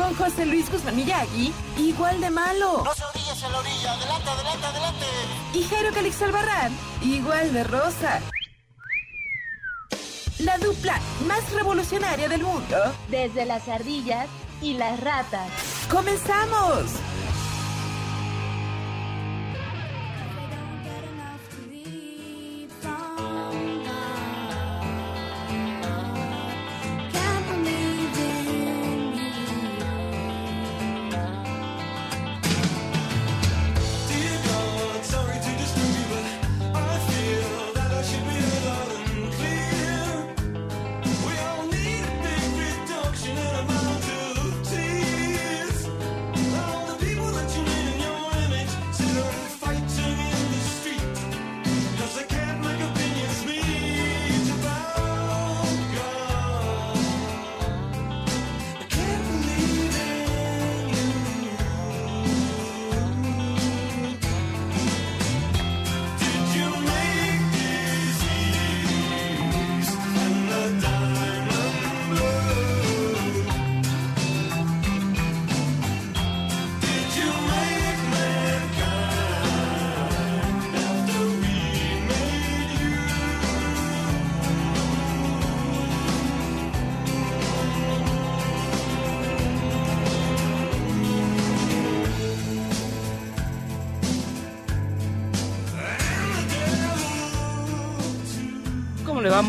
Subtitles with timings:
[0.00, 2.82] con José Luis Guzmán Miyagi, igual de malo.
[2.82, 3.92] No se orillas en la orilla.
[3.92, 5.06] Adelante, adelante, adelante.
[5.52, 8.20] Y Jairo Calix Albarrán, igual de rosa.
[10.38, 12.76] La dupla más revolucionaria del mundo.
[13.08, 14.26] Desde las ardillas
[14.62, 15.50] y las ratas.
[15.90, 16.84] ¡Comenzamos!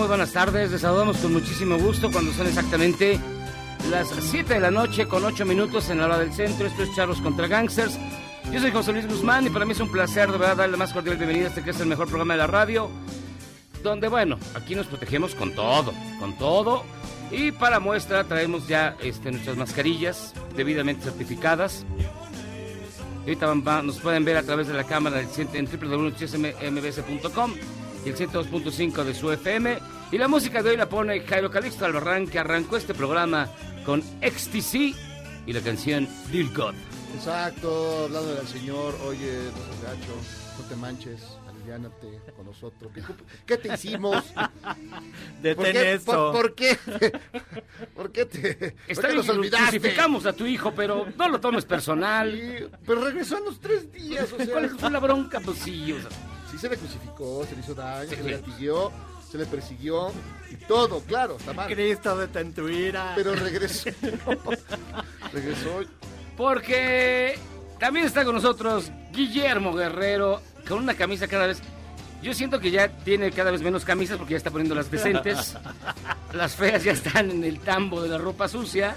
[0.01, 0.71] Muy buenas tardes.
[0.71, 3.19] Les saludamos con muchísimo gusto cuando son exactamente
[3.91, 6.65] las 7 de la noche con 8 minutos en la hora del centro.
[6.65, 7.99] Esto es Charlos contra Gangsters.
[8.51, 10.91] Yo soy José Luis Guzmán y para mí es un placer de verdad darle más
[10.91, 12.89] cordial bienvenida a este que es el mejor programa de la radio.
[13.83, 16.83] Donde, bueno, aquí nos protegemos con todo, con todo.
[17.29, 21.85] Y para muestra traemos ya este, nuestras mascarillas debidamente certificadas.
[23.19, 27.53] Ahorita nos pueden ver a través de la cámara en www.csmbs.com
[28.05, 29.79] y el 102.5 de su FM.
[30.11, 33.49] Y la música de hoy la pone Jairo Calixto Albarrán, que arrancó este programa
[33.85, 34.75] con XTC
[35.45, 36.73] y la canción Dear God.
[37.15, 40.13] Exacto, hablando del Señor, oye, no seas gacho,
[40.59, 42.91] no te manches, aliviánate con nosotros.
[42.93, 43.01] ¿Qué,
[43.45, 44.23] qué te hicimos?
[45.41, 46.11] Detén ¿Por qué, esto.
[46.11, 46.77] por, por qué?
[47.95, 49.77] ¿Por qué te Está por qué nos olvidaste?
[49.79, 52.31] crucificamos a tu hijo, pero no lo tomes personal.
[52.33, 55.39] Sí, pero regresó a los tres días, o sea, ¿Cuál fue la bronca?
[55.41, 56.09] Pues sí, o sea,
[56.51, 58.91] sí se le crucificó, se le hizo daño, se le latiguió,
[59.31, 60.11] se le persiguió
[60.49, 61.71] y todo, claro, está mal.
[61.71, 63.13] Cristo, detén tu ira.
[63.15, 63.89] Pero regresó.
[65.33, 65.81] regresó.
[66.35, 67.39] Porque
[67.79, 71.61] también está con nosotros Guillermo Guerrero con una camisa cada vez.
[72.21, 75.57] Yo siento que ya tiene cada vez menos camisas porque ya está poniendo las decentes.
[76.33, 78.95] las feas ya están en el tambo de la ropa sucia.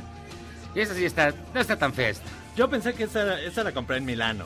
[0.75, 2.29] Y esa sí está, no está tan fea esta.
[2.57, 4.45] Yo pensé que esa, esa la compré en Milano.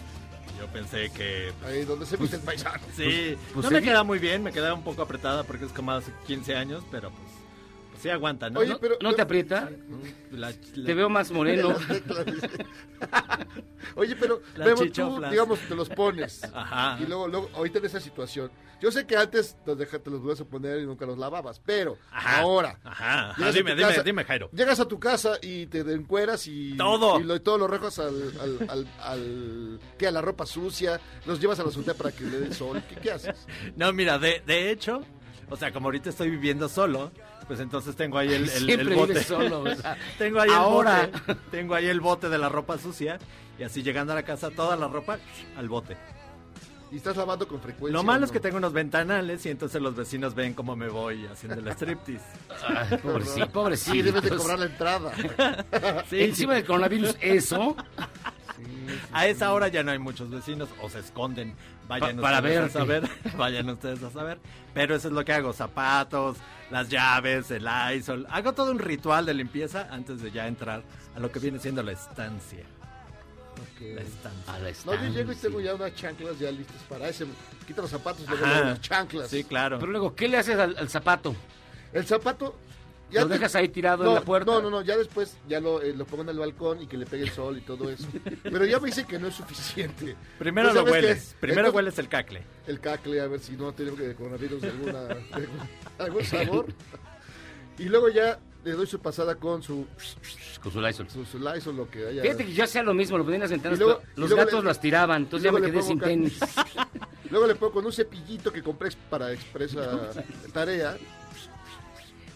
[0.58, 1.52] Yo pensé que...
[1.66, 2.80] Ahí donde se viste el paisano.
[2.96, 5.72] Sí, pues no se me queda muy bien, me queda un poco apretada porque es
[5.72, 7.28] como hace 15 años, pero pues,
[7.90, 8.60] pues sí aguanta, ¿no?
[8.60, 8.78] Oye, ¿No?
[8.78, 9.70] pero- ¿No te aprieta?
[10.30, 11.74] La- la- Te veo más moreno.
[13.94, 16.42] Oye, pero La Memo, tú, digamos, te los pones.
[16.44, 16.98] Ajá.
[17.00, 18.50] Y luego, luego, ahorita en esa situación.
[18.80, 21.60] Yo sé que antes los deja- te los vas a poner y nunca los lavabas,
[21.64, 22.40] pero Ajá.
[22.40, 22.78] ahora.
[22.84, 23.36] Ajá, ajá.
[23.38, 24.50] llegas a Dime, tu dime, casa- dime, Jairo.
[24.52, 26.76] Llegas a tu casa y te encueras y.
[26.76, 27.18] Todo.
[27.20, 28.32] Y lo, todo lo rejas al.
[28.40, 30.06] al, al, al- ¿Qué?
[30.06, 31.00] A la ropa sucia.
[31.26, 32.82] Los llevas a la azotea para que le dé el sol.
[32.88, 33.46] ¿Qué, qué haces?
[33.76, 35.02] No, mira, de, de hecho,
[35.50, 37.10] o sea, como ahorita estoy viviendo solo,
[37.48, 39.12] pues entonces tengo ahí el, el, bote.
[39.14, 41.04] vives solo, o sea, tengo ahí ahora.
[41.04, 41.34] el bote.
[41.50, 43.18] Tengo ahí el bote de la ropa sucia.
[43.58, 45.18] Y así llegando a la casa, toda la ropa
[45.56, 45.96] al bote.
[46.90, 47.92] Y estás lavando con frecuencia.
[47.92, 48.26] Lo malo ¿no?
[48.26, 51.68] es que tengo unos ventanales y entonces los vecinos ven cómo me voy haciendo el
[51.68, 52.24] striptease.
[52.66, 53.92] Ay, pobrecito, pobrecito.
[53.92, 55.12] Sí, debes de cobrar la entrada.
[56.08, 57.76] Sí, Encima del coronavirus, eso.
[59.12, 61.54] A esa hora ya no hay muchos vecinos o se esconden.
[61.88, 62.78] Vayan Pa- para ustedes verte.
[62.78, 63.08] a saber.
[63.36, 64.38] Vayan ustedes a saber.
[64.74, 65.52] Pero eso es lo que hago.
[65.52, 66.38] Zapatos,
[66.70, 68.26] las llaves, el ISOL.
[68.30, 70.82] Hago todo un ritual de limpieza antes de ya entrar
[71.14, 72.64] a lo que viene siendo la estancia.
[73.80, 74.52] La estancia.
[74.54, 77.26] A la No, yo llego y tengo ya unas chanclas ya listas para ese.
[77.66, 78.60] Quito los zapatos y luego Ajá.
[78.64, 79.28] las chanclas.
[79.28, 79.78] Sí, claro.
[79.78, 81.34] Pero luego, ¿qué le haces al, al zapato?
[81.92, 82.56] El zapato.
[83.10, 84.52] ¿Lo te- dejas ahí tirado no, en la puerta?
[84.52, 86.98] No, no, no, ya después ya lo, eh, lo pongo en el balcón y que
[86.98, 88.06] le pegue el sol y todo eso.
[88.42, 90.14] Pero ya me dice que no es suficiente.
[90.38, 91.34] Primero ¿No lo hueles.
[91.40, 92.42] Primero Entonces, hueles el cacle.
[92.66, 95.48] El cacle, a ver si no tenemos que coronavirus de alguna, de
[95.98, 96.66] algún sabor.
[97.78, 99.86] Y luego ya le doy su pasada con su,
[100.62, 101.08] Con su Lysol.
[101.10, 102.22] su, su Lysol, lo que haya.
[102.22, 104.68] Fíjate que yo hacía lo mismo, lo ponía en las ventanas, luego- los gatos le-
[104.68, 106.38] las tiraban, entonces ya me quedé sin tenis.
[107.30, 110.10] Luego le pongo con un cepillito que compré para expresa
[110.54, 110.96] tarea.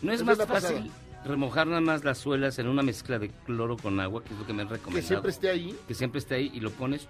[0.03, 0.91] ¿No es Es más fácil
[1.25, 4.47] remojar nada más las suelas en una mezcla de cloro con agua, que es lo
[4.47, 5.07] que me han Que recomendado?
[5.09, 5.75] siempre esté ahí.
[5.89, 7.07] Que siempre esté ahí y lo pones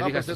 [0.00, 0.28] No, pues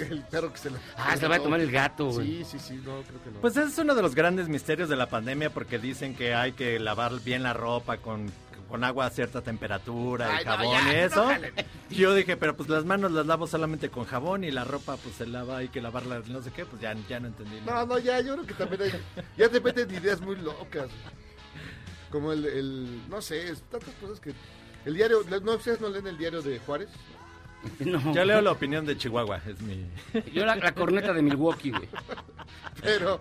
[0.00, 0.78] el perro que se lo...
[0.96, 2.44] Ah, se lo va a tomar el gato, güey.
[2.44, 3.40] Sí, sí, sí, no, creo que no.
[3.40, 6.52] Pues ese es uno de los grandes misterios de la pandemia porque dicen que hay
[6.52, 8.30] que lavar bien la ropa con,
[8.68, 11.28] con agua a cierta temperatura y no, jabón ya, y eso.
[11.90, 15.16] yo dije, pero pues las manos las lavo solamente con jabón y la ropa pues
[15.16, 17.60] se lava, hay que lavarla no sé qué, pues ya, ya no entendí.
[17.64, 19.24] No, no, ya, yo creo que también hay...
[19.36, 20.88] Ya te meten ideas muy locas.
[22.10, 23.08] Como el, el...
[23.08, 24.32] No sé, es tantas cosas que...
[24.84, 25.22] El diario...
[25.42, 26.88] ¿No ustedes no leen el diario de Juárez?
[27.80, 28.14] No.
[28.14, 29.86] Yo leo la opinión de Chihuahua, es mi...
[30.32, 31.88] Yo la, la corneta de Milwaukee, güey.
[32.82, 33.20] Pero...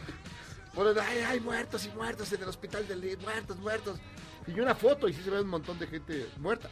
[0.74, 4.00] Ponen, ay, ay, muertos y muertos en el hospital de Lee, muertos, muertos.
[4.46, 6.70] Y una foto y sí se ve un montón de gente muerta.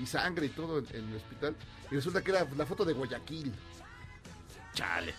[0.00, 1.54] Y sangre y todo en, en el hospital.
[1.90, 3.54] Y resulta que era la foto de Guayaquil.
[4.74, 5.14] Chale.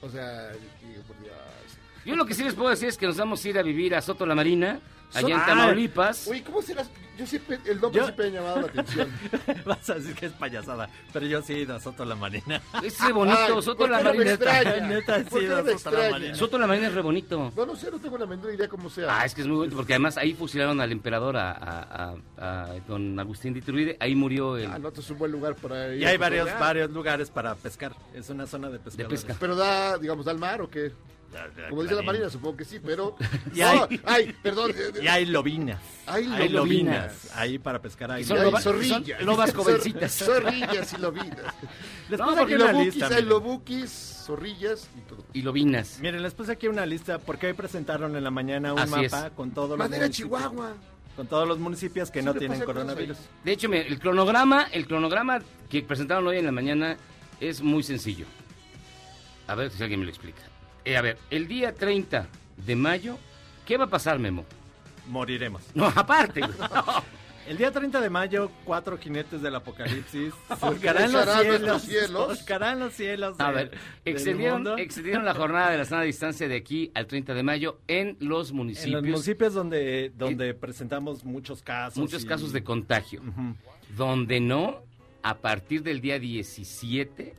[0.00, 1.77] O sea, y, por Dios.
[2.08, 3.94] Yo lo que sí les puedo decir es que nos vamos a ir a vivir
[3.94, 4.80] a Soto la Marina,
[5.12, 5.46] allá en Ah.
[5.46, 6.26] Tamaulipas.
[6.26, 6.90] Uy, ¿cómo serás?
[7.18, 9.12] Yo siempre, el nombre Yo- siempre me ha llamado la atención.
[9.66, 12.62] Vas a decir que es payasada, pero yo sí he ido a Soto la Marina.
[12.82, 14.24] Ese bonito, Ay, Soto ¿por la Marina.
[14.24, 16.10] Neta, ¿Por sí, qué no da me Soto la?
[16.12, 16.34] Marina.
[16.34, 17.52] Soto la Marina es re bonito.
[17.54, 19.06] No, no sé, no tengo la menor idea cómo sea.
[19.20, 22.62] Ah, es que es muy bonito, porque además ahí fusilaron al emperador, a, a- a-
[22.62, 24.70] a don Agustín de Iturbide, ahí murió el...
[24.70, 26.00] Ah, no, esto es un buen lugar para ir.
[26.00, 27.92] Y hay varios, varios lugares para pescar.
[28.14, 29.24] Es una zona de pescadores.
[29.24, 29.36] pesca.
[29.38, 30.92] Pero da, digamos, da al mar o qué?
[31.68, 32.02] Como dice la.
[32.02, 33.16] Marina, supongo que sí, pero.
[33.54, 34.70] Y No, hay- ay, perdón.
[34.74, 35.78] eh, Y hay lobinas.
[36.06, 36.52] Hay Hay lobinas.
[36.54, 37.30] lobinas.
[37.36, 39.02] Ahí para pescar hay Y son loba- zorrillas.
[39.18, 40.12] son lobas jovencitas.
[40.12, 41.54] Zorrillas y lobinas.
[42.08, 43.06] Les No, puse aquí una lobukis, lista.
[43.06, 43.28] hay miren.
[43.28, 43.90] lobukis,
[44.26, 45.24] zorrillas y todo.
[45.34, 45.98] Y lobinas.
[46.00, 49.26] Miren, les puse aquí una lista porque hoy presentaron en la mañana un Así mapa
[49.26, 49.32] es.
[49.34, 50.08] con todos los Madera.
[50.10, 50.74] Chihuahua.
[51.14, 53.18] Con todos los municipios que Sí, no tienen coronavirus.
[53.44, 56.96] De hecho, mira, el cronograma, el cronograma que presentaron hoy en la mañana
[57.40, 58.24] es muy sencillo.
[59.48, 60.42] A ver si alguien me lo explica.
[60.88, 62.26] Eh, a ver, el día 30
[62.64, 63.18] de mayo,
[63.66, 64.46] ¿qué va a pasar, Memo?
[65.06, 65.62] Moriremos.
[65.74, 66.40] No, aparte.
[67.46, 71.82] El día 30 de mayo, cuatro jinetes del apocalipsis surcarán los cielos.
[71.82, 72.38] cielos.
[72.38, 73.36] Surcarán los cielos.
[73.38, 73.78] A de- ver,
[74.54, 74.76] mundo.
[74.76, 78.50] extendieron la jornada de la sana distancia de aquí al 30 de mayo en los
[78.50, 78.92] En municipios.
[79.02, 81.96] los municipios donde, donde presentamos muchos casos.
[81.98, 83.22] muchos y- casos de contagio.
[83.96, 84.82] Donde no,
[85.22, 87.34] a partir del día 17,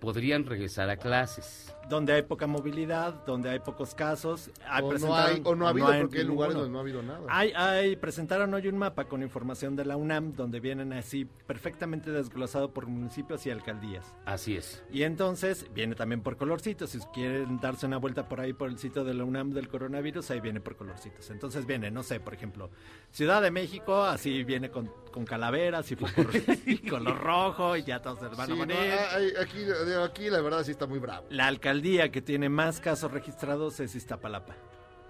[0.00, 1.74] podrían regresar a clases.
[1.88, 4.50] Donde hay poca movilidad, donde hay pocos casos.
[4.66, 6.80] Hay- O no, hay, o no ha habido, hay porque hay lugares donde no ha
[6.80, 7.20] habido nada.
[7.28, 12.10] Hay, hay, presentaron hoy un mapa con información de la UNAM donde vienen así perfectamente
[12.10, 14.06] desglosado por municipios y alcaldías.
[14.24, 14.82] Así es.
[14.90, 16.90] Y entonces viene también por colorcitos.
[16.90, 20.30] Si quieren darse una vuelta por ahí por el sitio de la UNAM del coronavirus,
[20.30, 21.30] ahí viene por colorcitos.
[21.30, 22.70] Entonces viene, no sé, por ejemplo,
[23.10, 26.10] Ciudad de México, así viene con, con calaveras y por
[26.88, 28.76] color rojo y ya todos se van Sí, a no, morir.
[29.10, 29.58] hay- aquí,
[30.02, 31.26] aquí la verdad sí está muy bravo.
[31.28, 31.71] La alcaldía
[32.10, 34.54] que tiene más casos registrados es Iztapalapa.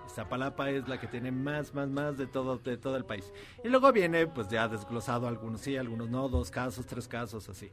[0.07, 3.33] Iztapalapa es la que tiene más, más, más de todo, de todo el país.
[3.65, 7.71] Y luego viene, pues ya desglosado, algunos sí, algunos no, dos casos, tres casos, así.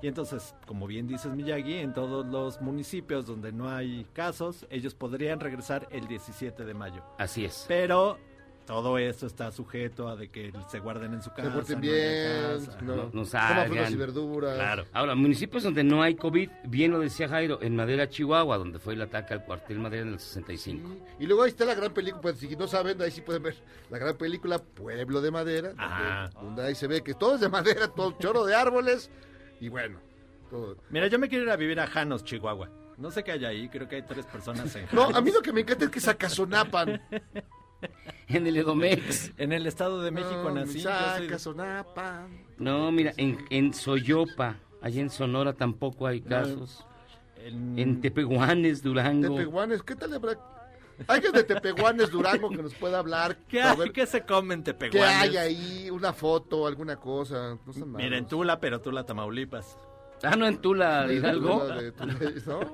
[0.00, 4.94] Y entonces, como bien dices Miyagi, en todos los municipios donde no hay casos, ellos
[4.94, 7.02] podrían regresar el 17 de mayo.
[7.18, 7.66] Así es.
[7.68, 8.18] Pero
[8.66, 11.44] todo esto está sujeto a de que se guarden en su casa.
[11.48, 12.78] Se porten no bien, casa.
[12.82, 13.66] no, no- no salgan.
[13.68, 14.54] frutas y verduras.
[14.54, 14.84] Claro.
[14.92, 18.94] Ahora, municipios donde no hay COVID, bien lo decía Jairo, en Madera, Chihuahua, donde fue
[18.94, 20.88] el ataque al cuartel Madera en el 65.
[21.18, 23.56] Y luego ahí está la gran película, pues si no saben, ahí sí pueden ver
[23.90, 26.30] la gran película Pueblo de Madera, donde, Ajá.
[26.40, 29.10] donde ahí se ve que todo es de madera, todo choro de árboles,
[29.60, 29.98] y bueno,
[30.48, 30.76] todo.
[30.90, 32.68] Mira, yo me quiero ir a vivir a Janos, Chihuahua.
[32.98, 35.16] No sé qué hay ahí, creo que hay tres personas en No, Janos.
[35.16, 37.00] a mí lo que me encanta es que sacazonapan.
[38.28, 39.32] En el Edomex.
[39.38, 40.80] En el Estado de México No, nací.
[40.80, 42.44] soy Sacazonapan.
[42.58, 46.86] No, mira, en, en Soyopa, allá en Sonora tampoco hay casos.
[47.36, 49.34] en- En Tepehuanes, Durango.
[49.36, 50.38] Tepehuanes, ¿qué tal habrá?
[51.08, 53.36] alguien de Tepehuanes, Durango, que nos pueda hablar.
[53.48, 55.16] ¿Qué, hay, ver ¿Qué se comen ¿Qué Tepehuanes?
[55.22, 55.90] hay ahí?
[55.90, 57.58] Una foto, alguna cosa.
[57.66, 58.28] No Miren, malos.
[58.28, 59.76] Tula, pero Tula, Tamaulipas.
[60.22, 61.60] Ah, no, en Tula, Hidalgo.
[61.62, 62.14] Tula de Tula,
[62.46, 62.60] ¿no?
[62.60, 62.70] No,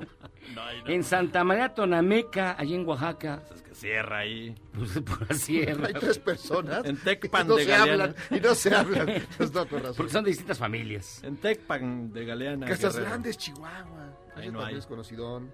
[0.55, 0.87] no.
[0.88, 3.43] En Santa María Tonameca, allí en Oaxaca.
[3.55, 4.55] Es que cierra ahí.
[4.73, 5.88] Pues por la sierra.
[5.88, 6.85] Hay tres personas.
[6.85, 8.05] En Tecpan no de se Galeana.
[8.05, 8.15] hablan.
[8.31, 9.07] Y no se hablan.
[9.37, 9.97] Pues no, con razón.
[9.97, 11.23] Porque son de distintas familias.
[11.25, 12.67] En Tecpan de Galeana.
[12.67, 13.11] Casas Guerrero.
[13.11, 14.17] Grandes, Chihuahua.
[14.37, 14.76] Ahí no hay.
[14.76, 15.50] es conocidón.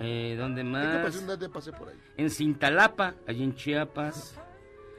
[0.00, 1.04] Eh, ¿Dónde más?
[1.04, 1.94] pasión de pasé por ahí.
[2.16, 4.36] En Cintalapa, allí en Chiapas.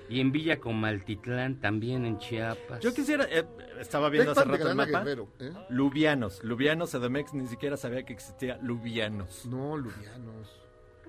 [0.09, 2.79] Y en Villa Comaltitlán, también en Chiapas.
[2.81, 3.45] Yo quisiera, eh,
[3.79, 4.99] estaba viendo hace rato el mapa.
[4.99, 5.51] Guerrero, ¿eh?
[5.69, 9.45] Lubianos, Lubianos, Edomex ni siquiera sabía que existía Lubianos.
[9.45, 10.59] No, lubianos.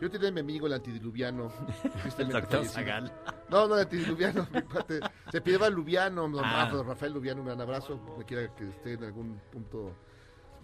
[0.00, 1.52] Yo tenía a mi amigo el antidiluviano.
[2.64, 3.12] Zagal.
[3.48, 4.46] No, no, el antidiluviano.
[5.30, 6.28] Se pidaba Lubiano.
[6.28, 6.68] don Ah.
[6.70, 8.00] Rafa- Rafael Lubiano, un gran abrazo.
[8.18, 9.92] Me quiera que esté en algún punto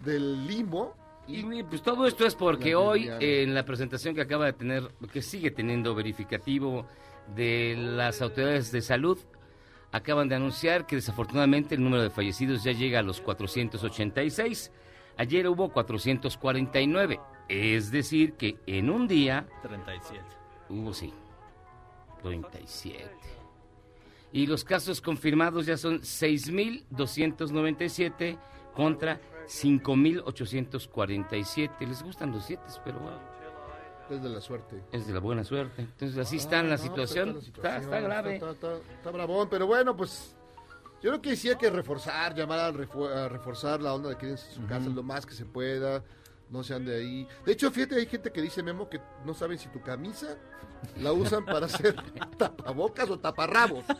[0.03, 0.95] del limbo.
[1.27, 4.53] Y Y pues todo esto es porque hoy, eh, en la presentación que acaba de
[4.53, 6.85] tener, que sigue teniendo verificativo
[7.35, 9.17] de las autoridades de salud,
[9.91, 14.71] acaban de anunciar que desafortunadamente el número de fallecidos ya llega a los 486.
[15.17, 17.19] Ayer hubo 449.
[17.49, 20.23] Es decir, que en un día 37.
[20.69, 21.13] hubo, sí,
[22.23, 23.09] 37.
[24.33, 28.37] Y los casos confirmados ya son 6.297
[28.73, 31.85] contra 5.847.
[31.87, 33.19] Les gustan los siete, pero bueno,
[34.15, 34.81] es de la suerte.
[34.91, 35.81] es de la buena suerte.
[35.81, 37.33] Entonces así está la Ah, no, situación.
[37.33, 38.33] pues, Está, la está grave.
[38.35, 40.35] Está, está- está bravón, pero bueno, pues
[41.01, 42.71] yo creo que sí hay que reforzar, llamar a,
[43.29, 46.03] reforzar la onda de quédense en su casa lo más que se pueda,
[46.49, 47.27] no sean de ahí.
[47.45, 50.37] De hecho, fíjate, hay gente que dice, Memo, que no saben si tu camisa
[50.99, 51.95] la usan para hacer
[52.37, 53.85] tapabocas o taparrabos.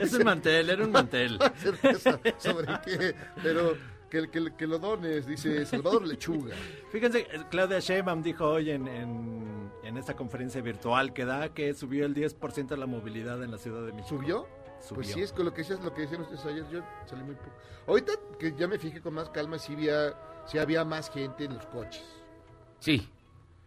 [0.00, 1.38] Es un mantel, era un mantel.
[2.38, 3.76] sobre qué, pero
[4.12, 6.54] que, que- que lo dones, dice Salvador Lechuga.
[6.92, 12.04] Fíjense, Claudia Sheinbaum dijo hoy en, en, en esta conferencia virtual que da que subió
[12.04, 14.08] el 10% de la movilidad en la Ciudad de México.
[14.18, 14.46] ¿Subió?
[14.80, 14.94] Subió.
[14.96, 17.36] Pues sí, es con lo que decías, lo que decían ustedes ayer, yo salí muy
[17.36, 17.52] poco.
[17.86, 20.14] Ahorita que ya me fijé con más calma, sí había,
[20.44, 22.04] sí había más gente en los coches.
[22.80, 23.08] Sí.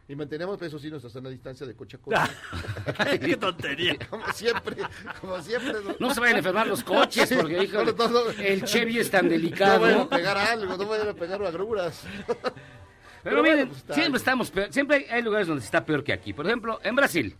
[0.08, 3.20] Y mantenemos, eso sí, nuestra sana distancia de coche a coche.
[3.20, 3.98] ¡Qué tontería!
[4.08, 4.76] como siempre,
[5.20, 5.74] como siempre.
[5.84, 8.30] No, No se vayan a enfermar los coches, porque No, no, no.
[8.30, 9.80] el Chevy es tan No delicado.
[9.82, 12.04] vayan a pegar algo, no vayan a pegar agruras.
[12.28, 12.38] Pero,
[13.24, 16.04] Pero miren, bueno, pues, siempre estamos peor- siempre hay, hay lugares donde se está peor
[16.04, 16.34] que aquí.
[16.34, 17.36] Por ejemplo, en Brasil,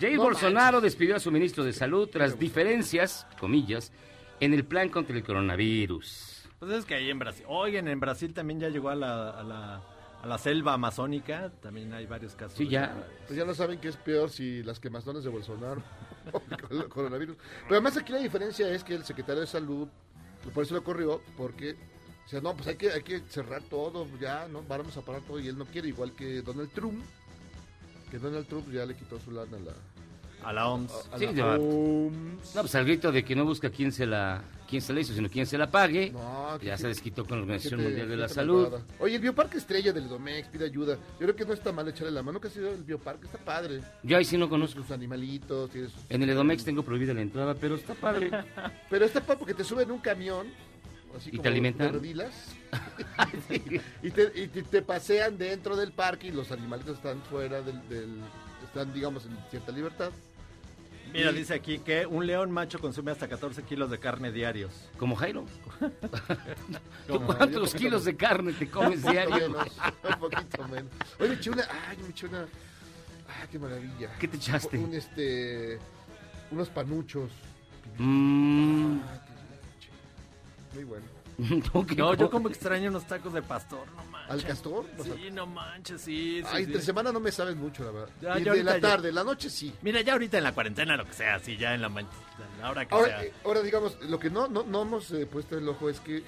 [0.00, 0.82] Jair No Bolsonaro manches.
[0.92, 3.92] despidió a su ministro de Salud tras diferencias, comillas,
[4.40, 6.48] en el plan contra el coronavirus.
[6.58, 9.42] Pues es que ahí en Brasil, oigan, en Brasil también ya llegó a la, a
[9.42, 9.82] la,
[10.26, 12.58] a la selva amazónica, también hay varios casos.
[12.58, 13.06] Sí, ya.
[13.26, 15.80] Pues ya no saben qué es peor si las quemazones de Bolsonaro
[16.32, 16.42] o
[16.74, 17.36] el coronavirus.
[17.62, 19.86] Pero además aquí la diferencia es que el secretario de salud,
[20.52, 21.76] por eso lo corrió, porque
[22.24, 24.62] o sea, no, pues hay que, hay que cerrar todo, ya, ¿no?
[24.64, 27.04] Vamos a parar todo y él no quiere, igual que Donald Trump,
[28.10, 29.72] que Donald Trump ya le quitó su lana a la,
[30.48, 30.92] A la OMS.
[31.12, 31.46] a Sí, la ya.
[31.56, 32.54] OMS.
[32.56, 35.14] No, pues al grito de que no busca quién se la, quién se la hizo,
[35.14, 36.10] sino quién se la pague.
[36.10, 38.68] No, ya se desquitó con la Organización Mundial de la Salud.
[38.98, 40.96] Oye, el Bioparque Estrella del Domex pide ayuda.
[41.18, 43.38] Yo creo que no está mal echarle la mano, que ha sido el Bioparque, está
[43.38, 43.80] padre.
[44.02, 44.80] Yo ahí sí no conozco.
[44.82, 46.00] sus animalitos, tiene sus...
[46.08, 48.30] En el Edomex tengo prohibida la entrada, pero está padre.
[48.90, 50.46] Pero está padre porque te suben un camión.
[51.16, 51.94] Así ¿Y como te alimentan?
[54.02, 57.88] y, te, y te- te pasean dentro del parque y los animalitos están fuera del,
[57.88, 58.20] del-
[58.64, 60.10] están digamos en cierta libertad.
[61.12, 64.72] Mira, dice aquí que un león macho consume hasta 14 kilos de carne diarios.
[64.98, 65.44] Como Jairo.
[67.06, 69.46] ¿Tú Como- yo cuántos kilos de carne te comes diario?
[69.48, 70.90] un poquito menos.
[71.18, 74.10] Oye, me eché una, ay, me eché una, ay, qué maravilla.
[74.18, 74.76] ¿Qué te echaste?
[74.78, 75.78] Un este,
[76.50, 77.30] unos panuchos.
[77.98, 79.24] Mm, Ah,
[79.80, 80.76] qué.
[80.76, 81.06] Muy bueno.
[81.96, 84.30] no, yo co- como extraño unos tacos de pastor, no manches.
[84.32, 84.86] ¿Al castor?
[85.02, 86.62] Sí, no manches, sí, sí, sí.
[86.62, 88.08] entre semana no me sabes mucho, la verdad.
[88.22, 89.74] Ya, y ya de la ya- tarde, la noche sí.
[89.82, 91.88] Mira, ya ahorita en la cuarentena, lo que sea, sí, ya en la,
[92.70, 93.24] hora que Ahora, sea.
[93.24, 96.22] eh, ahora, digamos, lo que no, no, no hemos eh, puesto el ojo es que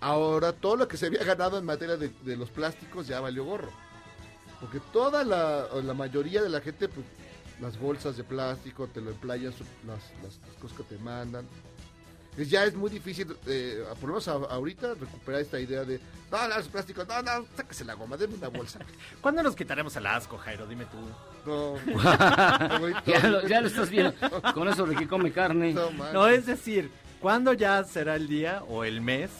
[0.00, 3.44] ahora todo lo que se había ganado en materia de, de los plásticos ya valió
[3.44, 3.70] gorro.
[4.60, 7.06] Porque toda la, la mayoría de la gente, pues,
[7.60, 9.54] las bolsas de plástico, te lo emplayas,
[9.86, 11.46] las, las, las cosas que te mandan.
[12.38, 15.98] Pues ya es muy difícil, eh, por lo menos a- ahorita, recuperar esta idea de,
[16.30, 18.78] no, los plásticos, no, no, sáquese la goma, denme una bolsa.
[19.20, 20.64] ¿Cuándo nos quitaremos el asco, Jairo?
[20.68, 20.98] Dime tú.
[21.50, 21.74] No,
[23.06, 24.14] ya, lo, ya lo estás viendo
[24.54, 25.74] con eso de que come carne.
[26.12, 29.30] No, es decir, ¿cuándo ya será el día o el mes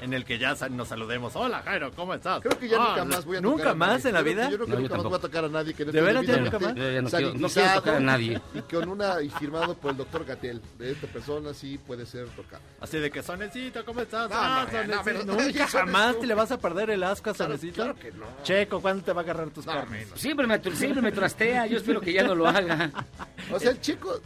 [0.00, 1.36] en el que ya nos saludemos.
[1.36, 2.40] Hola, Jairo, ¿cómo estás?
[2.42, 4.08] Creo que ya Ah, nunca más voy a tocar ¿Nunca a más nadie.
[4.08, 4.44] en la Yo creo vida?
[4.46, 5.92] que- Yo creo que No, yo nunca más voy a tocar a nadie que no
[5.92, 6.74] ¿De veras ya nunca más?
[6.74, 8.40] Yo ya no quiero- no quiero tocar a nadie.
[8.54, 10.60] Y con una, y firmado por el doctor Gatel.
[10.78, 12.62] De esta persona sí puede ser tocado.
[12.80, 14.28] Así de que, Sonecito, ¿cómo estás?
[14.28, 15.26] No, Ah, no, ya, no, Sonecito.
[15.34, 17.74] pero- Nunca jamás te le vas a perder el asco a Claro- Sonecito.
[17.76, 18.26] claro que no.
[18.42, 20.08] Checo, ¿cuándo te va a agarrar tus No, carnes?
[20.16, 22.90] Siempre me, siempre me trastea, yo espero que ya no lo haga.
[23.52, 24.20] O sea, el chico,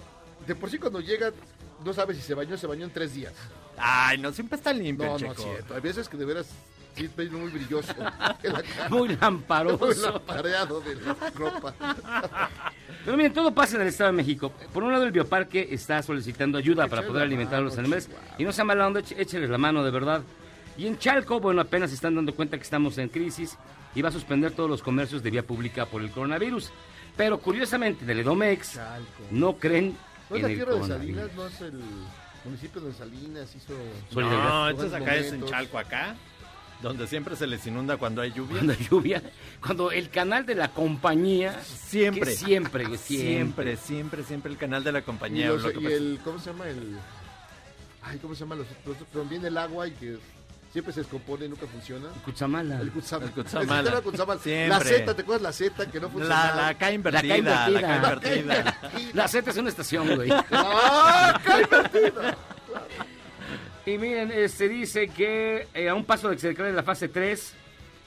[0.46, 1.32] de por sí cuando llega,
[1.86, 3.32] no sabe si se bañó, se bañó en tres días.
[3.78, 5.74] Ay, no, siempre está limpio, No, el no es cierto.
[5.74, 6.46] Hay veces que de veras
[6.96, 7.92] sí ves muy brilloso
[8.42, 8.88] en la cara.
[8.90, 10.12] Muy Muy lamparoso.
[10.12, 11.74] lampareado de la ropa.
[13.04, 14.52] Pero miren, todo pasa en el Estado de México.
[14.72, 18.08] Por un lado, el bioparque está solicitando ayuda para poder alimentar a los animales.
[18.38, 20.22] Y no sea mala onda, écheles la mano, de verdad.
[20.76, 23.56] Y en Chalco, bueno, apenas se están dando cuenta que estamos en crisis
[23.94, 26.70] y va a suspender todos los comercios de vía pública por el coronavirus.
[27.16, 28.78] Pero curiosamente, del Edomex
[29.30, 29.96] no creen
[30.30, 30.86] ¿No es la el tierra de.
[30.86, 31.28] Salinas?
[31.36, 31.80] ¿No es el
[32.44, 33.54] municipio de Salinas?
[33.54, 33.72] Hizo...
[34.20, 35.44] No, entonces Buenos acá es en.
[35.46, 36.14] Chalco, acá,
[36.82, 38.56] donde siempre se les inunda cuando hay lluvia.
[38.58, 39.22] Cuando hay lluvia,
[39.60, 41.60] cuando el canal de la compañía...
[41.62, 42.20] Siempre.
[42.32, 43.76] que siempre, güey, siempre.
[43.76, 45.48] Siempre, siempre, siempre el canal de la Y, compañía.
[45.48, 46.68] los- lo que y el, ¿cómo se llama?
[46.68, 46.96] El...
[48.02, 48.54] Ay, ¿cómo se llama?
[48.56, 50.18] Los, los, donde viene el agua y que
[50.76, 52.08] siempre se descompone y nunca funciona.
[52.22, 52.78] Cuchamala.
[52.82, 53.28] El Kutsamala.
[53.28, 53.72] El Kutsamala.
[53.72, 54.40] El sistema Kutsamala.
[54.68, 54.80] La.
[54.80, 56.54] Z, ¿te acuerdas la Z que no La, funcionaba?
[56.56, 58.36] la acá invertida, La acá invertida.
[58.36, 58.78] invertida.
[59.14, 60.30] La Z es una estación, güey.
[60.50, 62.22] ¡Ah, qué invertido!
[63.86, 67.08] Y miren, se dice que eh, a un paso de que se declare la fase
[67.08, 67.52] 3,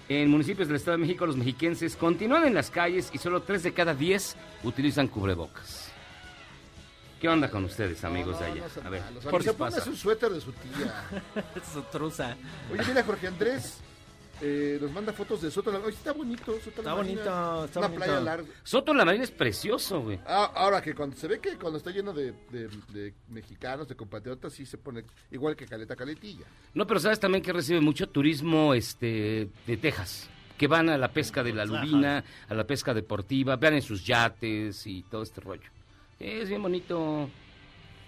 [0.09, 3.63] en municipios del Estado de México, los mexiquenses continúan en las calles y solo 3
[3.63, 5.88] de cada 10 utilizan cubrebocas.
[7.19, 8.67] ¿Qué onda con ustedes, amigos No, de allá?
[8.81, 9.23] no A ver, malos.
[9.25, 9.83] ¿qué Porque se les pone pasa?
[9.85, 11.03] su suéter de su tía.
[11.55, 12.37] Es su truza.
[12.71, 13.77] Oye, mira, Jorge Andrés
[14.41, 16.45] eh, nos manda fotos de Soto la Oye, está bonito.
[16.59, 17.21] Soto Está la Marina.
[17.21, 18.05] bonito, está Una bonito.
[18.05, 18.47] playa larga.
[18.63, 20.17] Soto la Marina es precioso, güey.
[20.25, 23.95] Ah, ahora que cuando se ve que cuando está lleno de, de- de mexicanos, de
[23.95, 26.45] compatriotas, sí se pone igual que Caleta Caletilla.
[26.73, 31.09] No, pero sabes también que recibe mucho turismo este de Texas, que van a la
[31.09, 35.41] pesca de la lubina, a la pesca deportiva, vean en sus yates y todo este
[35.41, 35.69] rollo.
[36.19, 37.29] Es bien bonito,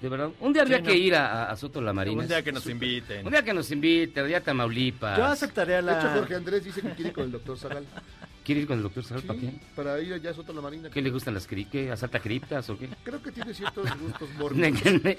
[0.01, 0.31] de verdad.
[0.41, 2.21] Un día habría Sí, que ir a, a Soto la Marina.
[2.21, 3.25] Un día que nos inviten.
[3.25, 5.17] Un día que nos invite, allá a Tamaulipas.
[5.17, 6.13] Yo aceptaría De hecho, la...
[6.15, 7.85] Jorge Andrés dice que quiere ir con el doctor Zagal.
[8.43, 9.53] ¿Quiere ir con el doctor Sagal Sí, para qué?
[9.75, 10.89] para ir allá a Soto la Marina.
[10.89, 12.89] ¿Qué le gustan las cri qué, asalta criptas o qué?
[13.03, 15.03] Creo que tiene ciertos gustos Ne- mórbidos.
[15.03, 15.15] ne-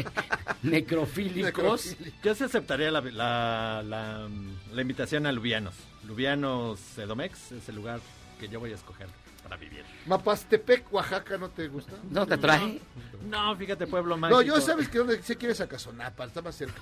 [0.62, 1.44] necrofílicos.
[1.44, 2.22] Necrofílicos.
[2.22, 4.28] Yo sí aceptaría la, la, la,
[4.72, 5.74] la invitación a Lubianos.
[6.06, 8.00] Lubianos Edomex es el lugar
[8.40, 9.06] que yo voy a escoger
[9.52, 9.84] para vivir.
[10.06, 11.92] Mapastepec, Oaxaca, ¿no te gusta?
[12.10, 12.80] ¿No te atrae?
[13.28, 14.40] No, fíjate, pueblo mágico.
[14.40, 16.80] No, yo sabes que donde sé que eres a Casonapa, está más cerca.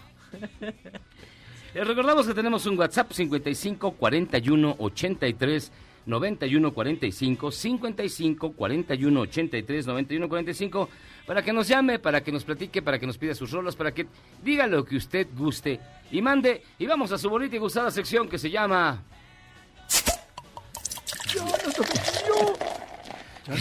[1.74, 5.72] Les recordamos que tenemos un WhatsApp 55 41 83
[6.06, 10.88] 91 45 55 41 83 91 45
[11.26, 13.92] para que nos llame, para que nos platique, para que nos pida sus rolas, para
[13.92, 14.06] que
[14.42, 15.80] diga lo que usted guste
[16.10, 16.62] y mande.
[16.78, 19.02] Y vamos a su bonita y gustada sección que se llama...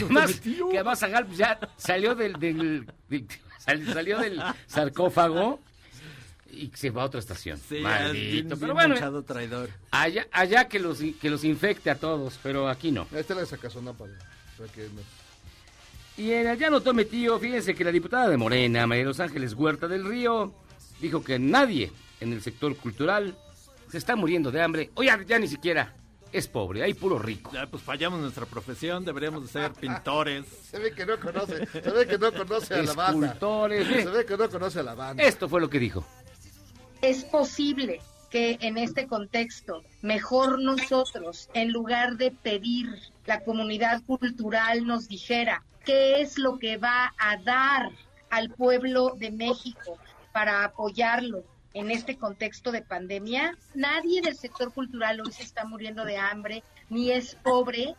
[0.10, 3.26] Más que además Zagal, pues, ya salió del, del- de-
[3.58, 5.60] sal- salió del sarcófago
[6.52, 7.60] y se va a otra estación.
[7.68, 8.48] Sí, Maldito.
[8.56, 9.70] bien Pero bueno, traidor.
[9.92, 13.04] allá, allá que los que los infecte a todos, pero aquí no.
[13.16, 14.06] Esta es la de Casonapa.
[14.58, 15.06] Para que nos-
[16.18, 19.20] Y en allá no tome tío, fíjense que la diputada de Morena, María de Los
[19.20, 20.54] Ángeles Huerta del Río,
[21.00, 23.38] dijo que nadie en el sector cultural
[23.90, 24.92] se está muriendo de hambre.
[24.96, 25.94] Oye, ya ni siquiera
[26.32, 27.52] es pobre, hay puro rico.
[27.54, 30.46] Ya, pues fallamos nuestra profesión, deberíamos de ser pintores.
[30.70, 33.28] Se ve que no conoce, se ve que no conoce a la banda.
[33.28, 33.88] Escultores.
[33.88, 35.24] Se Miren, ve que no conoce a la banda.
[35.24, 36.06] Esto fue lo que dijo.
[37.02, 42.88] es posible que en este contexto mejor nosotros, en lugar de pedir,
[43.26, 47.90] la comunidad cultural nos dijera qué es lo que va a dar
[48.30, 49.98] al pueblo de México
[50.32, 53.58] para apoyarlo en este contexto de pandemia.
[53.76, 57.96] Nadie del sector cultural hoy se está muriendo de hambre ni es pobre.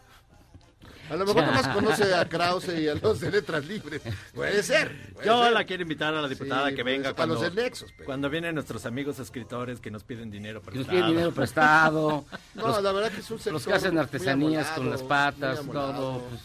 [1.10, 4.00] A lo mejor nomás conoce a Krause y a los de Letras Libres.
[4.32, 5.12] Puede ser.
[5.12, 5.52] puede Yo ser.
[5.52, 7.90] la quiero invitar a la diputada Sí, que venga cuando, los de Nexos.
[7.96, 10.96] pero- cuando vienen nuestros amigos escritores que nos piden dinero Que nos prestado.
[10.96, 12.24] piden dinero prestado.
[12.54, 15.02] No, los, la verdad que es un sector los que hacen artesanías amolado, con las
[15.02, 16.20] patas, todo.
[16.28, 16.40] pues,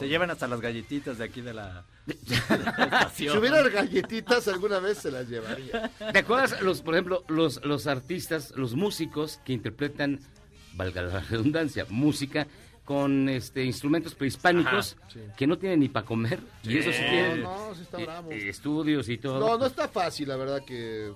[0.00, 2.16] Se llevan hasta las galletitas de aquí de la, de
[2.48, 3.32] la estación.
[3.34, 5.90] Si hubiera galletitas alguna vez se las llevaría.
[6.12, 10.20] ¿Te acuerdas, los, por ejemplo, los, los artistas, los músicos que interpretan,
[10.74, 12.46] valga la redundancia, música
[12.84, 15.20] con este instrumentos prehispánicos Ajá, sí.
[15.36, 16.40] que no tienen ni para comer?
[16.64, 17.04] Y eso sí Sí.
[17.10, 18.32] tienen No, no, sí está eh, bravo.
[18.32, 19.38] eh, estudios y todo.
[19.38, 21.12] No, no está fácil, la verdad que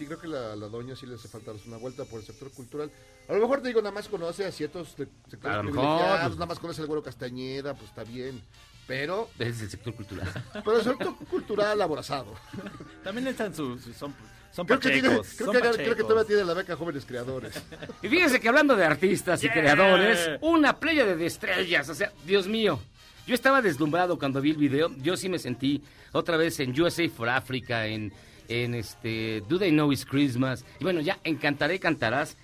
[0.00, 2.50] sí creo que la, la doña sí le hace falta una vuelta por el sector
[2.52, 2.90] cultural.
[3.28, 6.20] A lo mejor te digo, nada más conoce a ciertos sectores A lo mejor, privilegiados,
[6.22, 6.34] pues.
[6.36, 8.42] nada más conoce al güero Castañeda, pues está bien.
[8.86, 10.26] Pero, Es el sector cultural.
[10.64, 12.34] pero el sector cultural aborazado.
[13.04, 14.14] También están sus, son
[14.52, 16.08] Son Creo que, tiene, creo, son que, creo que pachecos.
[16.08, 17.62] todavía tiene la beca Jóvenes Creadores.
[18.02, 19.52] Y fíjense que hablando de artistas y Yeah.
[19.52, 22.80] creadores, una playa de estrellas, o sea, Dios mío.
[23.26, 25.82] Yo estaba deslumbrado cuando vi el video, yo sí me sentí
[26.12, 28.12] otra vez en USA for Africa, en,
[28.50, 32.36] en este Do They Know It's Christmas, y bueno, ya en Cantaré Cantarás,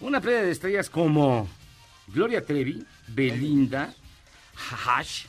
[0.00, 1.48] una playa de estrellas como
[2.08, 3.92] Gloria Trevi, Belinda,
[4.86, 5.24] Hash,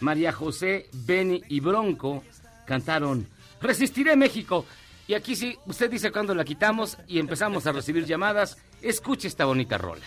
[0.00, 2.24] María José, Benny y Bronco
[2.66, 3.26] cantaron
[3.60, 4.66] Resistiré México.
[5.06, 8.58] Y aquí sí, usted dice cuando la quitamos y empezamos a recibir llamadas.
[8.80, 10.04] Escuche esta bonita rola.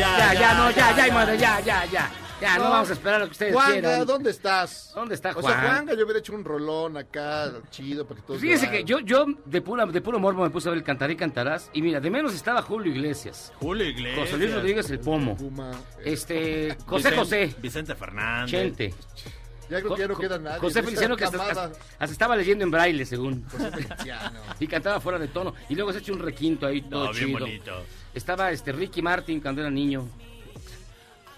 [0.00, 2.10] Ya, ya, Ya, ya, no, ya, ya, madre, ya, ya, ya.
[2.40, 2.70] Ya, no, No.
[2.70, 4.06] vamos a esperar a lo que ustedes Juanga, quieran.
[4.06, 4.92] ¿dónde estás?
[4.94, 5.60] ¿Dónde está O sea, Juan?
[5.60, 8.72] Juanga, yo hubiera hecho un rolón acá, chido, para que todos Fíjese vean.
[8.78, 11.68] que yo, yo de, pura, de puro morbo me puse a ver el Cantaré Cantarás.
[11.74, 13.52] Y mira, de menos estaba Julio Iglesias.
[13.60, 14.20] Julio Iglesias.
[14.30, 15.36] José Luis Rodríguez el Pomo.
[15.36, 17.54] Puma, eh, Este, José José.
[17.60, 18.50] Vicente Fernández.
[18.50, 18.94] Chente.
[19.68, 20.60] ya creo que ya no queda nadie.
[20.60, 21.64] José Feliciano que hasta, camada.
[21.66, 23.44] hasta- hasta estaba leyendo en braille, según.
[23.50, 24.40] José Feliciano.
[24.60, 25.52] Y cantaba fuera de tono.
[25.68, 27.38] Y luego se ha hecho un requinto ahí todo No, bien chido.
[27.38, 27.84] bonito.
[28.14, 30.06] Estaba este Ricky Martin cuando era niño.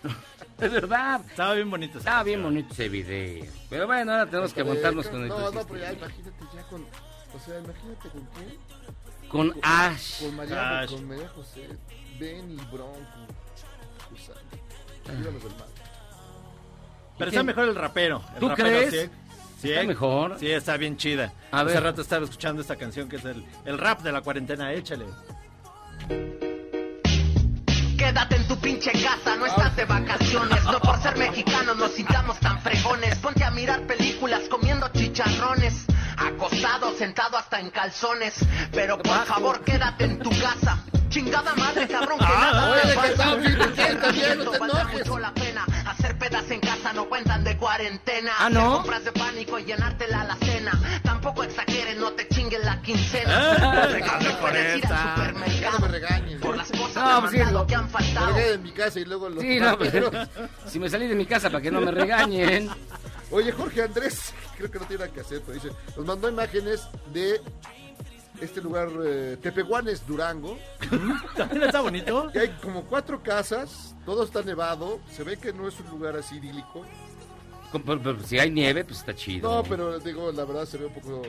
[0.61, 1.21] Es verdad.
[1.29, 1.99] Estaba bien bonito.
[1.99, 3.45] Estaba bien bonito ese video.
[3.69, 6.83] Pero bueno, ahora tenemos que aguantarnos con el No, no, pero ya imagínate ya con...
[6.83, 9.29] O sea, imagínate con quién.
[9.29, 10.21] Con Ash.
[10.23, 10.91] Con María, Ash.
[10.91, 11.69] con María José,
[12.21, 12.95] Ben y Bronco.
[14.11, 14.41] Susana.
[15.19, 15.69] Líbranos del mal.
[17.19, 18.23] Pero está mejor el rapero.
[18.35, 18.91] El ¿Tú rapero crees?
[18.91, 19.05] Cieg.
[19.11, 19.87] ¿Está Cieg.
[19.89, 20.39] mejor?
[20.39, 21.33] Sí, está bien chida.
[21.51, 21.83] A Hace ver.
[21.83, 24.73] rato estaba escuchando esta canción que es el, el rap de la cuarentena.
[24.73, 25.07] Échale.
[28.13, 30.63] Quédate en tu pinche casa, no estás de vacaciones.
[30.65, 33.17] No por ser mexicanos nos sintamos tan fregones.
[33.17, 35.87] Ponte a mirar películas comiendo chicharrones.
[36.19, 38.35] Acostado, sentado hasta en calzones.
[38.71, 40.85] Pero por favor, quédate en tu casa.
[41.09, 42.73] Chingada madre, cabrón, que nada.
[42.73, 45.65] oye, te mucho la pena.
[45.87, 48.33] Hacer pedas en casa no cuentan de cuarentena.
[48.39, 48.75] Ah, ¿no?
[48.75, 50.73] Compras de pánico y llenarte la alacena.
[51.35, 53.53] Tampoco exageres, no te chinguen la quincena.
[53.59, 55.79] Ah, no supermercado.
[55.81, 56.41] me regañen.
[56.41, 58.27] Por las cosas No, de pues sí, lo- que han Me faltado.
[58.35, 60.11] regué en mi casa y luego los Sí, no, pero
[60.67, 62.69] si me salí de mi casa para que no me regañen.
[63.31, 66.83] Oye, Jorge Andrés, creo que no tiene nada que hacer, pero dice, nos mandó imágenes
[67.15, 67.41] de
[68.43, 70.59] este lugar, eh, Tepehuanes, Durango,
[71.37, 72.31] También está bonito.
[72.31, 76.15] que hay como cuatro casas, todo está nevado, se ve que no es un lugar
[76.17, 76.85] así idílico.
[77.73, 79.51] Con- pero- pero si hay nieve, pues está chido.
[79.51, 81.23] No, pero digo, la verdad se ve un poco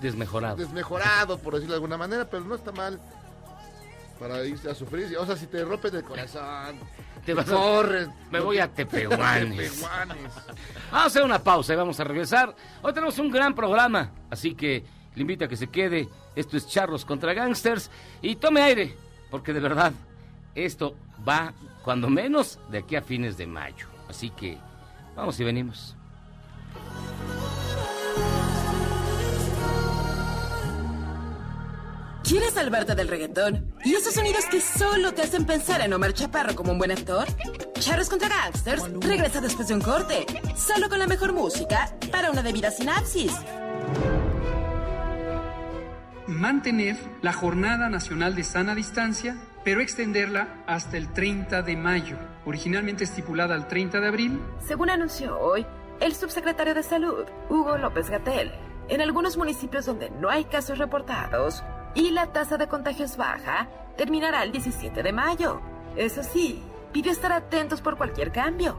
[0.00, 0.56] Desmejorado.
[0.56, 3.00] desmejorado, por decirlo de alguna manera, pero no está mal
[4.20, 5.16] para irse a sufrir.
[5.18, 6.76] O sea, si te rompen el corazón,
[7.24, 8.08] Te vas a- corres.
[8.30, 9.72] Me voy a Tepehuanes.
[9.72, 10.32] Tepehuanes.
[10.90, 12.54] Vamos a hacer una pausa y vamos a regresar.
[12.82, 16.08] Hoy tenemos un gran programa, así que le invito a que se quede.
[16.36, 17.90] Esto es Charros contra Gangsters
[18.22, 18.96] y tome aire,
[19.30, 19.92] porque de verdad
[20.54, 20.94] esto
[21.28, 21.52] va,
[21.82, 23.86] cuando menos, de aquí a fines de mayo.
[24.08, 24.58] Así que
[25.18, 25.94] vamos y venimos.
[32.22, 33.72] ¿Quieres salvarte del reggaetón?
[33.84, 37.26] ¿Y esos sonidos que solo te hacen pensar en Omar Chaparro como un buen actor?
[37.80, 42.42] Charros contra Gangsters regresa después de un corte, solo con la mejor música para una
[42.42, 43.32] debida sinapsis.
[46.26, 53.04] mantener la Jornada Nacional de Sana Distancia, pero extenderla hasta el 30 de mayo, originalmente
[53.04, 54.40] estipulada al 30 de abril.
[54.60, 55.66] Según anunció hoy
[56.00, 58.52] el subsecretario de Salud, Hugo López Gatel,
[58.88, 61.62] en algunos municipios donde no hay casos reportados
[61.94, 65.60] y la tasa de contagios baja, terminará el 17 de mayo.
[65.96, 68.78] Eso sí, pidió estar atentos por cualquier cambio.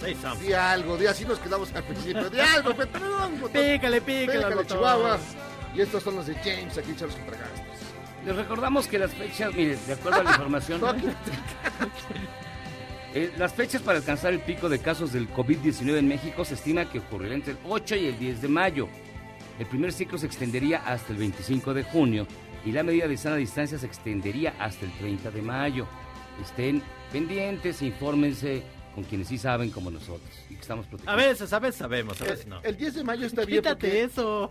[0.00, 0.46] Say something.
[0.46, 2.30] Di algo, di así nos quedamos al principio.
[2.30, 3.32] Di algo, Petrón.
[3.52, 4.66] Pícale, pícale, botón.
[4.66, 5.18] Chihuahua.
[5.74, 7.80] Y estos son los de James, aquí Charlos contra Gangsters.
[8.26, 11.06] Les recordamos que las fechas, mire, de acuerdo a la información, aquí-
[13.12, 16.88] Eh, las fechas para alcanzar el pico de casos del COVID-19 en México se estima
[16.88, 18.88] que ocurrirá entre el 8 y el 10 de mayo.
[19.58, 22.26] El primer ciclo se extendería hasta el 25 de junio
[22.64, 25.86] y la medida de sana distancia se extendería hasta el 30 de mayo.
[26.40, 28.62] Estén pendientes, infórmense
[29.00, 31.16] con quienes sí saben como nosotros y que estamos A protegidos.
[31.16, 32.60] veces, a veces sabemos, a veces no.
[32.62, 34.02] El 10 de mayo está bien Quítate porque...
[34.02, 34.48] eso.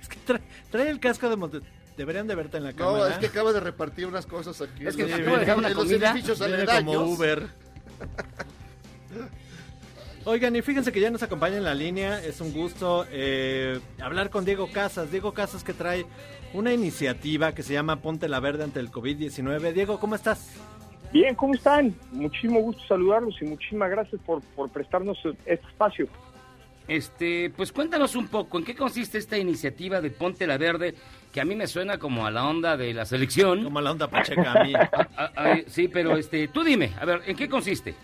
[0.00, 0.40] Es que trae,
[0.70, 1.60] trae el casco de Monte...
[1.96, 2.98] Deberían de verte en la cámara.
[2.98, 4.86] No, es que acaba de repartir unas cosas aquí.
[4.86, 6.12] Es que los- acabo de dejar una en los comida.
[6.12, 7.46] edificios como Uber.
[10.24, 12.22] Oigan, y fíjense que ya nos acompaña en la línea.
[12.24, 15.10] Es un gusto eh, hablar con Diego Casas.
[15.10, 16.06] Diego Casas que trae
[16.54, 19.72] una iniciativa que se llama Ponte la Verde ante el COVID-19.
[19.72, 20.50] Diego, ¿cómo estás?
[21.12, 21.94] Bien, ¿cómo están?
[22.12, 26.06] Muchísimo gusto saludarlos y muchísimas gracias por, por prestarnos este espacio.
[26.86, 30.94] Este, pues cuéntanos un poco, ¿en qué consiste esta iniciativa de Ponte la Verde?
[31.32, 33.62] Que a mí me suena como a la onda de la selección.
[33.64, 34.72] Como a la onda pacheca a mí.
[34.92, 37.94] Ah, ah, ah, sí, pero este, tú dime, a ver, ¿en qué consiste?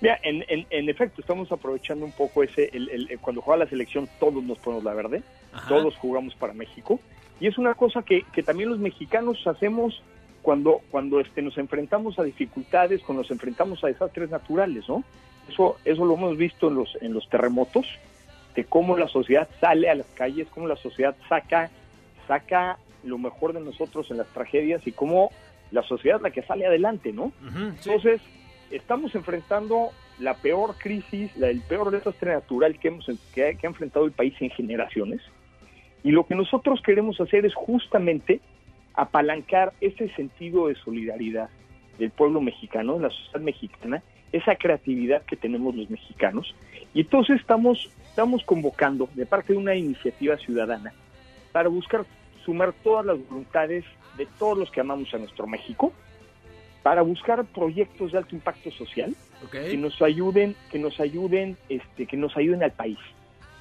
[0.00, 3.64] Mira, en, en, en efecto, estamos aprovechando un poco ese, el, el- el- cuando juega
[3.64, 5.68] la selección todos nos ponemos la verde, Ajá.
[5.68, 7.00] todos jugamos para México,
[7.40, 10.02] y es una cosa que, que también los mexicanos hacemos
[10.46, 15.02] cuando, cuando este, nos enfrentamos a dificultades, cuando nos enfrentamos a desastres naturales, ¿no?
[15.48, 17.84] Eso, eso lo hemos visto en los, en los terremotos,
[18.54, 21.68] de cómo la sociedad sale a las calles, cómo la sociedad saca,
[22.28, 25.32] saca lo mejor de nosotros en las tragedias y cómo
[25.72, 27.24] la sociedad es la que sale adelante, ¿no?
[27.24, 27.90] Ujú, sí.
[27.90, 28.20] Entonces,
[28.70, 33.04] estamos enfrentando la peor crisis, la- el peor desastre natural que, hemos,
[33.34, 35.20] que, que ha enfrentado el país en generaciones.
[36.04, 38.40] Y lo que nosotros queremos hacer es justamente
[38.96, 41.48] apalancar ese sentido de solidaridad
[41.98, 46.54] del pueblo mexicano, de la sociedad mexicana, esa creatividad que tenemos los mexicanos.
[46.94, 50.92] Y entonces estamos, estamos convocando de parte de una iniciativa ciudadana
[51.52, 52.04] para buscar
[52.44, 53.84] sumar todas las voluntades
[54.16, 55.92] de todos los que amamos a nuestro México,
[56.82, 59.12] para buscar proyectos de alto impacto social
[59.50, 62.98] que nos ayuden, que nos ayuden, este, que nos ayuden al país.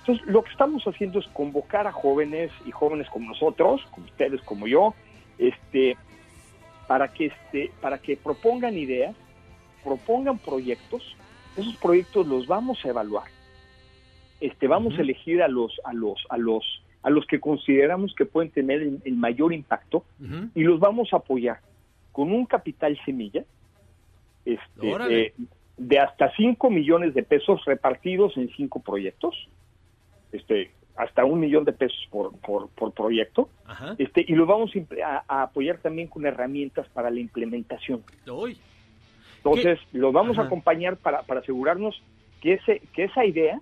[0.02, 4.40] Entonces, lo que estamos haciendo es convocar a jóvenes y jóvenes como nosotros, como ustedes,
[4.42, 4.94] como yo,
[5.38, 5.98] este,
[6.88, 9.16] para que, este, para que propongan ideas,
[9.84, 11.04] propongan proyectos.
[11.58, 13.28] Esos proyectos los vamos a evaluar.
[14.42, 18.26] Este, vamos a elegir a los, a los, a los, a los que consideramos que
[18.26, 20.04] pueden tener el- el mayor impacto
[20.54, 21.60] y los vamos a apoyar
[22.12, 23.44] con un capital semilla
[24.46, 25.34] este, de,
[25.78, 29.50] de hasta 5 millones de pesos repartidos en cinco proyectos,
[30.32, 33.96] este, hasta un millón de pesos por, por, por proyecto, Ajá.
[33.98, 38.04] este, y los vamos a apoyar también con herramientas para la implementación.
[38.28, 38.58] Uy.
[39.38, 40.44] Entonces, los vamos Ajá.
[40.44, 42.02] a acompañar para, para asegurarnos
[42.42, 43.60] que, ese, que esa idea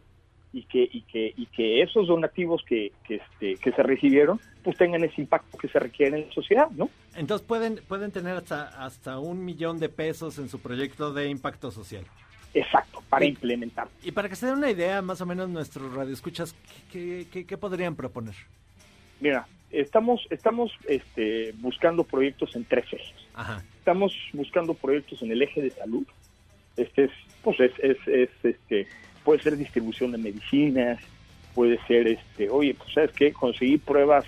[0.53, 4.77] y que, y que, y que esos donativos que, que, este, que se recibieron, pues
[4.77, 6.89] tengan ese impacto que se requiere en la sociedad, ¿no?
[7.15, 11.71] Entonces pueden, pueden tener hasta, hasta un millón de pesos en su proyecto de impacto
[11.71, 12.05] social.
[12.53, 13.87] Exacto, para Y- implementar.
[14.03, 16.55] Y para que se den una idea, más o menos nuestros radioescuchas,
[16.91, 18.35] ¿qué, qué, qué podrían proponer?
[19.19, 23.15] Mira, estamos, estamos este, buscando proyectos en tres ejes.
[23.33, 23.63] Ajá.
[23.79, 26.05] Estamos buscando proyectos en el eje de salud.
[26.77, 27.11] Este es,
[27.43, 28.87] pues es, es, es, este,
[29.23, 30.99] puede ser distribución de medicinas,
[31.55, 34.25] puede ser, este, oye, pues sabes qué, conseguir pruebas,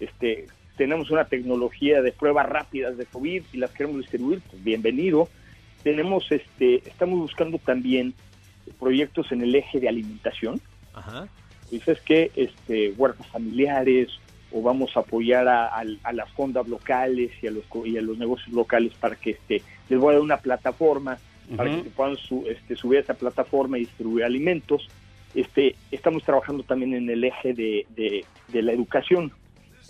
[0.00, 5.28] este, tenemos una tecnología de pruebas rápidas de COVID y las queremos distribuir, pues bienvenido.
[5.84, 8.14] Tenemos, este, estamos buscando también
[8.80, 10.60] proyectos en el eje de alimentación.
[10.94, 11.28] Ajá.
[11.70, 14.08] dices que este huertas familiares
[14.52, 18.02] o vamos a apoyar a, a- a las fondas locales y a los y a
[18.02, 21.18] los negocios locales para que este les voy a dar una plataforma
[21.56, 24.88] para que se puedan su- este, subir a esa plataforma y distribuir alimentos.
[25.34, 29.32] Este estamos trabajando también en el eje de, de- de la educación.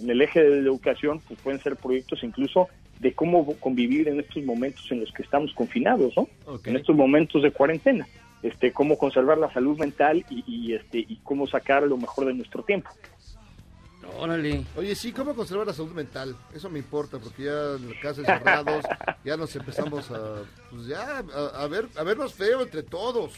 [0.01, 2.69] En el eje de la educación pues pueden ser proyectos incluso
[3.01, 6.67] de cómo convivir en estos momentos en los que estamos confinados no Ok.
[6.69, 8.07] en estos momentos de cuarentena
[8.43, 12.35] este cómo conservar la salud mental y, y, este y cómo sacar lo mejor de
[12.35, 12.91] nuestro tiempo
[14.19, 14.65] Órale.
[14.77, 16.37] Oye, sí, ¿cómo conservar la salud mental?
[16.55, 18.85] Eso me importa, porque ya en la casa encerrados,
[19.25, 23.33] ya nos empezamos a, pues ya, a, a ver, a vernos feo entre todos.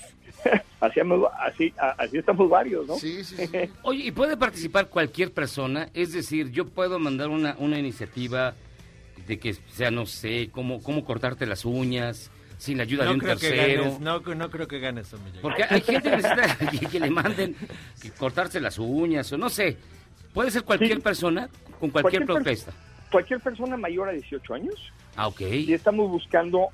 [0.80, 1.00] así
[1.40, 3.70] así así estamos varios no Sí, sí, sí.
[3.82, 5.88] Oye, ¿y puede participar cualquier persona?
[5.94, 8.54] Es decir, yo puedo mandar una, una iniciativa
[9.26, 13.18] de que sea, no sé, cómo, cómo cortarte las uñas, sin la ayuda de un
[13.18, 13.82] creo, que tercero.
[13.84, 15.42] ganes, no, no creo que ganes un millón.
[15.42, 17.56] Porque hay gente que necesita que, que le manden
[18.00, 19.76] que cortarse las uñas o no sé.
[20.32, 21.02] Puede ser cualquier Sí.
[21.02, 21.48] persona
[21.80, 22.72] con cualquier, Cualquier per- propuesta.
[23.10, 24.74] cualquier persona mayor a 18 años
[25.16, 25.40] Ah, ok.
[25.42, 26.68] y estamos buscando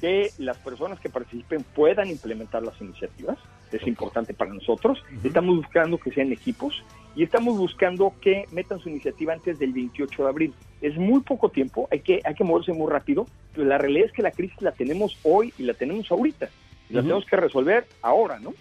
[0.00, 3.36] que las personas que participen puedan implementar las iniciativas
[3.76, 6.82] es importante para nosotros estamos buscando que sean equipos
[7.14, 10.54] y estamos buscando que metan su iniciativa antes del 28 de abril.
[10.80, 14.12] Es muy poco tiempo, hay que, hay que moverse muy rápido, pero la realidad es
[14.12, 16.48] que la crisis la tenemos hoy y la tenemos ahorita.
[16.88, 18.54] Y la tenemos que resolver ahora, ¿no?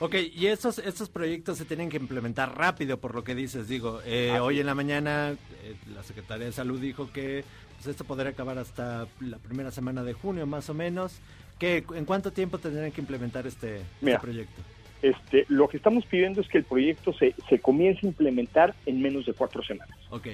[0.00, 3.68] Ok, y estos, estos proyectos se tienen que implementar rápido, por lo que dices.
[3.68, 5.30] Digo, eh, hoy en la mañana
[5.62, 7.44] eh, la Secretaría de Salud dijo que
[7.76, 11.20] pues, esto podría acabar hasta la primera semana de junio, más o menos.
[11.62, 14.60] ¿Qué, ¿En cuánto tiempo tendrían que implementar este, este proyecto?
[15.00, 19.00] Este, lo que estamos pidiendo es que el proyecto se, se comience a implementar en
[19.00, 19.96] menos de cuatro semanas.
[20.10, 20.26] Ok.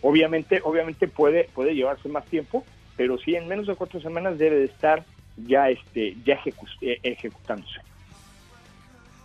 [0.00, 2.64] Obviamente, obviamente puede, puede llevarse más tiempo,
[2.96, 5.04] pero sí en menos de cuatro semanas debe de estar
[5.38, 7.80] ya, este, ya ejecu- eh, ejecutándose.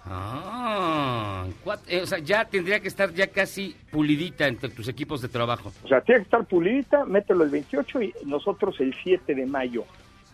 [0.06, 1.46] Ah,
[1.88, 5.72] eh, o sea, ya tendría que estar ya casi pulidita entre tus equipos de trabajo.
[5.84, 9.86] O sea, tiene que estar pulidita, mételo el 28 y nosotros el 7 de mayo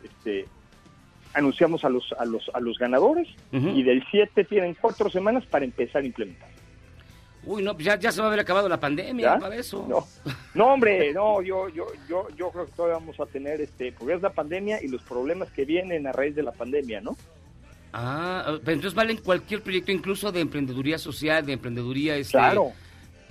[0.01, 0.45] este,
[1.36, 5.65] anunciamos a los, a los, a los ganadores y del 7 tienen cuatro semanas para
[5.65, 6.50] empezar a implementar.
[7.45, 9.39] Uy, no, pues ya, ya se va a haber acabado la pandemia ¿Ya?
[9.39, 9.86] para eso.
[9.88, 10.08] No,
[10.56, 14.15] no hombre, no, yo, yo, yo, yo creo que todavía vamos a tener, este, porque
[14.15, 17.15] es la pandemia y los problemas que vienen a raíz de la pandemia, ¿no?
[17.93, 22.17] Ah, pero entonces valen cualquier proyecto, incluso de emprendeduría social, de emprendeduría...
[22.17, 22.71] Este, Claro.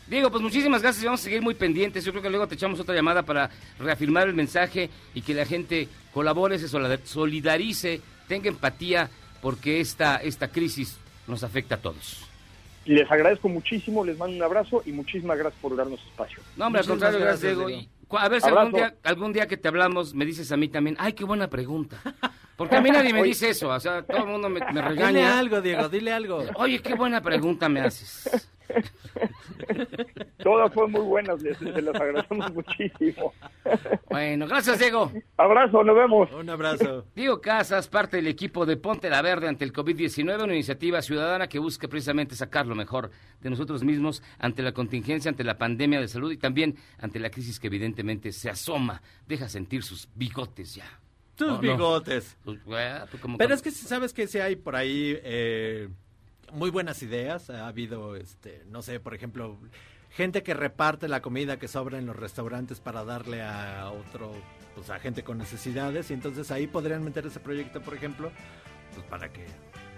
[0.09, 2.03] Diego, pues muchísimas gracias y vamos a seguir muy pendientes.
[2.03, 5.45] Yo creo que luego te echamos otra llamada para reafirmar el mensaje y que la
[5.45, 9.09] gente colabore, se solidar- solidarice, tenga empatía,
[9.41, 12.25] porque esta, esta crisis nos afecta a todos.
[12.85, 16.39] Les agradezco muchísimo, les mando un abrazo y muchísimas gracias por darnos espacio.
[16.57, 17.89] No, hombre, al contrario, gracias, gracias, Diego.
[18.17, 20.95] A ver si algún día, algún día que te hablamos me dices a mí también,
[20.99, 22.01] ay, qué buena pregunta.
[22.57, 24.81] Porque a mí nadie me dice eso, o sea, todo el mundo me, me Dile
[24.81, 25.37] regaña.
[25.37, 26.43] algo, Diego, dile algo.
[26.55, 28.49] Oye, qué buena pregunta me haces.
[30.43, 33.33] Todas fueron muy buenas, les, se las agradecemos muchísimo.
[34.09, 35.11] Bueno, gracias, Diego.
[35.37, 36.31] Abrazo, nos vemos.
[36.31, 37.05] Un abrazo.
[37.15, 41.47] Diego Casas, parte del equipo de Ponte la Verde ante el COVID-19, una iniciativa ciudadana
[41.47, 46.01] que busca precisamente sacar lo mejor de nosotros mismos ante la contingencia, ante la pandemia
[46.01, 50.73] de salud y también ante la crisis que evidentemente se asoma, deja sentir sus bigotes
[50.73, 50.99] ya.
[51.35, 52.37] Tus bigotes.
[52.43, 55.87] Pues, pues, Pero es que si sabes que si hay por ahí eh,
[56.51, 57.49] muy buenas ideas.
[57.49, 59.57] Ha habido, este, no sé, por ejemplo,
[60.11, 64.33] gente que reparte la comida que sobra en los restaurantes para darle a otro,
[64.75, 66.09] pues a gente con necesidades.
[66.11, 68.31] Y entonces ahí podrían meter ese proyecto, por ejemplo,
[68.95, 69.45] pues para que...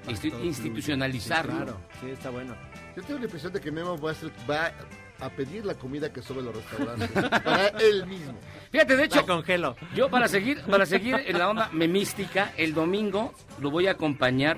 [0.05, 0.11] para
[0.45, 1.51] institucionalizarlo.
[1.51, 2.55] Sí, claro, sí, está bueno.
[2.95, 4.71] Yo tengo la impresión de que Memo va a, ser- va
[5.19, 7.09] a pedir la comida que sobre los restaurantes
[7.43, 8.33] para él mismo.
[8.71, 9.75] Fíjate, de hecho, La congelo.
[9.95, 14.57] yo para seguir, para seguir en la onda memística, el domingo lo voy a acompañar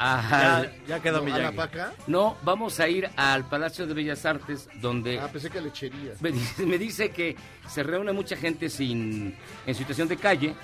[0.00, 0.62] a...
[0.62, 1.92] Ya, ya quedó No, mi ¿A la paca?
[2.06, 6.12] No, vamos a ir al Palacio de Bellas Artes, donde Ah, pensé que lechería.
[6.20, 7.36] me dice, me dice que
[7.68, 9.34] se reúne mucha gente sin
[9.66, 10.54] en situación de calle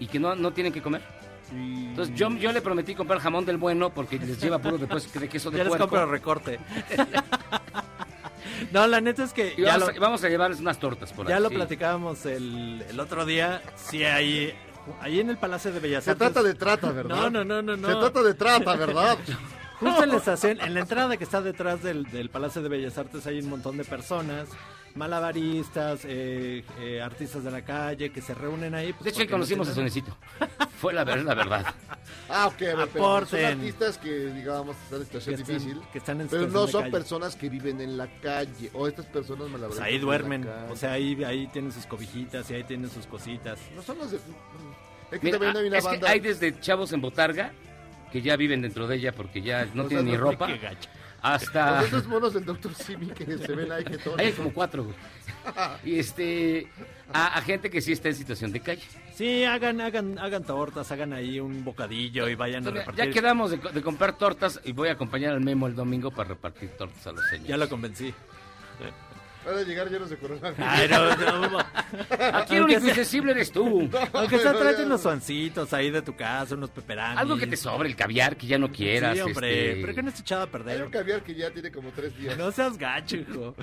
[0.00, 1.02] y que no, no tienen que comer.
[1.50, 5.28] Entonces yo, yo le prometí comprar jamón del bueno porque les lleva puro después de
[5.28, 5.88] queso de Ya les puerco.
[5.88, 6.58] compro recorte.
[8.72, 11.26] no, la neta es que ya vamos, lo, a, vamos a llevarles unas tortas por
[11.26, 11.42] ya ahí.
[11.42, 11.54] lo sí.
[11.54, 13.62] platicábamos el, el otro día.
[13.76, 14.54] Sí, ahí,
[15.00, 16.32] ahí en el Palacio de Bellas Se Artes.
[16.32, 17.16] trata de trata, ¿verdad?
[17.16, 17.88] No, no, no, no, no.
[17.88, 19.18] Se trata de trata, ¿verdad?
[19.80, 22.98] Justo en la estación, en la entrada que está detrás del, del Palacio de Bellas
[22.98, 24.48] Artes hay un montón de personas,
[24.98, 28.92] malabaristas, eh, eh, artistas de la calle que se reúnen ahí.
[28.92, 30.16] pues, De hecho, ahí no conocimos a Sonecito.
[30.80, 31.66] Fue la, ver- la verdad.
[32.30, 33.40] Ah, ok, a ver, pero Aporten.
[33.52, 35.80] son artistas que, digamos, están en situación Que están- difícil.
[35.92, 36.92] que están en pero no son calle.
[36.92, 38.70] personas que viven en la calle.
[38.74, 39.86] O estas personas Pues malabaristas.
[39.86, 43.06] ahí viven en duermen, o sea, ahí, ahí tienen sus cobijitas y ahí tienen sus
[43.06, 43.58] cositas.
[43.74, 44.16] No son los de...
[44.18, 44.22] Es
[45.20, 46.10] que Mira, también hay ah, una es que banda...
[46.10, 47.52] hay desde chavos en botarga
[48.12, 50.46] que ya viven dentro de ella porque ya no O sea, tienen ni ropa.
[50.48, 50.88] Qué gacho.
[51.22, 51.80] Hasta...
[51.82, 52.72] Los esos monos del Dr.
[52.74, 54.18] Simi que se ven ahí que todos...
[54.18, 54.96] Hay como cuatro, güey.
[55.84, 56.70] Y este...
[57.12, 58.82] A, a gente que sí está en situación de calle.
[59.14, 63.04] Sí, hagan, hagan, hagan tortas, hagan ahí un bocadillo y vayan a repartir.
[63.06, 66.10] ya quedamos de, co- de comprar tortas y voy a acompañar al Memo el domingo
[66.10, 67.48] para repartir tortas a los señores.
[67.48, 68.12] Ya lo convencí.
[69.48, 70.58] Van a llegar llenos de coronavirus.
[70.68, 71.58] Ay, no, no, no.
[72.34, 73.88] Aquí el único insensible eres tú.
[74.12, 77.18] Aunque sea, No, tráete unos suancitos ahí de tu casa, unos peperanis.
[77.18, 79.14] Algo que te sobre, el caviar que ya no quieras.
[79.16, 80.82] Sí, hombre, este, pero que no esté echado a Hay perder.
[80.84, 82.36] un caviar que ya tiene como tres días.
[82.36, 83.54] No seas gacho, hijo.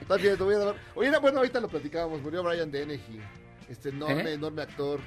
[0.00, 0.74] Está bien, te voy a dar...
[0.94, 2.20] Oye, era- bueno, ahorita lo platicábamos.
[2.22, 3.20] Murió Brian Dennehy.
[3.68, 4.34] Este enorme, ¿Eh?
[4.34, 5.00] enorme actor.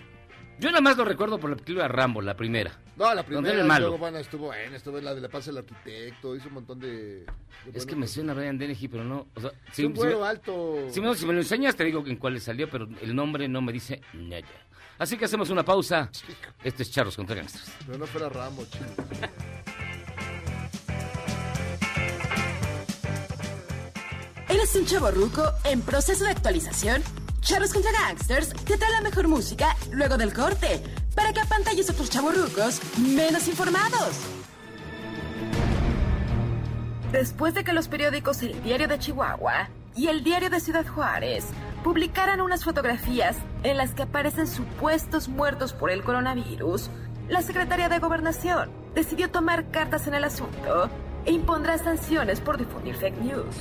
[0.60, 2.72] Yo nada más lo recuerdo por la película de Rambo, la primera.
[2.96, 3.52] No, la Donde primera.
[3.54, 3.88] era el malo.
[3.88, 6.34] Luego, bueno, estuvo en, estuvo en la de La Paz del Arquitecto.
[6.36, 7.26] Hizo un montón de...
[7.26, 7.26] de
[7.74, 9.28] Es que me suena Brian Dennehy, pero no.
[9.36, 10.78] O sea, Es si, un si güero me, alto.
[10.90, 13.62] si me- si me lo enseñas, te digo en cuáles salió, pero el nombre no
[13.62, 14.48] me dice nada.
[14.98, 16.10] Así que hacemos una pausa.
[16.64, 17.70] Este es Charros contra Gangsters.
[17.86, 18.86] Pero no fuera Ramo, chido.
[24.50, 27.02] ¿Eres un chavo ruco en proceso de actualización?
[27.46, 30.82] Charros contra Gangsters te trae la mejor música luego del corte
[31.14, 34.18] para que apantalles a otros chavorrucos menos informados.
[37.12, 41.46] Después de que los periódicos El Diario de Chihuahua y El Diario de Ciudad Juárez
[41.84, 46.90] publicaran unas fotografías en las que aparecen supuestos muertos por el coronavirus,
[47.30, 50.90] la Secretaría de Gobernación decidió tomar cartas en el asunto
[51.26, 53.56] e impondrá sanciones por difundir fake news.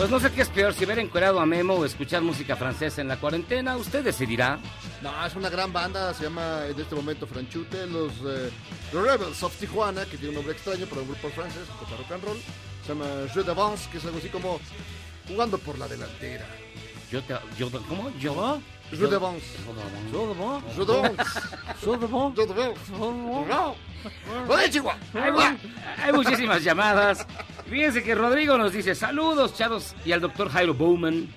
[0.00, 3.02] Pues no sé qué es peor, si ver encuerado a Memo o escuchar música francesa
[3.02, 3.76] en la cuarentena.
[3.76, 4.58] Usted decidirá.
[5.02, 8.50] No, es una gran banda, se llama en este momento Franchute, los, eh,
[8.94, 12.24] Rebels of Tijuana, que tiene un nombre extraño para un grupo francés, toca rock and
[12.24, 12.38] roll.
[12.86, 14.58] Se llama Jeu d'avance, que es algo así como
[15.28, 16.46] jugando por la delantera.
[17.12, 17.34] Yo te.
[17.58, 18.10] Yo, ¿Cómo?
[18.18, 18.58] Yo.
[18.90, 19.44] Jeu d'avance.
[20.10, 20.78] Jeu d'avance.
[20.78, 20.86] De
[22.06, 22.34] vos.
[22.34, 22.92] Jeu d'avance.
[23.48, 23.74] No.
[24.48, 24.98] Oye, Chihuahua.
[25.12, 25.58] Hay, mu-
[26.02, 27.26] hay muchísimas llamadas.
[27.70, 31.28] Fíjense que Rodrigo nos dice saludos, chavos, y al doctor Jairo Bowman,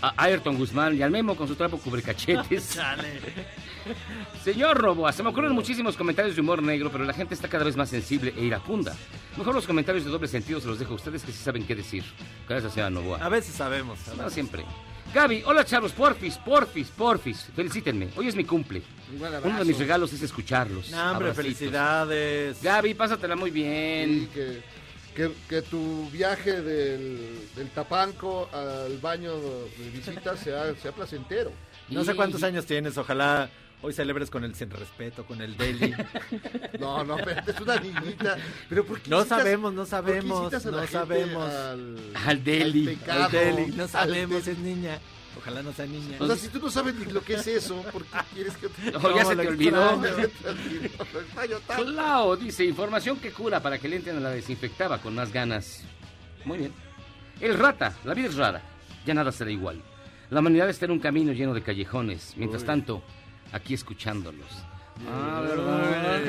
[0.00, 2.78] a Ayrton Guzmán y al Memo con su trapo cubrecachetes.
[4.44, 7.64] Señor Roboa, se me ocurren muchísimos comentarios de humor negro, pero la gente está cada
[7.64, 8.94] vez más sensible e iracunda.
[9.36, 11.74] Mejor los comentarios de doble sentido se los dejo a ustedes que sí saben qué
[11.74, 12.04] decir.
[12.48, 13.18] Gracias, señora Novoa.
[13.18, 13.98] A veces sabemos.
[14.08, 14.34] a No veces.
[14.34, 14.64] siempre.
[15.12, 17.48] Gaby, hola chavos, porfis, porfis, porfis.
[17.56, 18.08] Felicítenme.
[18.14, 18.82] Hoy es mi cumple.
[19.42, 20.90] Uno de mis regalos es escucharlos.
[20.90, 21.36] No, hombre, Abracitos.
[21.58, 22.62] felicidades.
[22.62, 24.28] Gaby, pásatela muy bien.
[24.34, 24.60] que,
[25.18, 31.50] que, que tu viaje del, del Tapanco al baño de visita sea, sea placentero.
[31.88, 33.50] No sé cuántos años tienes, ojalá,
[33.80, 35.94] Hoy celebres con el sin respeto, con el deli.
[36.80, 38.36] No, no, espérate, es una niñita.
[38.68, 41.48] Pero ¿por qué No sabemos, no sabemos, no sabemos.
[41.52, 41.96] Al,
[42.26, 42.84] Al deli.
[42.86, 44.58] pecado, El deli, no al sabemos, deli?
[44.58, 44.98] es niña.
[45.38, 46.16] Ojalá no sea niña.
[46.18, 48.68] O sea, si tú no sabes ni lo que es eso, ¿por qué quieres que
[48.68, 48.90] te...
[48.90, 50.02] No, ya se lo te olvidó.
[50.02, 51.60] Ya se te olvidó.
[51.76, 55.84] Claro, dice, información que cura para que le entren a la desinfectaba con más ganas.
[56.44, 56.72] Muy bien.
[57.40, 58.62] El rata, la vida es rara,
[59.06, 59.80] ya nada será igual.
[60.30, 62.66] La humanidad está en un camino lleno de callejones, mientras Uy.
[62.66, 63.02] tanto,
[63.52, 64.48] aquí escuchándolos.
[65.06, 66.26] Ah, Ay, ¿verdad?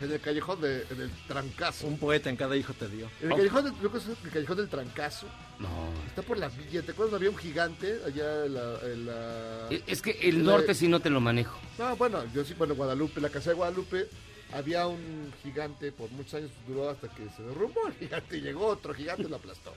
[0.00, 1.86] En el callejón de, en el trancazo.
[1.86, 3.08] Un poeta en cada hijo te dio.
[3.20, 5.26] En el callejón, del, creo que es el callejón del trancazo.
[5.58, 5.68] No.
[6.06, 6.82] Está por la villa.
[6.82, 7.14] ¿Te acuerdas?
[7.14, 8.78] Había un gigante allá en la...
[8.84, 11.58] en la- E- Es que el norte sí no te lo manejo.
[11.78, 14.08] No, bueno, yo sí, bueno, Guadalupe, la casa de Guadalupe,
[14.52, 18.66] había un gigante, por muchos años duró hasta que se derrumbó el gigante y llegó
[18.66, 19.74] otro gigante y lo aplastó.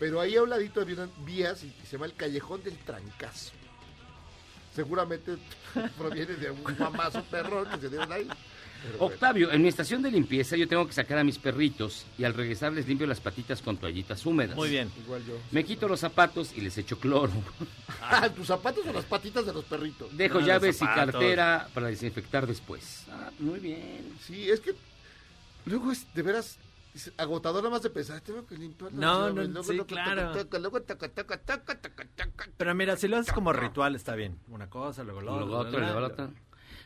[0.00, 2.76] Pero ahí a un ladito había unas vías y, y se llama el Callejón del
[2.78, 3.52] Trancazo.
[4.78, 5.32] Seguramente
[5.98, 8.28] proviene de un mamazo perrón que se dieron ahí.
[8.80, 9.12] Pero bueno.
[9.12, 12.32] Octavio, en mi estación de limpieza yo tengo que sacar a mis perritos y al
[12.32, 14.54] regresar les limpio las patitas con toallitas húmedas.
[14.54, 14.88] Muy bien.
[15.04, 15.34] Igual yo.
[15.50, 17.32] Me quito los zapatos y les echo cloro.
[18.10, 20.16] Ah, tus zapatos o las patitas de los perritos.
[20.16, 23.02] Dejo Ah, llaves y cartera para desinfectar después.
[23.10, 24.14] Ah, muy bien.
[24.24, 24.74] Sí, es que
[25.66, 26.56] luego es de veras
[26.94, 30.32] es agotador nada más de pensar, tengo que limpiar No, no, luego sí, claro.
[30.34, 30.48] luego.
[32.56, 34.38] Pero mira, si lo haces como ritual está bien.
[34.48, 36.30] Una cosa, luego Luego la, luego la, otro.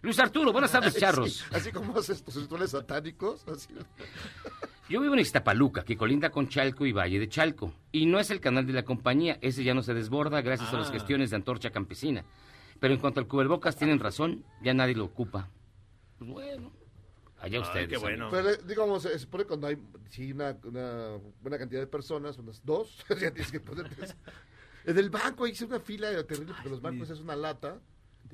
[0.02, 1.32] Luis Arturo, buenas tardes, charros.
[1.34, 3.68] Sí, así como haces tus rituales satánicos, así.
[4.88, 7.72] Yo vivo en Iztapaluca, que colinda con Chalco y Valle de Chalco.
[7.92, 10.78] Y no es el canal de la compañía, ese ya no se desborda gracias a
[10.78, 10.92] las Ah.
[10.92, 12.24] gestiones de Antorcha Campesina.
[12.80, 15.48] Pero en cuanto al cubrebocas, tienen razón, ya nadie lo ocupa.
[16.18, 16.72] Pues bueno,
[17.42, 17.88] allá Ay, ustedes.
[17.88, 18.28] qué bueno.
[18.30, 19.76] Pero digamos, se supone cuando hay
[20.08, 23.94] sí, una, una buena cantidad de personas, unas dos, ya tienes que ponerte.
[24.84, 27.80] En el banco hice una fila terrible porque los bancos es una lata.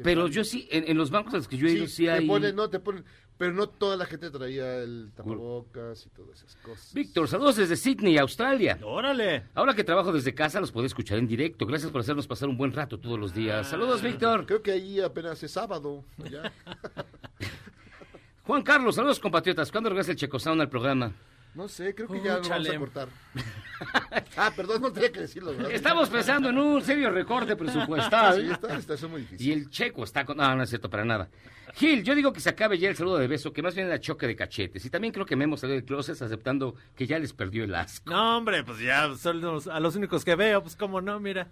[0.02, 2.11] Pero yo sí, en, en los bancos a los que yo he ido, sí, te
[2.12, 2.26] hay...
[2.26, 3.04] ponen, no, te ponen,
[3.36, 6.94] pero no toda la gente traía el tapabocas y todas esas cosas.
[6.94, 8.78] Víctor, saludos desde Sydney, Australia.
[8.82, 9.44] Órale.
[9.54, 11.66] Ahora que trabajo desde casa, los puedo escuchar en directo.
[11.66, 13.66] Gracias por hacernos pasar un buen rato todos los días.
[13.66, 13.70] Ah.
[13.70, 14.46] Saludos, Víctor.
[14.46, 16.04] Creo que ahí apenas es sábado.
[18.49, 19.70] Juan Carlos, saludos, compatriotas.
[19.70, 21.12] ¿Cuándo regresa el Checo Sound al programa?
[21.55, 23.09] No sé, creo que ya lo vamos a cortar.
[24.38, 25.51] ah, perdón, no tenía que decirlo.
[25.51, 25.70] ¿verdad?
[25.70, 28.51] Estamos pensando en un serio recorte Sí, presupuestal.
[28.51, 29.46] está, está, está muy difícil.
[29.46, 30.38] Y el checo está con...
[30.38, 31.28] No, no es cierto para nada.
[31.74, 34.01] Gil, yo digo que se acabe ya el saludo de beso, que más bien la
[34.01, 34.82] choque de cachetes.
[34.82, 38.11] Y también creo que Memo salió del closet aceptando que ya les perdió el asco.
[38.11, 41.49] No, hombre, pues ya son los- a los únicos que veo, pues cómo no, mira.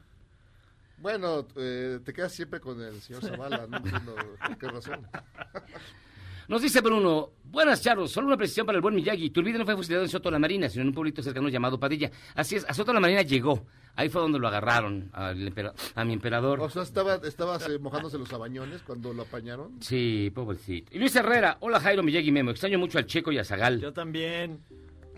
[0.97, 4.17] Bueno, eh, te quedas siempre con el señor Zavala, no entiendo
[4.59, 5.07] qué razón.
[6.49, 9.31] Nos dice Bruno, buenas charros, solo una precisión para el buen Miyagi.
[9.31, 12.11] Turbide no fue fusilado en Soto la Marina, sino en un pueblito cercano llamado Padilla.
[12.37, 13.67] Así es, a Soto la Marina llegó.
[13.97, 15.53] Ahí fue donde lo agarraron, al
[15.95, 16.61] a mi emperador.
[16.61, 19.73] O sea, estaba, estabas eh, mojándose los abañones cuando lo apañaron.
[19.81, 20.95] Sí, pobrecito.
[20.95, 22.51] Y Luis Herrera, hola Jairo, Miyagi Memo.
[22.51, 23.81] Extraño mucho al Checo y a Zagal.
[23.81, 24.61] Yo también.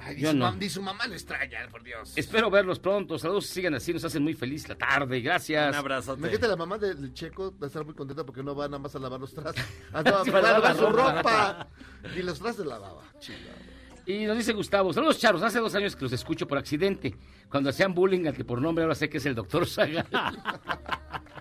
[0.01, 0.53] Ay, Yo ni, su no.
[0.53, 2.13] mam- ni su mamá lo extraña, por Dios.
[2.17, 3.19] Espero verlos pronto.
[3.19, 5.21] Saludos, sigan así, nos hacen muy feliz la tarde.
[5.21, 5.71] Gracias.
[5.71, 6.21] Un abrazote.
[6.21, 8.95] Imagínate, la mamá del Checo va a estar muy contenta porque no va nada más
[8.95, 9.65] a lavar los trastes.
[9.93, 11.69] Ah, no, Sí, va a va a lavar su ropa.
[12.17, 13.03] Y los trastes lavaba.
[13.19, 13.69] Chingado.
[14.07, 17.15] Y nos dice Gustavo, saludos charros, hace dos años que los escucho por accidente.
[17.51, 20.07] Cuando hacían bullying al que por nombre ahora sé que es el doctor Zagal.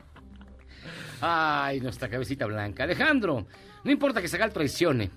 [1.22, 2.84] Ay, nuestra cabecita blanca.
[2.84, 3.48] Alejandro,
[3.84, 5.10] no importa que Zagal traicione,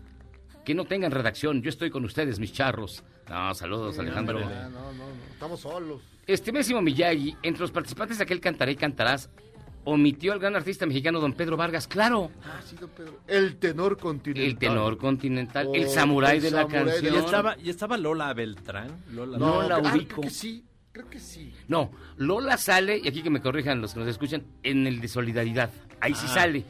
[0.64, 3.02] que no tengan redacción, yo estoy con ustedes, mis charros.
[3.30, 4.40] No, saludos, Alejandro.
[4.44, 5.04] Ah, no, no, no.
[5.32, 6.02] Estamos solos.
[6.26, 9.30] Estimésimo Miyagi, entre los participantes de aquel Cantaré y Cantarás,
[9.84, 12.30] omitió al gran artista mexicano don Pedro Vargas, claro.
[12.44, 13.20] Ah, sí, don Pedro.
[13.28, 14.44] El tenor continental.
[14.44, 17.14] El tenor continental, Oh, el samurái el de la samurái de canción.
[17.14, 18.90] Y estaba, y estaba Lola Beltrán.
[19.12, 20.16] Lola, No, la ah, ubico.
[20.16, 20.64] Creo que sí.
[20.92, 21.54] Creo que sí.
[21.68, 25.06] No, Lola sale, y aquí que me corrijan los que nos escuchan, en el de
[25.06, 25.70] Solidaridad.
[26.00, 26.34] Ahí sí Ah.
[26.34, 26.64] sale.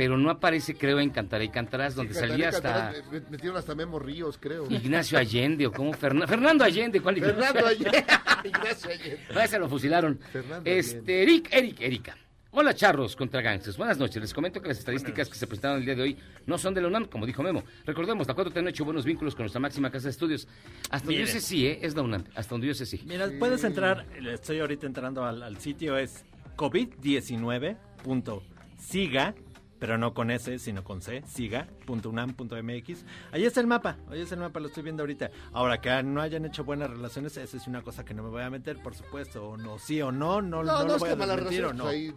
[0.00, 2.90] Pero no aparece, creo, en Cantaré y Cantarás, donde Sí, salía hasta
[3.28, 4.64] Metieron hasta Memo Ríos, creo.
[4.70, 7.02] Ignacio Allende, o como Fernan- Fernando Allende.
[7.02, 7.36] ¿cuál Ignacio?
[7.36, 8.04] Fernando Allende.
[8.44, 9.20] Ignacio Allende.
[9.34, 10.18] Ah, ese lo fusilaron.
[10.32, 12.16] Fernando Este, Eric, Eric, Erika.
[12.52, 13.76] Hola, charros contra gangsters.
[13.76, 14.22] Buenas noches.
[14.22, 16.80] Les comento que las estadísticas que se presentaron el día de hoy no son de
[16.80, 17.62] la UNAM, como dijo Memo.
[17.84, 20.48] Recordemos, la 4T no ha hecho buenos vínculos con nuestra máxima casa de estudios.
[20.90, 21.78] Hasta donde yo sé sí, ¿eh?
[21.82, 22.24] Es la UNAM.
[22.34, 23.02] Hasta donde yo sé sí.
[23.04, 26.24] Mira, puedes entrar, estoy ahorita entrando al, al sitio, es
[26.56, 29.34] covid19.siga,
[29.80, 33.04] pero no con S, sino con C, siga.unam.mx.
[33.32, 35.30] Ahí está el mapa, ahí está el mapa, lo estoy viendo ahorita.
[35.52, 38.42] Ahora, que no hayan hecho buenas relaciones, esa es una cosa que no me voy
[38.42, 41.00] a meter, por supuesto, o no, sí o no, no, no, No, no, lo es
[41.00, 41.86] voy que a desmentir o no.
[41.88, 42.14] ahí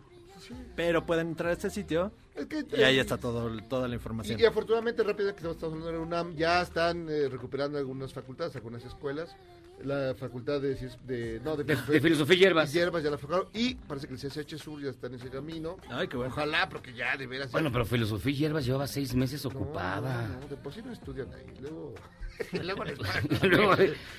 [0.75, 3.95] Pero pueden entrar a este sitio Es que, y ahí eh, está todo, toda la
[3.95, 4.37] información.
[4.37, 8.55] Y, y afortunadamente, rápido que estamos hablando de UNAM, ya están eh, recuperando algunas facultades,
[8.55, 9.35] algunas escuelas.
[9.83, 10.75] La facultad de,
[11.05, 12.71] de, no, De- de filosofía y hierbas.
[12.71, 13.49] Hierbas ya la facultad.
[13.53, 15.77] Y parece que el CSH Sur ya está en ese camino.
[15.89, 16.31] Ay, qué bueno.
[16.31, 17.47] Ojalá, porque ya de veras.
[17.47, 20.27] ya- Bueno, pero filosofía y hierbas llevaba seis meses ocupada.
[20.29, 21.45] no, no, de por sí no estudian ahí.
[21.59, 21.93] Luego.
[22.63, 22.97] luego les
[23.43, 23.75] Luego-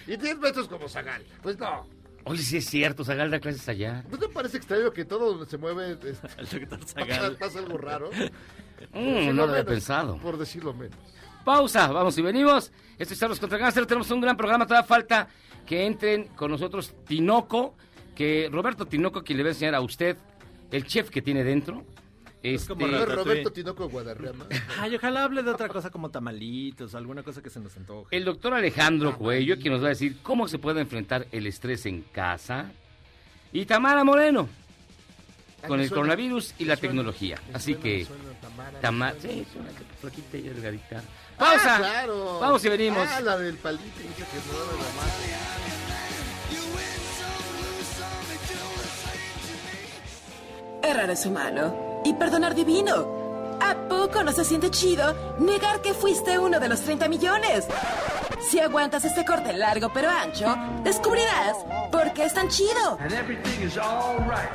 [0.06, 1.22] y tienes maestros como Zagal.
[1.42, 1.86] Pues no.
[2.26, 4.02] Oye, sí es cierto, Zagal da clases allá.
[4.10, 6.14] ¿No te parece extraño que todo donde se mueve este,
[6.86, 7.36] Zagal.
[7.36, 8.10] pasa algo raro?
[8.10, 10.16] Por Mm, decirlo no lo había menos, pensado.
[10.18, 10.98] Por decirlo menos.
[11.44, 12.70] Pausa, vamos y venimos.
[12.98, 13.84] Esto es Charlos contra Gánster.
[13.86, 14.66] Tenemos un gran programa.
[14.66, 15.28] Todavía falta
[15.66, 17.74] que entren con nosotros Tinoco,
[18.14, 20.16] que Roberto Tinoco, quien le va a enseñar a usted
[20.70, 21.84] el chef que tiene dentro.
[22.42, 23.08] Este, como es.
[23.08, 24.46] Roberto Tinoco Guadarrama.
[24.78, 28.14] Ay, ojalá hable de otra cosa como tamalitos, alguna cosa que se nos antoje.
[28.14, 31.86] el doctor Alejandro Cuello, quien nos va a decir cómo se puede enfrentar el estrés
[31.86, 32.70] en casa.
[33.52, 34.48] Y Tamara Moreno,
[35.62, 37.38] Ah, con el suena, coronavirus y la suena, tecnología.
[37.54, 38.06] Así suena, que,
[38.42, 39.70] Tamara, Tamara, sí, suena.
[39.70, 40.98] es flaquita y delgadita.
[41.38, 41.76] Ah, Pausa.
[41.78, 42.38] claro.
[42.40, 43.08] Vamos y venimos.
[43.10, 43.84] Ah, la del palito.
[43.96, 45.53] que no la madre.
[50.84, 53.56] Errar es humano y perdonar divino.
[53.58, 57.66] ¿A poco no se siente chido negar que fuiste uno de los 30 millones?
[58.50, 61.56] Si aguantas este corte largo pero ancho, descubrirás
[61.90, 62.98] por qué es tan chido.
[63.00, 64.54] And everything is alright.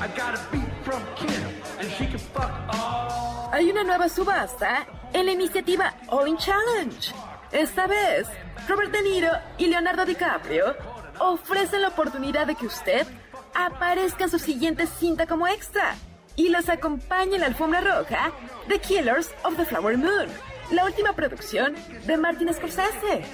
[0.00, 1.42] I got a beat from Kim,
[1.80, 3.50] and she can fuck all.
[3.52, 7.12] Hay una nueva subasta en la iniciativa All In Challenge.
[7.50, 8.28] Esta vez,
[8.68, 10.76] Robert De Niro y Leonardo DiCaprio
[11.18, 13.06] ofrecen la oportunidad de que usted
[13.54, 15.96] aparezca en su siguiente cinta como extra
[16.36, 18.32] y los acompañe en la alfombra roja
[18.68, 20.28] de Killers of the Flower Moon,
[20.70, 21.74] la última producción
[22.06, 23.24] de Martin Scorsese.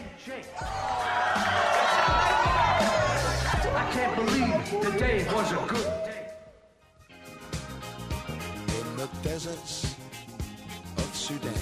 [8.97, 9.97] The deserts
[10.99, 11.55] of Sudan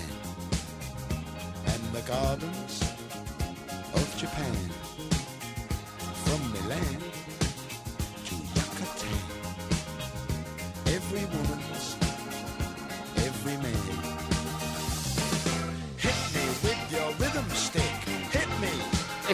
[1.66, 2.87] and the gardens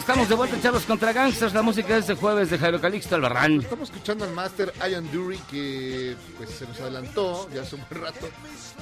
[0.05, 1.53] Estamos de vuelta Charlos contra Gangsters.
[1.53, 3.59] La música de este jueves de Jairo Calixto Albarrán.
[3.61, 8.03] Estamos escuchando al máster Ian Dury que pues se nos adelantó ya hace un buen
[8.03, 8.29] rato.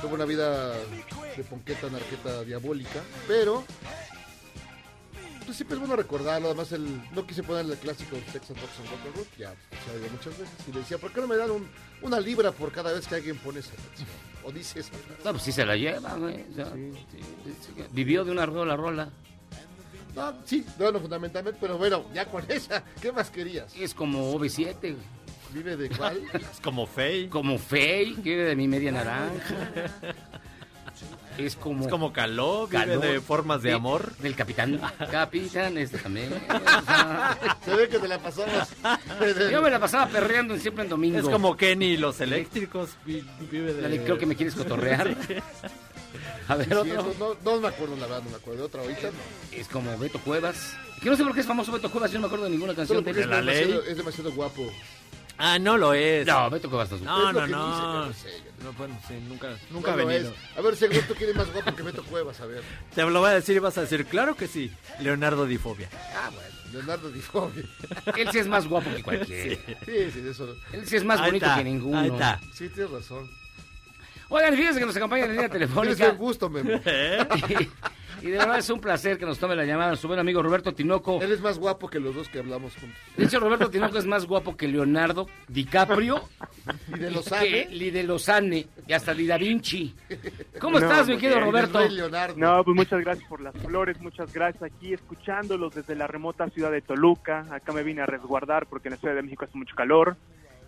[0.02, 3.64] Tuvo una vida de ponqueta, narqueta diabólica, pero
[5.46, 6.48] pues siempre es bueno recordarlo.
[6.50, 9.54] Además, el, no quise poner el clásico Texas Box and Rock and Roll, ya
[9.86, 10.54] se ha oído muchas veces.
[10.68, 11.70] Y le decía, ¿por qué no me dan un-
[12.02, 14.10] una libra por cada vez que alguien pone esa canción?
[14.44, 15.22] O dice esa frase.
[15.24, 16.44] No, pues sí se la lleva, güey.
[16.52, 19.10] O sea, sí, sí, Vivió de una rola rola.
[20.16, 23.74] No, sí, bueno, fundamentalmente, pero bueno, ya con esa, ¿qué más querías?
[23.76, 24.96] Es como OV7, güey.
[25.54, 26.20] ¿Vive de cuál?
[26.34, 27.28] Es como Fey.
[27.28, 29.32] Como Fey, que vive de mi media naranja.
[31.38, 31.84] Es como...
[31.86, 34.16] Es como Caló, vive Caló, de formas de amor.
[34.18, 34.80] Del capitán.
[35.12, 36.30] Capitán, este también.
[37.66, 38.68] Se ve que te la pasamos.
[39.52, 41.18] Yo me la pasaba perreando siempre en domingo.
[41.20, 42.92] Es como Kenny y los eléctricos.
[43.06, 43.82] vi- Vive de...
[43.82, 45.16] Dale, creo que me quieres cotorrear.
[46.48, 47.14] A ver, Sí, otro.
[47.20, 49.10] no, no, no me acuerdo, la verdad, no me acuerdo de otra ahorita.
[49.12, 49.58] no.
[49.58, 50.76] Es como Beto Cuevas.
[51.02, 52.74] Que no sé por qué es famoso Beto Cuevas, yo no me acuerdo de ninguna
[52.76, 53.18] canción de él.
[53.20, 54.72] es demasiado, es demasiado guapo.
[55.38, 56.28] Ah, no lo es.
[56.28, 57.48] No, Beto Cuevas no es No, Es no, no.
[57.48, 58.44] dice, pero no sé.
[58.64, 60.30] No, bueno, sí, nunca, nunca ha venido.
[60.32, 60.58] es.
[60.58, 62.62] A ver, si Alberto quiere más guapo que Beto Cuevas, a ver.
[62.94, 64.72] Te lo voy a decir y vas a decir, claro que sí.
[65.02, 65.90] Leonardo Difobia.
[66.16, 67.64] Ah, bueno, Leonardo Difobia.
[68.16, 69.56] Él sí es más guapo que cualquiera.
[69.86, 70.56] Sí, sí, de eso.
[70.72, 72.00] Él sí es más Ahí bonito está, que ninguno.
[72.00, 72.40] ahí está.
[72.54, 73.30] Sí, tienes razón.
[74.30, 76.06] Oigan, fíjense que nos acompaña en la línea Tienes telefónica.
[76.08, 76.80] buen gusto, Memo.
[78.24, 80.42] Y, y de verdad es un placer que nos tome la llamada su buen amigo
[80.42, 81.22] Roberto Tinoco.
[81.22, 82.98] Él es más guapo que los dos que hablamos juntos.
[83.18, 86.22] De hecho, Roberto Tinoco es más guapo que Leonardo DiCaprio.
[86.94, 89.94] Y de Lozane y hasta Di Da Vinci.
[90.60, 92.36] ¿Cómo No, estás, mi querido porque Roberto?
[92.38, 96.72] No, pues muchas gracias por las flores, muchas gracias aquí escuchándolos desde la remota ciudad
[96.72, 97.46] de Toluca.
[97.52, 100.16] Acá me vine a resguardar porque en la Ciudad de México hace mucho calor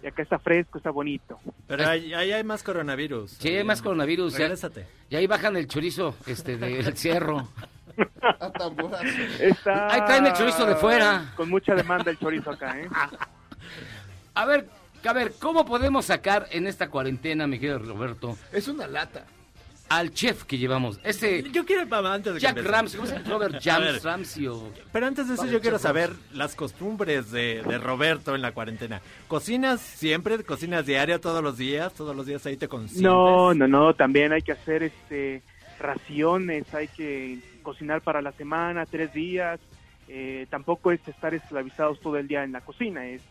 [0.03, 1.39] y acá está fresco, está bonito.
[1.67, 3.31] Pero ahí, ahí hay más coronavirus.
[3.31, 4.37] Sí, hay más coronavirus.
[4.37, 4.49] ya-.
[5.09, 7.49] Y ahí bajan el chorizo este, del cerro.
[8.21, 9.05] A tamborazo.
[9.39, 11.33] Está Ahí traen el chorizo de fuera.
[11.35, 12.89] Con mucha demanda el chorizo acá, ¿eh?
[14.33, 14.67] A ver,
[15.07, 19.25] a ver, ¿cómo podemos sacar en esta cuarentena, mi querido Roberto, Es una lata.
[19.89, 20.99] Al chef que llevamos?
[21.03, 22.57] Ese Yo quiero, mamá, antes de Jack.
[22.63, 23.29] Ramsey, ¿cómo se llama?
[23.29, 24.03] Robert A James ver.
[24.03, 24.71] Ramsey o...
[24.91, 28.51] Pero antes de eso Vale, yo quiero saber las costumbres de, de Roberto en la
[28.53, 29.01] cuarentena.
[29.27, 30.43] ¿Cocinas siempre?
[30.43, 31.93] ¿Cocinas diario todos los días?
[31.93, 33.01] ¿Todos los días ahí te consientes?
[33.03, 35.43] No, no, no, también hay que hacer este
[35.79, 39.59] raciones, hay que cocinar para la semana, tres días.
[40.07, 43.23] Eh, tampoco es estar esclavizados todo el día en la cocina, es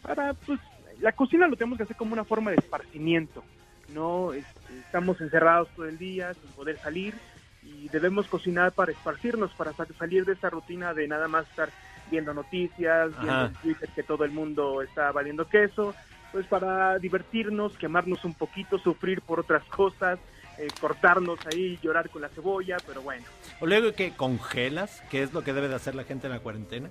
[0.00, 0.58] para pues
[1.00, 3.44] la cocina lo tenemos que hacer como una forma de esparcimiento,
[3.88, 4.32] ¿no?
[4.32, 7.14] Estamos encerrados todo el día sin poder salir
[7.62, 11.68] y debemos cocinar para esparcirnos, para sa- salir de esa rutina de nada más estar
[12.10, 15.94] viendo noticias, viendo en Twitter que todo el mundo está valiendo queso,
[16.32, 20.18] pues para divertirnos, quemarnos un poquito, sufrir por otras cosas,
[20.58, 23.24] eh, cortarnos ahí, llorar con la cebolla, pero bueno.
[23.60, 26.40] O luego que congelas, que es lo que debe de hacer la gente en la
[26.40, 26.88] cuarentena.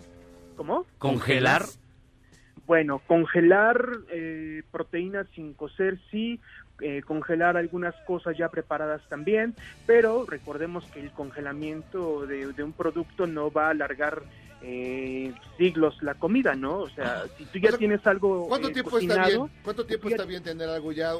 [0.58, 0.86] ¿Cómo?
[0.98, 1.64] ¿Congelar?
[2.66, 6.39] Bueno, congelar eh, proteínas sin cocer sí,
[6.82, 9.56] eh, congelar algunas cosas ya preparadas también,
[9.86, 14.24] pero recordemos que el congelamiento de, de un producto no va a alargar
[14.62, 16.80] eh, siglos la comida, ¿no?
[16.80, 19.50] O sea, si tú ya O sea, tienes algo ¿Cuánto eh, tiempo está bien?
[19.64, 21.12] ¿Cuánto tiempo está bien tener algo ya?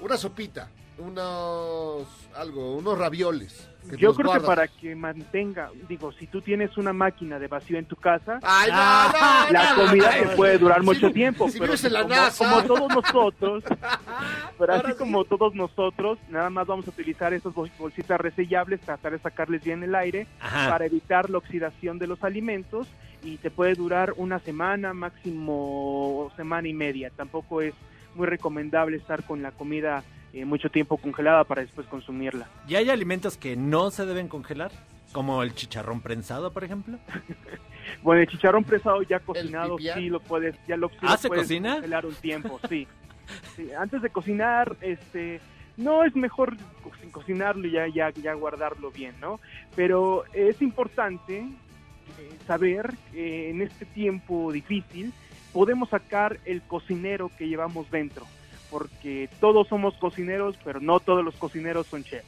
[0.00, 3.68] Una sopita, unos algo, unos ravioles.
[3.88, 7.78] que yo creo que para que mantenga, digo, si tú tienes una máquina de vacío
[7.78, 10.30] en tu casa, Ay, no, no, la no, comida te no.
[10.36, 11.48] puede durar Si mucho tiempo.
[11.48, 12.44] si pero la como, NASA.
[12.44, 13.64] como todos nosotros,
[14.58, 19.12] pero así como todos nosotros, nada más vamos a utilizar esas bol- bolsitas resellables, tratar
[19.12, 20.68] de sacarles bien el aire Ajá.
[20.70, 22.86] para evitar la oxidación de los alimentos
[23.22, 27.10] y te puede durar una semana, máximo semana y media.
[27.16, 27.74] Tampoco es
[28.14, 30.02] muy recomendable estar con la comida
[30.32, 32.48] eh, mucho tiempo congelada para después consumirla.
[32.68, 34.70] ¿Y hay alimentos que no se deben congelar?
[35.12, 36.98] Como el chicharrón prensado, por ejemplo.
[38.02, 41.28] Bueno, el chicharrón prensado ya cocinado, sí lo puedes, ya lo, sí ¿Ah, lo se
[41.28, 41.74] puedes cocina?
[41.76, 42.86] congelar un tiempo, sí.
[43.56, 45.40] Sí, Antes de cocinar, este,
[45.78, 49.40] no es mejor co- sin cocinarlo y ya, ya, ya guardarlo bien, ¿no?
[49.74, 55.14] Pero es importante eh, saber que en este tiempo difícil
[55.54, 58.26] podemos sacar el cocinero que llevamos dentro,
[58.70, 62.26] porque todos somos cocineros, pero no todos los cocineros son chefs.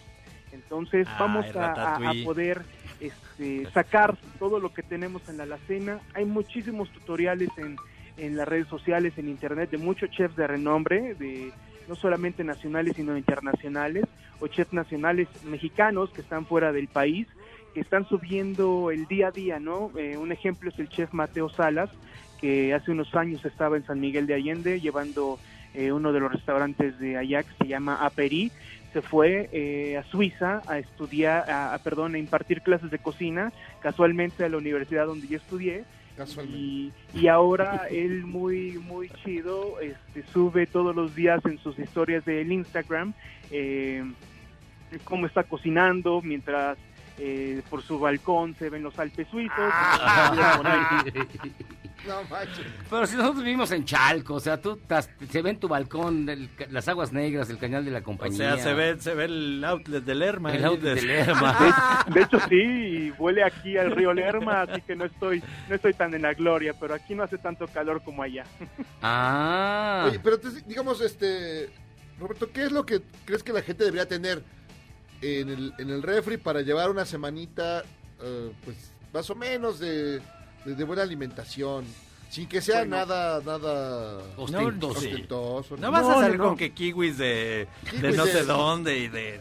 [0.53, 2.63] Entonces vamos a- poder
[3.01, 6.01] este, sacar todo lo que tenemos en la alacena.
[6.15, 7.77] Hay muchísimos tutoriales en,
[8.17, 11.53] en las redes sociales, en internet, de muchos chefs de renombre, de
[11.89, 14.05] no solamente nacionales, sino internacionales,
[14.41, 17.27] o chefs nacionales mexicanos que están fuera del país,
[17.75, 19.91] que están subiendo el día a día, ¿no?
[19.97, 21.91] Eh, un ejemplo es el chef Mateo Salas,
[22.41, 25.39] que hace unos años estaba en San Miguel de Allende llevando
[25.75, 28.51] eh, uno de los restaurantes de allá que se llama Aperi,
[28.93, 33.53] se fue eh, a Suiza a estudiar, a, a, perdón, a impartir clases de cocina,
[33.81, 35.85] casualmente a la universidad donde yo estudié.
[36.53, 42.27] Y, y ahora él muy muy chido este, sube todos los días en sus historias
[42.27, 43.15] del Instagram
[43.51, 44.05] eh,
[45.05, 46.77] cómo está cocinando mientras
[47.19, 49.73] eh, por su balcón se ven los Alpes suizos.
[52.07, 52.67] No manches.
[52.89, 56.25] Pero si nosotros vivimos en Chalco, o sea, tú tas- se ve en tu balcón
[56.25, 58.37] del- las aguas negras, el cañal de la O compañía.
[58.55, 60.55] sea, se ve, se ve el outlet de Lerma.
[60.55, 62.05] El outlet de- de Lerma.
[62.09, 65.75] De, de hecho sí, y huele aquí al río Lerma, así que no estoy no
[65.75, 68.45] estoy tan en la gloria, pero aquí no hace tanto calor como allá.
[69.03, 70.05] Ah.
[70.09, 71.71] Oye, pero entonces, digamos, este,
[72.19, 74.43] Roberto, ¿qué es lo que crees que la gente debería tener
[75.23, 77.83] en el, en el refri para llevar una semanita,
[78.23, 80.21] eh, pues, más o menos de,
[80.65, 81.85] de, de buena alimentación?
[82.29, 82.97] Sin que sea Bueno.
[82.97, 84.99] nada, nada Ostentoso.
[85.01, 86.45] ostentoso, No vas No, a no, salir no.
[86.49, 89.41] con que kiwis de, de Kiwis no de- sé dónde y de...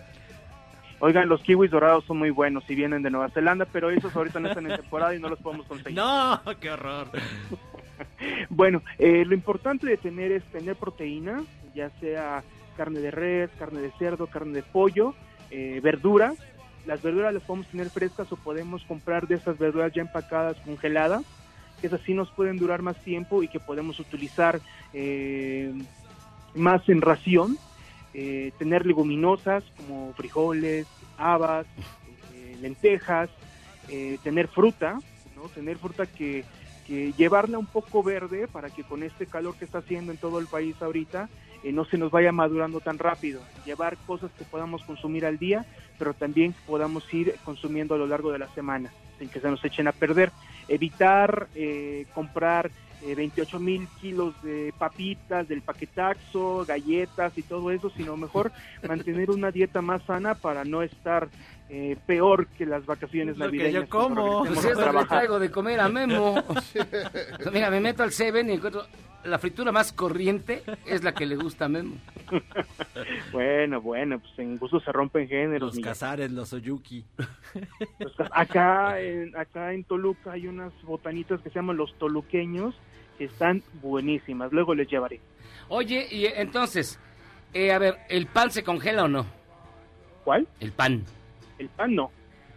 [1.01, 4.39] Oigan, los kiwis dorados son muy buenos si vienen de Nueva Zelanda, pero esos ahorita
[4.41, 5.95] no están en temporada y no los podemos conseguir.
[5.95, 7.07] No, qué horror.
[8.49, 11.43] Bueno, eh, lo importante de tener es tener proteína,
[11.75, 12.43] ya sea
[12.77, 15.13] carne de res, carne de cerdo, carne de pollo,
[15.51, 16.35] eh, verduras.
[16.85, 21.23] Las verduras las podemos tener frescas o podemos comprar de esas verduras ya empacadas, congeladas,
[21.79, 24.59] que esas sí nos pueden durar más tiempo y que podemos utilizar
[24.93, 25.73] eh,
[26.55, 27.57] más en ración.
[28.13, 31.67] Eh, tener leguminosas como frijoles, habas,
[32.33, 33.29] eh, lentejas,
[33.87, 34.99] eh, tener fruta,
[35.35, 35.43] ¿no?
[35.49, 36.43] tener fruta que,
[36.89, 40.39] que llevarla un poco verde para que con este calor que está haciendo en todo
[40.39, 41.29] el país ahorita
[41.63, 43.41] eh, no se nos vaya madurando tan rápido.
[43.63, 45.67] Llevar cosas que podamos consumir al día,
[45.99, 49.49] pero también que podamos ir consumiendo a lo largo de la semana, sin que se
[49.49, 50.31] nos echen a perder.
[50.67, 52.71] Evitar eh, comprar
[53.03, 58.51] eh, 28 mil kilos de papitas, del paquetaxo, galletas y todo eso, sino mejor
[58.87, 61.29] mantener una dieta más sana para no estar
[61.69, 63.83] eh, peor que las vacaciones Lo que navideñas.
[63.83, 64.39] yo como.
[64.39, 66.43] Pues regresemos es a lo que le traigo de comer a Memo.
[67.53, 68.85] Mira, me meto al Seven y encuentro
[69.23, 71.95] la fritura más corriente es la que le gusta a Memo.
[73.31, 75.67] Bueno, bueno, pues en gusto se rompen géneros.
[75.69, 75.91] Los Miguel.
[75.91, 77.03] cazares, los oyuki.
[78.31, 82.75] Acá, en, acá en Toluca hay unas botanitas que se llaman los toluqueños,
[83.17, 84.51] que están buenísimas.
[84.53, 85.19] Luego les llevaré.
[85.67, 86.99] Oye, y entonces,
[87.53, 89.25] eh, a ver, ¿el pan se congela o no?
[90.23, 90.47] ¿Cuál?
[90.59, 91.03] El pan.
[91.59, 92.11] El pan no.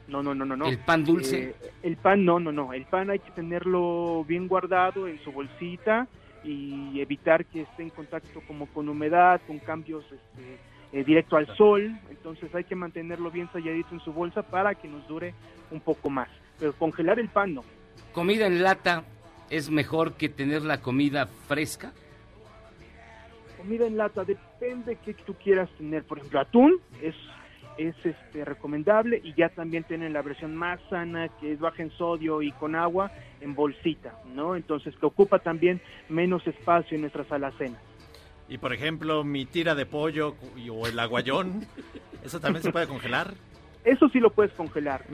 [0.09, 0.57] No, no, no, no.
[0.57, 0.67] no.
[0.67, 1.51] ¿El pan dulce?
[1.51, 2.73] Eh, el pan no, no, no.
[2.73, 6.09] El pan hay que tenerlo bien guardado en su bolsita,
[6.45, 10.59] y evitar que esté en contacto como con humedad, con cambios este,
[10.93, 11.99] eh, directo al sol.
[12.11, 15.35] Entonces hay que mantenerlo bien selladito en su bolsa para que nos dure
[15.71, 16.29] un poco más.
[16.59, 17.65] Pero congelar el pan no.
[18.13, 19.05] ¿Comida en lata
[19.51, 21.93] es mejor que tener la comida fresca?
[23.57, 26.03] Comida en lata, depende que tú quieras tener.
[26.05, 27.15] Por ejemplo, atún es
[27.79, 31.91] es este recomendable y ya también tienen la versión más sana que es baja en
[31.93, 33.11] sodio y con agua
[33.41, 34.57] en bolsita, ¿no?
[34.57, 37.81] Entonces que ocupa también menos espacio en nuestras alacenas.
[38.49, 41.65] Y por ejemplo, mi tira de pollo y- o el aguayón,
[42.25, 43.35] ¿eso también se puede congelar?
[43.85, 45.05] Eso sí lo puedes congelar.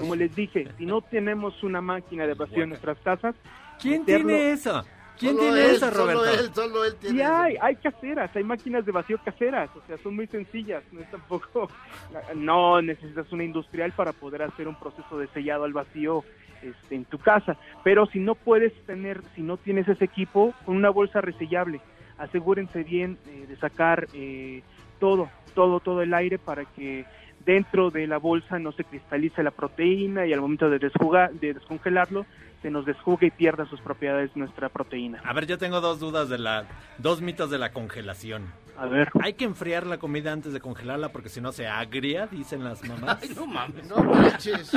[0.00, 3.34] Como les dije, si no tenemos una máquina de vacío en nuestras casas,
[3.80, 4.84] ¿Quién meterlo- tiene eso?
[5.20, 6.40] ¿Quién Solo tiene él, eso, solo Roberto?
[6.40, 7.34] él, solo él tiene Sí eso.
[7.34, 11.10] hay, hay caseras, hay máquinas de vacío caseras, o sea, son muy sencillas, no es
[11.10, 11.68] tampoco,
[12.34, 16.24] no necesitas una industrial para poder hacer un proceso de sellado al vacío
[16.62, 20.74] este, en tu casa, pero si no puedes tener, si no tienes ese equipo, con
[20.76, 21.80] una bolsa resellable,
[22.18, 24.62] asegúrense bien eh, de sacar eh,
[24.98, 27.04] todo, todo, todo el aire para que
[27.44, 31.54] dentro de la bolsa no se cristalice la proteína y al momento de, desjugar, de
[31.54, 32.26] descongelarlo
[32.62, 35.20] se nos desjugue y pierda sus propiedades nuestra proteína.
[35.24, 36.66] A ver, yo tengo dos dudas de la,
[36.98, 38.52] dos mitos de la congelación.
[38.76, 39.08] A ver.
[39.22, 42.82] Hay que enfriar la comida antes de congelarla porque si no se agria, dicen las
[42.86, 43.18] mamás.
[43.22, 43.88] Ay, no mames.
[43.88, 44.72] No manches.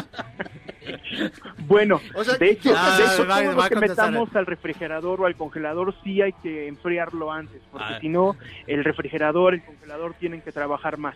[1.68, 4.46] Bueno, O sea, de hecho, Ah, de hecho, va- todo va lo que metamos al
[4.46, 8.00] refrigerador o al congelador sí hay que enfriarlo antes, porque Ah.
[8.02, 8.36] si no,
[8.68, 11.16] el refrigerador, el congelador tienen que trabajar más.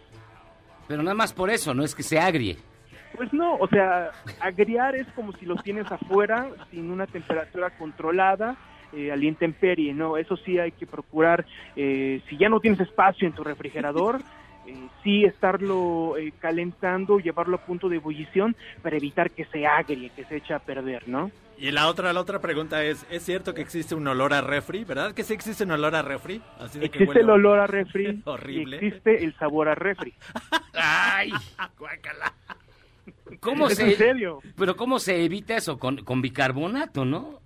[0.87, 2.57] Pero nada más por eso, no es que se agrie.
[3.15, 8.55] Pues no, o sea, agriar es como si los tienes afuera sin una temperatura controlada,
[8.93, 10.17] eh, al intemperie, ¿no?
[10.17, 14.21] Eso sí hay que procurar, eh, si ya no tienes espacio en tu refrigerador,
[14.67, 20.09] eh, sí estarlo eh, calentando, llevarlo a punto de ebullición para evitar que se agrie,
[20.09, 21.31] que se eche a perder, ¿no?
[21.59, 24.83] Y la otra, la otra pregunta es, ¿es cierto que existe un olor a refri?
[24.83, 26.41] ¿Verdad que sí existe un olor a refri?
[26.59, 28.77] Así de que Existe el olor a refri Horrible.
[28.81, 30.13] y existe el sabor a refri.
[30.73, 31.31] ¡Ay!
[33.39, 34.39] ¿Cómo Es se, en serio.
[34.55, 35.79] Pero ¿cómo se evita eso?
[35.79, 37.39] Con, con bicarbonato, ¿no?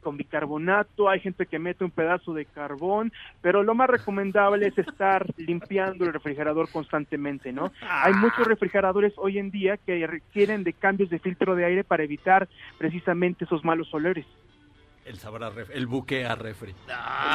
[0.00, 3.12] Con bicarbonato, hay gente que mete un pedazo de carbón,
[3.42, 7.72] pero lo más recomendable es estar limpiando el refrigerador constantemente, ¿no?
[7.82, 12.04] Hay muchos refrigeradores hoy en día que requieren de cambios de filtro de aire para
[12.04, 14.26] evitar precisamente esos malos olores.
[15.04, 16.74] El sabor a refri, el buque a refri.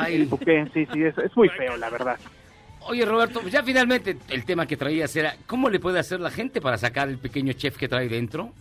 [0.07, 2.19] El buque, sí, sí, es, es muy feo, la verdad.
[2.81, 6.61] Oye, Roberto, ya finalmente el tema que traías era, ¿cómo le puede hacer la gente
[6.61, 8.53] para sacar el pequeño chef que trae dentro?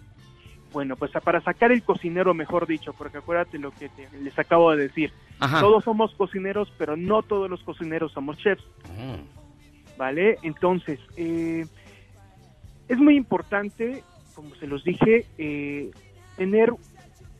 [0.73, 4.71] Bueno, pues para sacar el cocinero, mejor dicho, porque acuérdate lo que te- les acabo
[4.73, 5.13] de decir.
[5.41, 5.61] Ajá.
[5.61, 8.65] Todos somos cocineros, pero no todos los cocineros somos chefs.
[8.97, 9.39] Mm.
[9.97, 10.39] ¿vale?
[10.43, 11.67] Entonces, eh,
[12.89, 14.05] es muy importante,
[14.35, 15.91] como se los dije, eh,
[16.37, 16.73] tener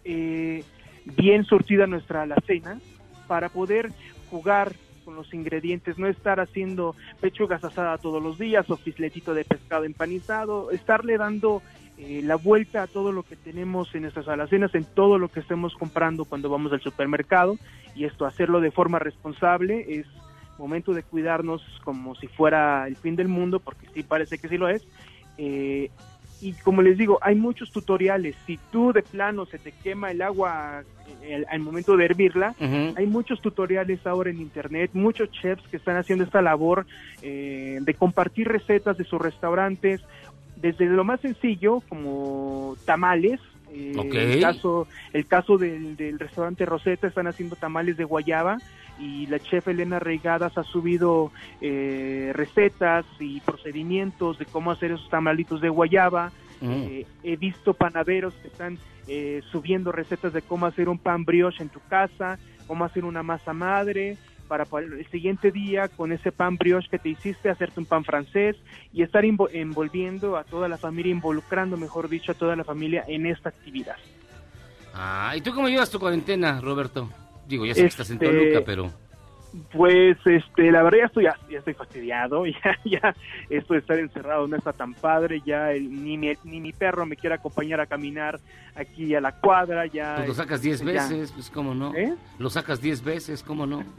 [0.05, 0.65] eh,
[1.05, 2.81] bien surtida nuestra alacena
[3.29, 3.93] para poder
[4.31, 4.73] jugar
[5.05, 9.85] con los ingredientes, no estar haciendo pechugas asadas todos los días o fisletito de pescado
[9.85, 11.63] empanizado, estarle dando
[11.99, 15.41] eh, la vuelta a todo lo que tenemos en nuestras alacenas, en todo lo que
[15.41, 17.57] estemos comprando cuando vamos al supermercado
[17.95, 20.07] y esto hacerlo de forma responsable es
[20.59, 24.57] momento de cuidarnos como si fuera el fin del mundo, porque sí parece que sí
[24.57, 24.87] lo es.
[25.39, 25.91] Eh,
[26.41, 28.37] y como les digo, hay muchos tutoriales.
[28.47, 30.85] Si tú de plano se te quema el agua
[31.23, 35.97] eh, al, momento de hervirla, hay muchos tutoriales ahora en internet, muchos chefs que están
[35.97, 36.87] haciendo esta labor
[37.23, 40.01] eh, de compartir recetas de sus restaurantes,
[40.61, 43.41] desde lo más sencillo como tamales.
[43.73, 43.93] eh.
[44.35, 48.59] El caso, el caso del, del restaurante Rosetta están haciendo tamales de guayaba
[48.99, 51.31] y la chef Elena Reigadas ha subido
[51.61, 56.33] eh, recetas y procedimientos de cómo hacer esos tamalitos de guayaba.
[56.61, 56.73] Mm.
[56.73, 61.63] Eh, he visto panaderos que están eh, subiendo recetas de cómo hacer un pan brioche
[61.63, 64.17] en tu casa, cómo hacer una masa madre,
[64.49, 68.05] para, para el siguiente día con ese pan brioche que te hiciste, hacerte un pan
[68.05, 68.57] francés
[68.93, 73.27] y estar envolviendo a toda la familia, involucrando, mejor dicho, a toda la familia en
[73.27, 73.97] esta actividad.
[74.95, 77.09] Ah, ¿y tú cómo llevas tu cuarentena, Roberto?
[77.47, 79.08] Digo, ya sé que estás en Este, Toluca, pero...
[79.73, 83.15] Pues, este, la verdad ya estoy, ya estoy fastidiado, ya, ya,
[83.49, 87.07] esto de estar encerrado no está tan padre, ya el- ni, mi, ni mi perro
[87.07, 88.39] me quiere acompañar a caminar
[88.75, 90.17] aquí a la cuadra, ya.
[90.17, 91.03] Pues lo sacas 10 este, ya.
[91.03, 91.95] veces, pues cómo no.
[91.95, 92.15] ¿Eh?
[92.39, 93.83] Lo sacas 10 veces, cómo no.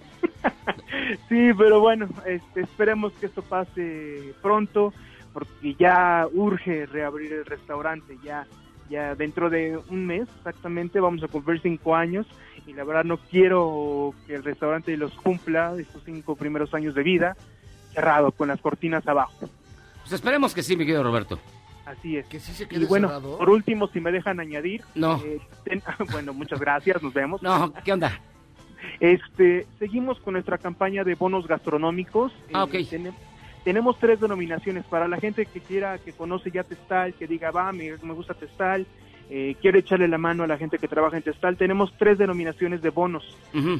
[1.27, 4.93] Sí, pero bueno, este, esperemos que esto pase pronto,
[5.33, 8.45] porque ya urge reabrir el restaurante, ya,
[8.89, 12.27] ya dentro de un mes exactamente vamos a cumplir cinco años
[12.69, 17.03] y la verdad no quiero que el restaurante los cumpla estos cinco primeros años de
[17.03, 17.35] vida
[17.93, 19.49] cerrado con las cortinas abajo.
[20.01, 21.39] Pues esperemos que sí, mi querido Roberto.
[21.85, 22.27] Así es.
[22.27, 23.37] Que sí se Y quede bueno, cerrado.
[23.39, 25.17] por último, si me dejan añadir, No.
[25.25, 27.41] eh, ten- bueno, muchas gracias, nos vemos.
[27.41, 28.19] No, ¿qué onda?
[28.99, 32.31] Este, seguimos con nuestra campaña de bonos gastronómicos.
[32.53, 33.13] Ah, Eh, tene-
[33.63, 37.71] tenemos tres denominaciones para la gente que quiera, que conoce ya Testal, que diga, va,
[37.71, 38.85] me, me gusta Testal,
[39.29, 41.55] eh, quiero echarle la mano a la gente que trabaja en Testal.
[41.55, 43.23] Tenemos tres denominaciones de bonos,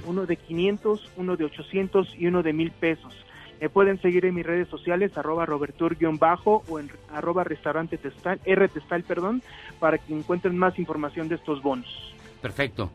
[0.06, 3.14] uno de 500, uno de 800 y uno de 1000 pesos.
[3.60, 9.04] Me pueden seguir en mis redes sociales, arroba robertur-bajo o en arroba restaurante testal, rtestal,
[9.04, 9.41] perdón,
[9.80, 12.14] para que encuentren más información de estos bonos.
[12.41, 12.89] Perfecto.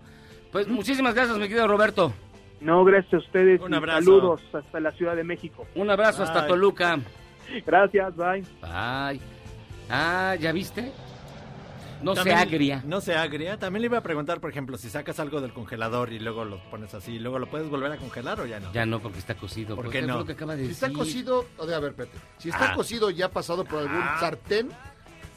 [0.53, 2.15] Pues muchísimas gracias, mi querido Roberto.
[2.61, 3.61] No, gracias a ustedes.
[3.61, 3.99] Un abrazo.
[3.99, 5.67] Saludos hasta la Ciudad de México.
[5.75, 6.47] Un abrazo hasta.
[6.47, 6.99] Toluca.
[7.67, 8.41] Gracias, bye.
[8.63, 9.21] Bye.
[9.91, 10.93] Ah, ¿ya viste?
[12.03, 12.83] No se agria.
[12.87, 13.59] No se agria.
[13.59, 16.59] También le iba a preguntar, por ejemplo, si sacas algo del congelador y luego lo
[16.71, 18.73] pones así, luego lo puedes volver a congelar o ya no.
[18.73, 19.75] Ya no, porque está cocido.
[19.77, 20.19] ¿Por pues, qué es no?
[20.19, 22.19] lo que acaba de Si está cocido, a ver, a ver, espérate.
[22.39, 22.75] Si está Ah.
[22.75, 24.69] cocido ya pasado por algún sartén,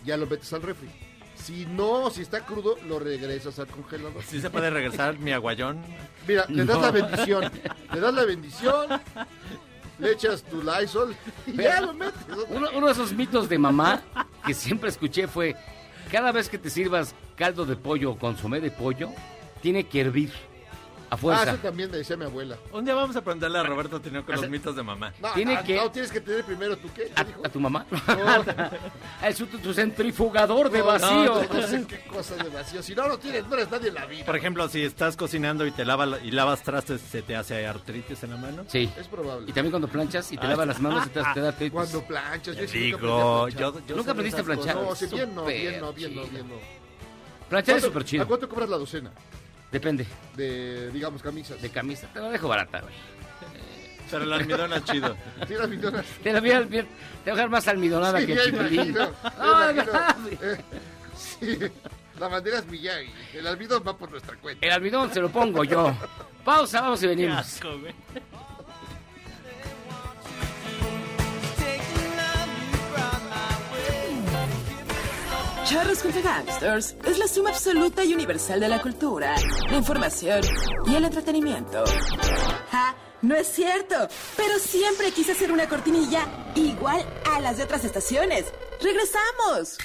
[0.05, 0.89] ya lo metes al refri.
[1.35, 4.23] Si no, si está crudo, lo regresas al congelador.
[4.23, 5.79] Sí se puede regresar mi aguayón.
[6.27, 6.81] Mira, le das No.
[6.81, 7.51] la bendición.
[7.93, 8.89] Le das la bendición,
[9.99, 12.13] le echas tu Lysol y ya lo metes.
[12.49, 14.01] Uno, uno de esos mitos de mamá
[14.45, 15.55] que siempre escuché fue,
[16.07, 19.09] cada vez que te sirvas caldo de pollo o consomé de pollo,
[19.61, 20.31] tiene que hervir
[21.09, 21.43] a Ah, fuerza.
[21.51, 22.57] eso también decía mi abuela.
[22.73, 25.13] Un día vamos a preguntarle a Roberto Tino con los mitos de mamá.
[25.21, 27.11] No, Tiene no, que- no, tienes que tener primero tu qué.
[27.15, 27.85] ¿A, a tu mamá?
[29.23, 31.25] es tu, tu centrifugador de No, vacío.
[31.25, 32.83] No, no sé qué cosa de vacío.
[32.83, 34.25] Si no, no tienes, no eres nadie en la vida.
[34.25, 38.23] Por ejemplo, si estás cocinando y te lava, y lavas trastes, ¿se te hace artritis
[38.23, 38.65] en la mano?
[38.67, 38.89] Sí.
[38.97, 39.49] Es probable.
[39.49, 41.73] Y también cuando planchas y te Ah, lavas las manos y te, te da artritis.
[41.73, 44.75] Cuando planchas, yo Digo, yo, yo ¿Nunca aprendiste a planchar?
[44.75, 46.55] No, sí, bien no, bien no, bien no, bien no.
[47.49, 48.23] Planchar es ¿Cuánto- súper chido.
[48.23, 49.11] ¿A cuánto cobras la docena
[49.71, 50.05] Depende.
[50.35, 51.61] de, digamos, camisas?
[51.61, 52.07] De camisa.
[52.13, 52.93] Te la dejo barata, güey.
[54.11, 55.17] Pero el almidón es chido.
[55.47, 56.05] Sí, las millonas.
[56.23, 56.79] Te la voy a, te voy
[57.25, 58.93] a dejar más almidonada Sí, que chipilín.
[58.97, 59.69] No.
[60.41, 60.57] Eh,
[61.15, 61.59] sí,
[62.19, 63.11] la bandera es Miyagi.
[63.33, 64.65] El almidón va por nuestra cuenta.
[64.65, 65.93] El almidón se lo pongo yo.
[66.45, 67.59] Pausa, vamos y venimos.
[75.67, 79.35] Charros contra Gangsters es la suma absoluta y universal de la cultura,
[79.69, 80.39] la información
[80.85, 81.83] y el entretenimiento.
[82.71, 82.95] ¡Ja!
[83.21, 84.07] No es cierto,
[84.37, 88.45] pero siempre quise hacer una cortinilla igual a las de otras estaciones.
[88.81, 89.77] ¡Regresamos!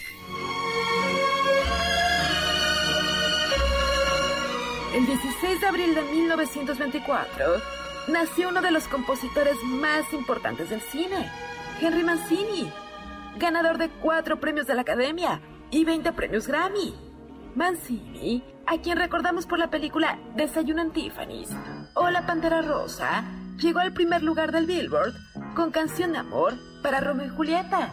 [4.94, 7.60] El 16 de abril de 1924
[8.06, 11.28] nació uno de los compositores más importantes del cine,
[11.80, 12.72] Henry Mancini,
[13.36, 15.40] ganador de cuatro premios de la Academia
[15.72, 16.94] y 20 premios Grammy.
[17.56, 20.92] Mancini, a quien recordamos por la película Desayuno en
[21.94, 23.24] o La Pantera Rosa,
[23.58, 25.14] llegó al primer lugar del Billboard
[25.54, 27.90] con Canción de Amor para Romeo y Julieta.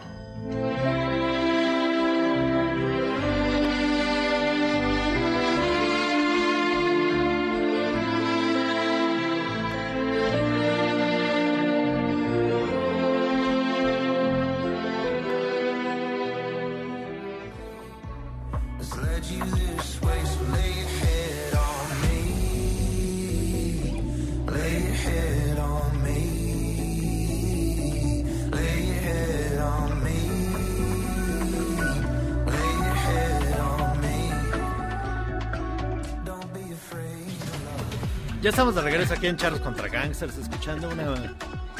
[38.42, 41.02] Ya estamos de regreso aquí en Charlos contra Gangsters, escuchando una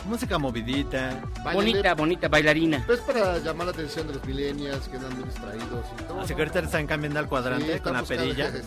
[0.07, 1.21] música movidita.
[1.53, 2.85] Bonita, bonita bailarina.
[2.89, 6.21] Es para llamar la atención de los millennials que andan muy distraídos y todo.
[6.21, 8.51] Así que ahorita le están cambiando al cuadrante Sí, con la perilla.
[8.53, 8.59] sí.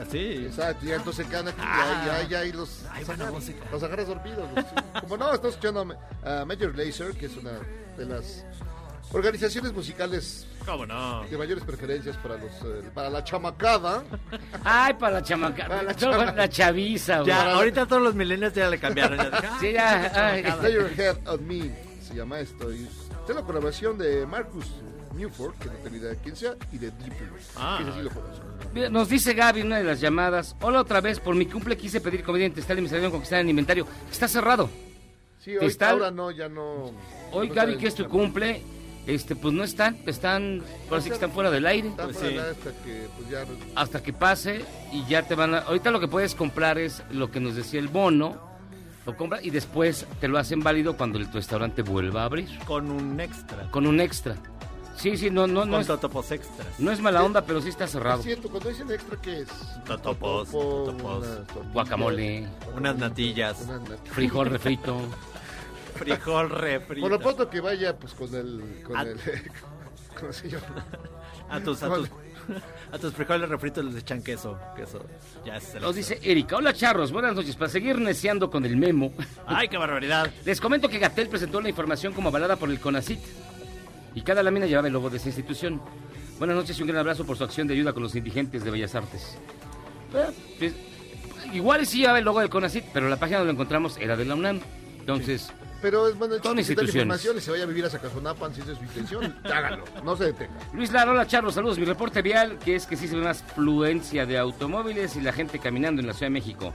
[0.00, 0.18] Así.
[0.46, 2.02] Exacto, y entonces cada aquí, Ah.
[2.06, 3.64] ya, ya, ya, y los, Ay, los buena agarras- música.
[3.70, 4.48] los agarras dormidos.
[4.54, 5.02] los-.
[5.02, 7.52] Como no, estás escuchando a Major Lazer, que es una
[7.96, 8.44] de las
[9.12, 11.24] organizaciones musicales ¿Cómo no?
[11.28, 14.04] de mayores preferencias para los eh, para la chamacada.
[14.64, 15.66] Ay, para la chamaca.
[15.66, 17.28] Para la No, chama- para la chaviza, güey.
[17.28, 19.16] Ya, ahorita todos los millennials ya le cambiaron.
[19.18, 20.12] Ya, Sí, ya.
[20.14, 20.42] ay.
[20.62, 22.70] Lay Your Head on Me se llama esto.
[22.72, 22.86] Y
[23.28, 24.66] es la colaboración de Marcus
[25.14, 27.38] Newford, que no tengo idea de quién sea, y de Deep Blue.
[27.56, 27.78] Ah.
[27.82, 28.44] que ese sí lo conozco.
[28.74, 30.54] Mira, Nos dice Gaby en una de las llamadas.
[30.60, 33.40] Hola otra vez, por mi cumple quise pedir comida en Testal y me salieron conquistar
[33.40, 33.86] el inventario.
[34.10, 34.68] Está cerrado.
[35.40, 36.92] Sí, Testal- ahora no, ya no.
[37.32, 38.62] Hoy no Gaby, que es tu cumple,
[39.08, 41.88] este, pues no están, están, así que están fuera del aire.
[41.88, 42.36] Está Pues fuera sí.
[42.36, 43.44] de la- hasta que pues ya
[43.74, 45.58] Hasta que pase y ya te van a...
[45.60, 48.36] Ahorita lo que puedes comprar es lo que nos decía el bono,
[49.06, 52.90] lo compras y después te lo hacen válido cuando el restaurante vuelva a abrir, Con
[52.90, 53.70] un extra.
[53.70, 54.36] con un extra.
[54.96, 56.66] Sí, sí, no, no, no Con totopos extras.
[56.80, 58.18] no es mala onda, pero sí está cerrado.
[58.18, 59.48] Es cierto, cuando dicen extra, ¿qué es?
[59.86, 61.72] Totopos, Totopo, totopos.
[61.72, 63.56] Guacamole, Unas natillas.
[64.12, 64.96] frijol refrito.
[65.98, 67.00] Frijol refrito.
[67.08, 69.02] Por lo pronto que vaya pues con el con Ah.
[69.02, 69.18] el
[70.20, 70.84] ¿cómo se llama?
[71.50, 72.10] A tus, a Con, tus,
[72.92, 74.58] A tus frijoles refritos les echan queso.
[74.76, 75.04] Queso.
[75.44, 77.56] Ya se Nos dice Erika, hola charros, buenas noches.
[77.56, 79.12] Para seguir neciando con el memo.
[79.46, 80.30] ¡Ay, qué barbaridad!
[80.44, 83.20] Les comento que Gatel presentó la información como avalada por el CONACIT.
[84.14, 85.80] Y cada lámina llevaba el logo de esa institución.
[86.38, 88.70] Buenas noches y un gran abrazo por su acción de ayuda con los indigentes de
[88.70, 89.38] Bellas Artes.
[90.14, 90.26] Eh,
[90.58, 90.72] pues,
[91.52, 94.24] igual sí llevaba el logo del CONACIT, pero la página donde lo encontramos era de
[94.24, 94.60] la UNAM.
[95.00, 96.94] Entonces, Pero es bueno, el Son instituciones.
[96.94, 99.34] información y se vaya a vivir a Zacazonapan si esa es su intención.
[99.44, 100.54] Hágalo, no se detenga.
[100.72, 101.78] Luis Lara, hola Charlos, saludos.
[101.78, 105.32] Mi reporte vial, que es que sí se ve más fluencia de automóviles y la
[105.32, 106.74] gente caminando en la Ciudad de México.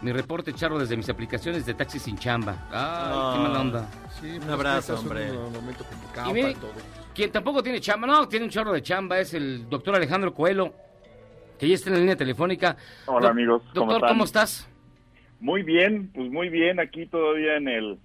[0.00, 2.68] Mi reporte charro desde mis aplicaciones de taxi sin chamba.
[2.70, 3.88] Ay, qué mala onda.
[4.20, 5.30] Sí, Un pues, abrazo, hombre.
[5.32, 6.72] Un momento complicado Y mire, para todo.
[7.14, 10.72] quien tampoco tiene chamba, no, tiene un chorro de chamba, es el doctor Alejandro Coelho,
[11.58, 12.76] que ya está en la línea telefónica.
[13.06, 14.08] Hola, amigos, ¿cómo Doctor, están?
[14.08, 14.68] ¿cómo estás?
[15.40, 17.98] Muy bien, pues muy bien, aquí todavía en el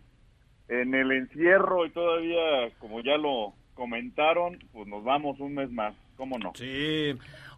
[0.70, 5.94] en el encierro y todavía, como ya lo comentaron, pues nos vamos un mes más,
[6.16, 6.52] ¿cómo no?
[6.56, 7.14] Sí.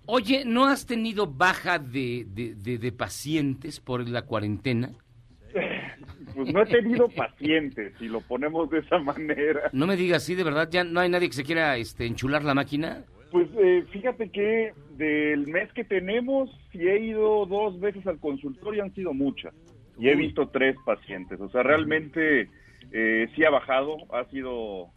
[0.07, 4.89] Oye, ¿no has tenido baja de, de, de- de pacientes por la cuarentena?
[6.35, 9.69] Pues no he tenido pacientes, si lo ponemos de esa manera.
[9.71, 12.43] No me digas, sí, de verdad, ya no hay nadie que se quiera este, enchular
[12.43, 13.05] la máquina.
[13.31, 18.83] Pues eh, fíjate que del mes que tenemos, si he ido dos veces al consultorio
[18.83, 19.53] han sido muchas.
[19.97, 21.39] Y he visto tres pacientes.
[21.39, 22.49] O sea, realmente
[22.91, 23.97] eh, sí ha bajado.
[24.13, 24.89] Ha sido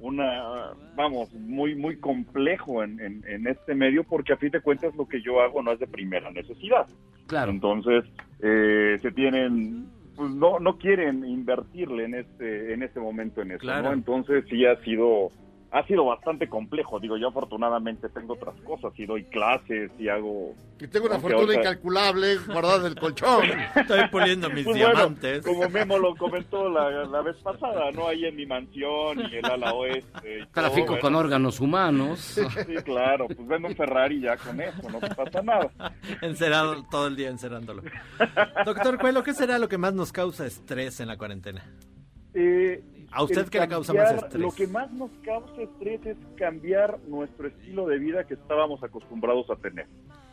[0.00, 4.94] una, vamos, muy, muy complejo en, en, en este medio porque a fin de cuentas
[4.96, 6.86] lo que yo hago no es de primera necesidad.
[7.26, 7.50] Claro.
[7.52, 8.04] Entonces,
[8.40, 13.60] eh, se tienen, pues no, no quieren invertirle en este, en este momento en eso,
[13.60, 13.88] Claro.
[13.88, 13.92] ¿no?
[13.94, 15.30] Entonces sí ha sido,
[15.74, 17.00] ha sido bastante complejo.
[17.00, 20.54] Digo, yo afortunadamente tengo otras cosas y doy clases y hago...
[20.78, 23.42] Y tengo una fortuna incalculable guardada en el colchón.
[23.74, 25.44] Estoy puliendo mis Pues bueno, diamantes.
[25.44, 28.06] como Memo lo comentó la, la vez pasada, ¿no?
[28.06, 30.38] Ahí en mi mansión y el ala oeste.
[30.38, 31.00] y todo, Tráfico bueno.
[31.00, 32.20] con órganos humanos.
[32.20, 32.42] Sí,
[32.84, 35.68] claro, pues vendo un Ferrari ya con eso, no pasa nada.
[36.22, 37.82] Encerado todo el día encerrándolo.
[38.64, 41.64] Doctor Cuelo, ¿qué será lo que más nos causa estrés en la cuarentena?
[42.34, 42.82] Eh,
[43.14, 44.42] ¿A usted qué le causa más estrés?
[44.42, 49.48] Lo que más nos causa estrés es cambiar nuestro estilo de vida que estábamos acostumbrados
[49.50, 49.86] a tener.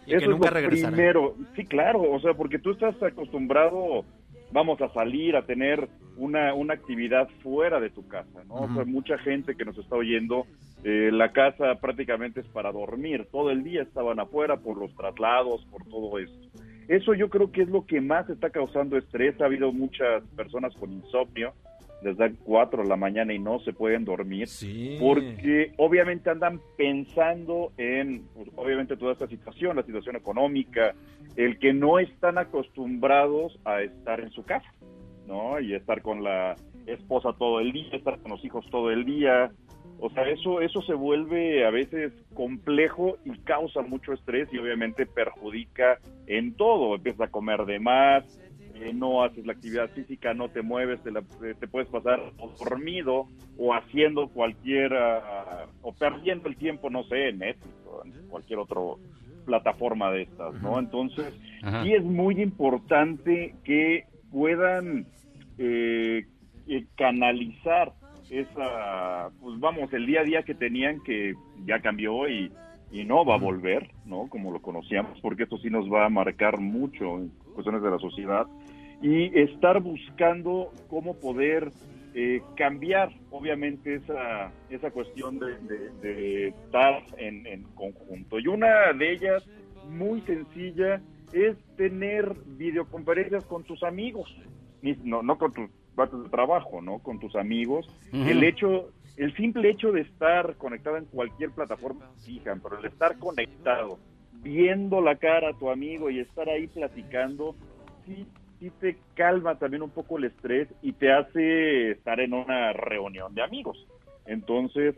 [0.05, 0.95] Y que Eso nunca es lo regresará.
[0.95, 1.35] primero.
[1.55, 4.03] Sí, claro, o sea, porque tú estás acostumbrado,
[4.51, 8.55] vamos a salir, a tener una, una actividad fuera de tu casa, ¿no?
[8.55, 10.45] O sea, mucha gente que nos está oyendo,
[10.83, 13.27] eh, la casa prácticamente es para dormir.
[13.31, 16.47] Todo el día estaban afuera por los traslados, por todo esto.
[16.87, 19.39] Eso yo creo que es lo que más está causando estrés.
[19.39, 21.53] Ha habido muchas personas con insomnio,
[22.03, 24.47] les dan 4 de la mañana y no se pueden dormir,
[24.99, 30.95] porque obviamente andan pensando en, pues, obviamente, toda esta situación, la situación económica,
[31.35, 34.71] el que no están acostumbrados a estar en su casa,
[35.27, 35.59] ¿no?
[35.59, 36.55] Y estar con la
[36.87, 39.51] esposa todo el día, estar con los hijos todo el día.
[39.99, 45.05] O sea, eso, eso se vuelve a veces complejo y causa mucho estrés y obviamente
[45.05, 46.95] perjudica en todo.
[46.95, 48.23] Empiezas a comer de más,
[48.81, 52.19] eh, no haces la actividad física, no te mueves, te, la- eh, te puedes pasar
[52.37, 53.27] o dormido
[53.57, 58.59] o haciendo cualquier, ah, o perdiendo el tiempo, no sé, en Netflix o en cualquier
[58.59, 58.79] otra
[59.45, 60.79] plataforma de estas, ¿no?
[60.79, 61.83] Entonces, Ajá.
[61.83, 65.05] sí es muy importante que puedan
[65.57, 66.25] eh,
[66.67, 67.93] eh, canalizar
[68.29, 72.51] esa, pues vamos, el día a día que tenían que ya cambió y,
[72.91, 74.27] y no va a volver, ¿no?
[74.29, 77.99] Como lo conocíamos, porque esto sí nos va a marcar mucho en cuestiones de la
[77.99, 78.45] sociedad
[79.01, 81.71] y estar buscando cómo poder
[82.13, 88.37] eh, cambiar, obviamente, esa, esa cuestión de, de- de estar en, en conjunto.
[88.39, 89.43] Y una de ellas,
[89.89, 94.29] muy sencilla, es tener videoconferencias con tus amigos,
[95.03, 96.99] no, no con tus partes de trabajo, ¿no?
[96.99, 97.87] Con tus amigos.
[98.11, 103.17] El hecho, el simple hecho de estar conectado en cualquier plataforma, fijan, pero el estar
[103.17, 103.99] conectado,
[104.43, 107.55] viendo la cara a tu amigo y estar ahí platicando,
[108.05, 108.25] sí,
[108.59, 113.33] sí te calma también un poco el estrés y te hace estar en una reunión
[113.35, 113.77] de amigos.
[114.25, 114.95] Entonces,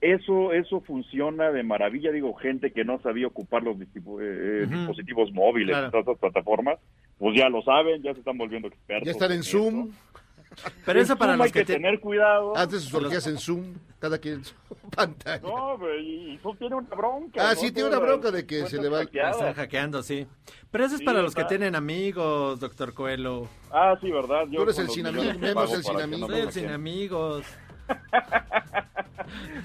[0.00, 2.12] eso eso funciona de maravilla.
[2.12, 4.76] Digo, gente que no sabía ocupar los eh, Ujú.
[4.76, 5.90] dispositivos móviles, Claro.
[5.90, 6.78] todas esas plataformas,
[7.18, 9.06] pues ya lo saben, ya se están volviendo expertos.
[9.06, 9.42] Ya están en.
[9.42, 9.90] Zoom.
[10.84, 12.56] Pero eso para Zoom los hay que, que te- tener cuidado.
[12.56, 14.54] Hace sus orgías en Zoom, cada quien en su
[14.96, 15.40] pantalla.
[15.42, 17.50] No, güey, y Zoom tiene una bronca.
[17.50, 17.60] Ah, ¿no?
[17.60, 19.02] sí, tiene una bronca de que se le va-.
[19.02, 20.26] Están hackeando, sí.
[20.70, 23.48] Pero eso es Sí, para los que tienen amigos, doctor Coelho.
[23.70, 24.44] Ah, sí, ¿verdad?
[24.52, 26.30] Tú eres el los sin amigos, pago el sin amigos.
[26.30, 27.44] no el sin amigos.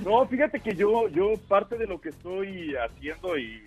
[0.03, 3.61] No, fíjate que yo, yo parte de lo que estoy haciendo y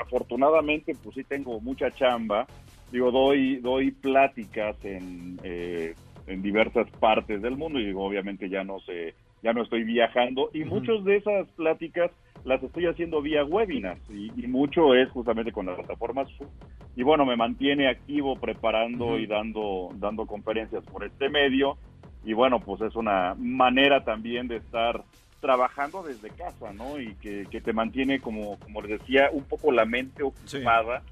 [0.00, 2.46] afortunadamente pues sí tengo mucha chamba,
[2.92, 5.94] digo, doy, doy pláticas en, eh,
[6.26, 10.50] en diversas partes del mundo y digo, obviamente ya no se ya no estoy viajando.
[10.54, 10.76] Y Ujú.
[10.76, 12.10] muchas de esas pláticas
[12.44, 16.28] las estoy haciendo vía webinars y, y mucho es justamente con las plataformas.
[16.38, 16.48] Zoom.
[16.96, 21.76] y bueno me mantiene activo preparando y dando dando conferencias por este medio.
[22.24, 25.04] Y bueno pues es una manera también de estar
[25.40, 29.72] trabajando desde casa no y que, que te mantiene como como les decía un poco
[29.72, 31.02] la mente ocupada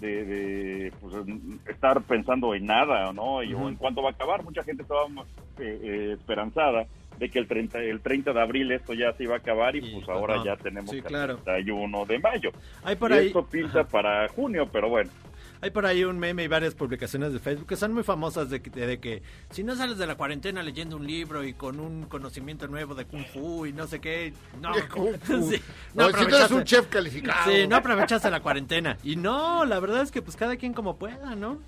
[0.00, 1.14] de, de, pues,
[1.68, 3.42] estar pensando en nada, ¿no?
[3.42, 4.42] Y o en cuánto va a acabar.
[4.44, 5.04] Mucha gente estaba
[5.58, 6.86] eh, eh, esperanzada
[7.18, 9.80] de que el 30, el 30 de abril esto ya se iba a acabar y,
[9.80, 10.44] pues ahora no.
[10.44, 11.36] ya tenemos Sí, el claro.
[11.38, 12.50] 31 de mayo.
[12.84, 15.10] Hay por y ahí- esto pinta para junio, pero bueno.
[15.60, 18.60] Hay por ahí un meme y varias publicaciones de Facebook que son muy famosas de
[18.62, 22.04] que, de que si no sales de la cuarentena leyendo un libro y con un
[22.04, 25.50] conocimiento nuevo de Kung Fu y no sé qué, no, De Kung Fu.
[25.50, 25.60] Sí,
[25.94, 27.50] No, si tú eres un chef calificado.
[27.50, 28.96] Sí, no aprovechaste la cuarentena.
[29.02, 31.58] Y no, la verdad es que pues cada quien como pueda, ¿no?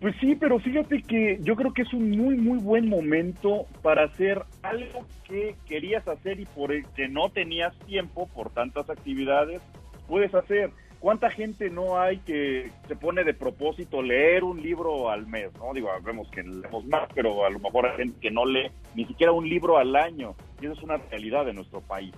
[0.00, 4.04] Pues sí, pero fíjate que yo creo que es un muy, muy buen momento para
[4.04, 9.60] hacer algo que querías hacer y por el que no tenías tiempo por tantas actividades,
[10.06, 10.70] puedes hacer.
[11.00, 15.50] ¿Cuánta gente no hay que se pone de propósito leer un libro al mes?
[15.58, 18.70] No digo, vemos que leemos más, pero a lo mejor hay gente que no lee
[18.96, 20.34] ni siquiera un libro al año.
[20.60, 22.12] Y eso es una realidad en nuestro país.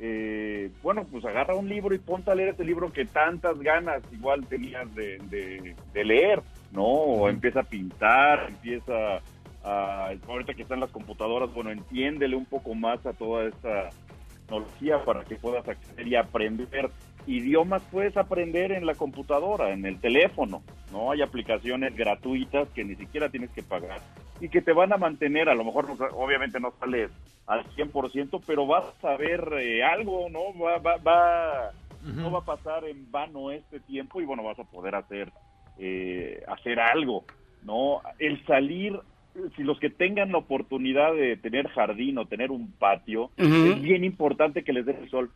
[0.00, 4.02] Eh, bueno, pues agarra un libro y ponte a leer ese libro que tantas ganas
[4.12, 6.42] igual tenías de, de- de leer,
[6.72, 6.82] ¿no?
[6.84, 9.20] O empieza a pintar, empieza
[9.62, 10.10] a...
[10.26, 13.90] Ahorita que están las computadoras, bueno, entiéndele un poco más a toda esta
[14.40, 16.90] tecnología para que puedas acceder y aprender.
[17.26, 21.10] Idiomas puedes aprender en la computadora, en el teléfono, ¿no?
[21.12, 24.02] Hay aplicaciones gratuitas que ni siquiera tienes que pagar
[24.40, 27.10] y que te van a mantener, a lo mejor obviamente no sales
[27.46, 30.56] al 100%, pero vas a saber eh, algo, ¿no?
[30.58, 31.72] Va, va, va-
[32.02, 35.32] no va a pasar en vano este tiempo y bueno, vas a poder hacer,
[35.76, 37.24] eh, hacer algo,
[37.62, 38.02] ¿no?
[38.18, 38.98] El salir,
[39.56, 43.66] si los que tengan la oportunidad de tener jardín o tener un patio, Ujú.
[43.66, 45.32] es bien importante que les dé el sol.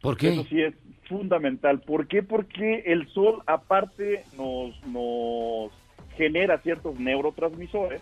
[0.00, 0.30] ¿Por qué?
[0.32, 0.74] Eso sí es
[1.08, 1.80] fundamental.
[1.80, 2.22] ¿Por qué?
[2.22, 5.70] Porque el sol aparte nos, nos
[6.16, 8.00] genera ciertos neurotransmisores,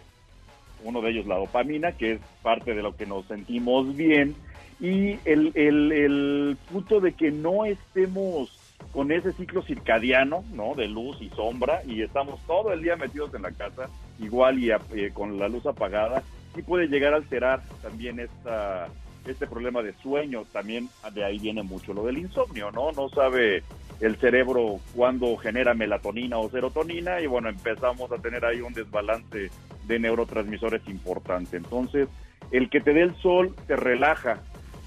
[0.84, 4.36] uno de ellos la dopamina, que es parte de lo que nos sentimos bien,
[4.80, 8.54] y el, el, el punto de que no estemos
[8.92, 10.74] con ese ciclo circadiano, ¿no?
[10.74, 14.70] De luz y sombra, y estamos todo el día metidos en la casa, igual y
[14.70, 16.22] ap- eh, con la luz apagada,
[16.54, 18.88] sí puede llegar a alterar también esta
[19.26, 22.92] este problema de sueño, también de ahí viene mucho lo del insomnio, ¿no?
[22.92, 23.62] No sabe
[24.00, 29.50] el cerebro cuándo genera melatonina o serotonina y bueno, empezamos a tener ahí un desbalance
[29.86, 31.56] de neurotransmisores importante.
[31.56, 32.08] Entonces,
[32.50, 34.40] el que te dé el sol te relaja,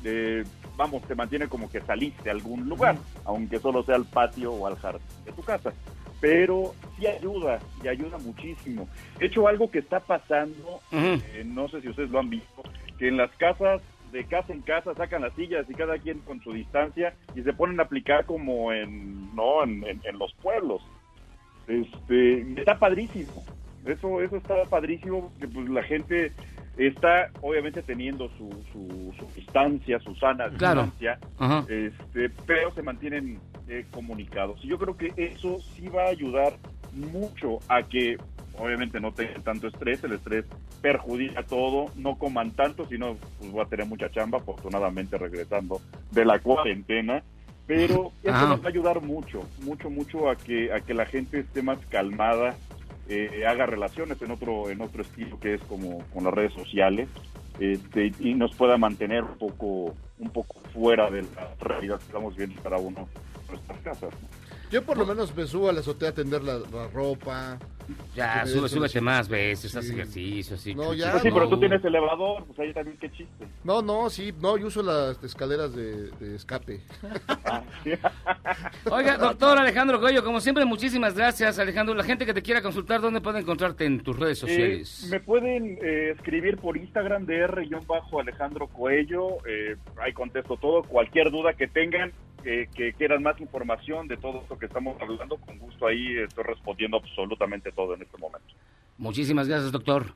[0.03, 0.43] eh,
[0.77, 4.67] vamos, te mantiene como que saliste a algún lugar, aunque solo sea al patio o
[4.67, 5.73] al jardín de tu casa.
[6.19, 8.87] Pero sí ayuda, y ayuda muchísimo.
[9.19, 12.63] De hecho, algo que está pasando, eh, no sé si ustedes lo han visto,
[12.99, 13.81] que en las casas,
[14.11, 17.53] de casa en casa, sacan las sillas y cada quien con su distancia y se
[17.53, 19.63] ponen a aplicar como en, ¿no?
[19.63, 20.81] en, en- en los pueblos.
[21.67, 23.43] Este, está padrísimo.
[23.85, 26.31] Eso, eso está padrísimo porque pues la gente
[26.77, 30.83] está obviamente teniendo su, su, su distancia, su sana Claro.
[30.83, 31.65] distancia, Ajá.
[31.69, 34.59] este, pero se mantienen eh, comunicados.
[34.63, 36.53] Y yo creo que eso sí va a ayudar
[36.93, 38.17] mucho a que
[38.57, 40.45] obviamente no tengan tanto estrés, el estrés
[40.81, 46.25] perjudica todo, no coman tanto, sino pues va a tener mucha chamba, afortunadamente regresando de
[46.25, 47.23] la cuarentena,
[47.67, 48.47] pero eso Ah.
[48.49, 51.79] nos va a ayudar mucho, mucho, mucho a que, a que la gente esté más
[51.89, 52.55] calmada,
[53.09, 57.09] eh, haga relaciones en otro, en otro estilo que es como con las redes sociales,
[57.59, 62.35] este, y nos pueda mantener un poco, un poco fuera de la realidad que estamos
[62.35, 63.07] viendo cada uno
[63.47, 64.09] en nuestras casas.
[64.21, 64.27] ¿no?
[64.71, 67.59] Yo por lo menos me subo a la azotea a tender la, la ropa.
[68.15, 70.75] Ya, sube, súbete más veces, haz ejercicio, así.
[70.75, 71.49] No, ya, Pues sí, pero no.
[71.49, 73.47] tú tienes elevador, pues ahí también qué chiste.
[73.63, 76.81] No, no, sí, no, yo uso las escaleras de, de escape.
[78.89, 81.95] Oiga, doctor Alejandro Goyo, como siempre, muchísimas gracias, Alejandro.
[81.95, 85.07] La gente que te quiera consultar, ¿dónde puede encontrarte en tus redes Eh, sociales?
[85.09, 89.37] me pueden eh, escribir por Instagram de R-Alejandro Coello.
[89.47, 90.83] eh, ahí contesto todo.
[90.83, 92.11] Cualquier duda que tengan,
[92.43, 96.43] eh, que quieran más información de todo esto que estamos hablando, con gusto ahí estoy
[96.43, 98.47] respondiendo absolutamente todo en este momento.
[98.97, 100.13] Muchísimas gracias, doctor.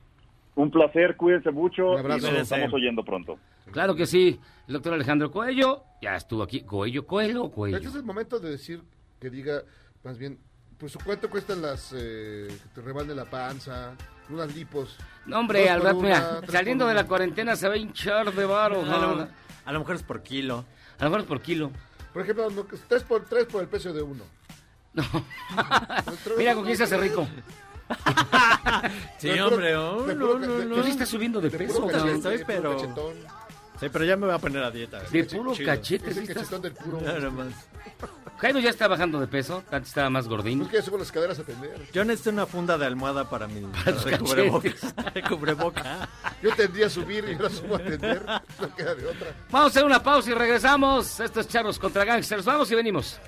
[0.55, 2.27] Un placer, cuídense mucho Un abrazo.
[2.27, 3.37] y nos estamos oyendo pronto.
[3.71, 4.39] Claro que sí.
[4.67, 6.61] El doctor Alejandro Coello ya estuvo aquí.
[6.61, 7.77] ¿Coello, Coelho o Coello?
[7.77, 8.81] Este es el momento de decir
[9.19, 9.63] que diga,
[10.03, 10.39] más bien,
[10.77, 13.95] pues cuánto cuestan las eh, que te rebalde la panza,
[14.29, 14.97] unas lipos.
[15.25, 18.81] No, hombre, al rato, mira, saliendo de la cuarentena se va a hinchar de varo.
[18.81, 19.27] A lo,
[19.65, 20.65] a lo mejor es por kilo.
[20.99, 21.71] A lo mejor es por kilo.
[22.15, 24.23] Por ejemplo, no, que tres por tres por el precio de uno.
[26.37, 27.27] Mira con quién se hace rico.
[29.17, 30.75] Sí, De puro- hombre, oh, de no, puro- no, de- no.
[30.77, 33.13] Tú sí estás subiendo de peso, cachete, Estoy, pero- cachetón.
[33.81, 35.01] Sí, pero ya me voy a poner a dieta.
[35.01, 37.01] De puro cachete, Es sí el cachetón del puro.
[37.01, 37.47] Nada más.
[38.37, 40.59] Jairo ya está bajando de peso, antes estaba más gordín.
[40.59, 41.89] ¿Por qué subo las caderas a atender?
[41.93, 44.93] Yo necesito una funda de almohada para mi para de cubrebocas.
[45.27, 46.09] Cubreboca.
[46.41, 48.25] Yo tendría a subir y ahora subo a atender.
[48.59, 49.27] No queda de otra.
[49.51, 51.19] Vamos a hacer una pausa y regresamos.
[51.19, 52.45] Esto es Charros contra Gangsters.
[52.45, 53.19] Vamos y venimos.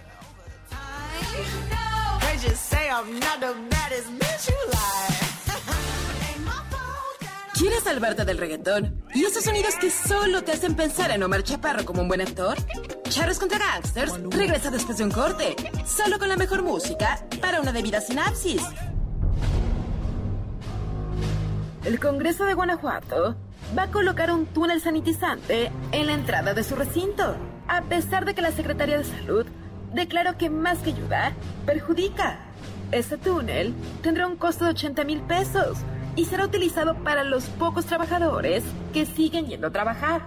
[7.57, 9.01] ¿Quieres salvarte del reggaetón?
[9.15, 12.55] ¿Y esos sonidos que solo te hacen pensar en Omar Chaparro como un buen actor?
[13.09, 17.71] Charros contra Gangsters regresa después de un corte, solo con la mejor música para una
[17.71, 18.61] debida sinapsis.
[21.83, 23.35] El Congreso de Guanajuato
[23.75, 27.35] va a colocar un túnel sanitizante en la entrada de su recinto,
[27.67, 29.47] a pesar de que la Secretaría de Salud
[29.95, 31.33] declaró que más que ayudar,
[31.65, 32.37] perjudica.
[32.91, 33.73] Este túnel
[34.03, 35.79] tendrá un costo de 80 mil pesos
[36.17, 40.21] y será utilizado para los pocos trabajadores que siguen yendo a trabajar.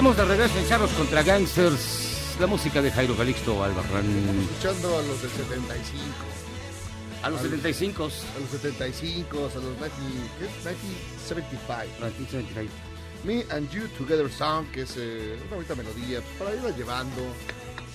[0.00, 2.36] Estamos de regreso en Charros contra Gangsters.
[2.40, 4.06] La música de Jairo Calixto Albarrán.
[4.50, 6.00] Escuchando a los del 75.
[7.22, 8.04] A los 75.
[8.04, 8.06] A
[8.40, 9.88] los 75, a los 90,
[10.38, 10.76] ¿qué es?
[11.28, 12.00] 1975.
[12.00, 12.72] 1975.
[13.24, 17.20] Me and You Together Song, que es eh, una bonita melodía pues, para irla llevando.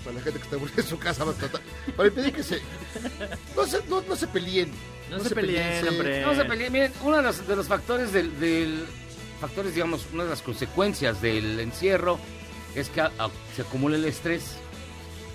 [0.03, 1.61] Para la gente que está aburrida en su casa, va a tratar-
[1.97, 2.61] para impedir que se.
[3.55, 4.69] No se, no, no se peleen.
[5.09, 6.21] No se peleen, hombre.
[6.23, 6.71] No se peleen.
[6.71, 8.85] Miren, uno de los, de los factores del, del-
[9.47, 12.17] factores, digamos, una de las consecuencias del encierro
[12.75, 14.57] es que a- a- se acumula el estrés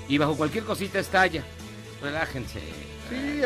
[0.08, 1.44] y bajo cualquier cosita estalla.
[2.02, 2.60] Relájense.
[3.08, 3.40] Sí,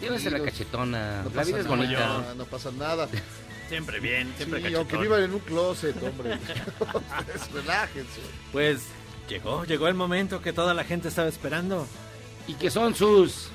[0.00, 1.22] Llévense la cachetona.
[1.24, 2.34] No la vida es bonita.
[2.36, 3.08] No pasa nada.
[3.68, 4.80] Siempre bien, siempre Sí, cachetón.
[4.80, 6.38] aunque vivan en un closet, hombre.
[7.54, 8.20] Relájense.
[8.52, 8.80] Pues
[9.28, 11.86] llegó, llegó el momento que toda la gente estaba esperando.
[12.48, 13.48] Y que son sus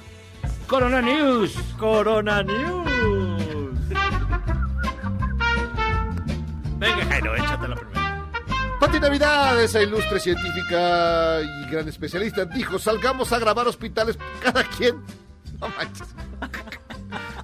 [0.67, 1.53] Corona News.
[1.77, 2.94] Corona News.
[6.85, 8.29] Venga, Jairo, échate la primera.
[8.79, 15.03] Pati Navidad, esa ilustre científica y gran especialista, dijo, salgamos a grabar hospitales cada quien.
[15.61, 16.09] No manches.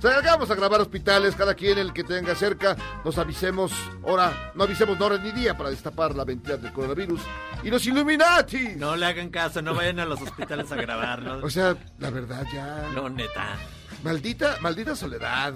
[0.01, 3.71] Salgamos a grabar hospitales, cada quien el que tenga cerca, nos avisemos
[4.03, 7.21] hora, no avisemos hora ni día para destapar la ventana del coronavirus.
[7.63, 8.75] Y los Illuminati.
[8.75, 11.45] No le hagan caso, no vayan a los hospitales a grabarlo.
[11.45, 12.89] O sea, la verdad ya.
[12.93, 13.55] No, neta.
[14.03, 15.53] Maldita, maldita soledad.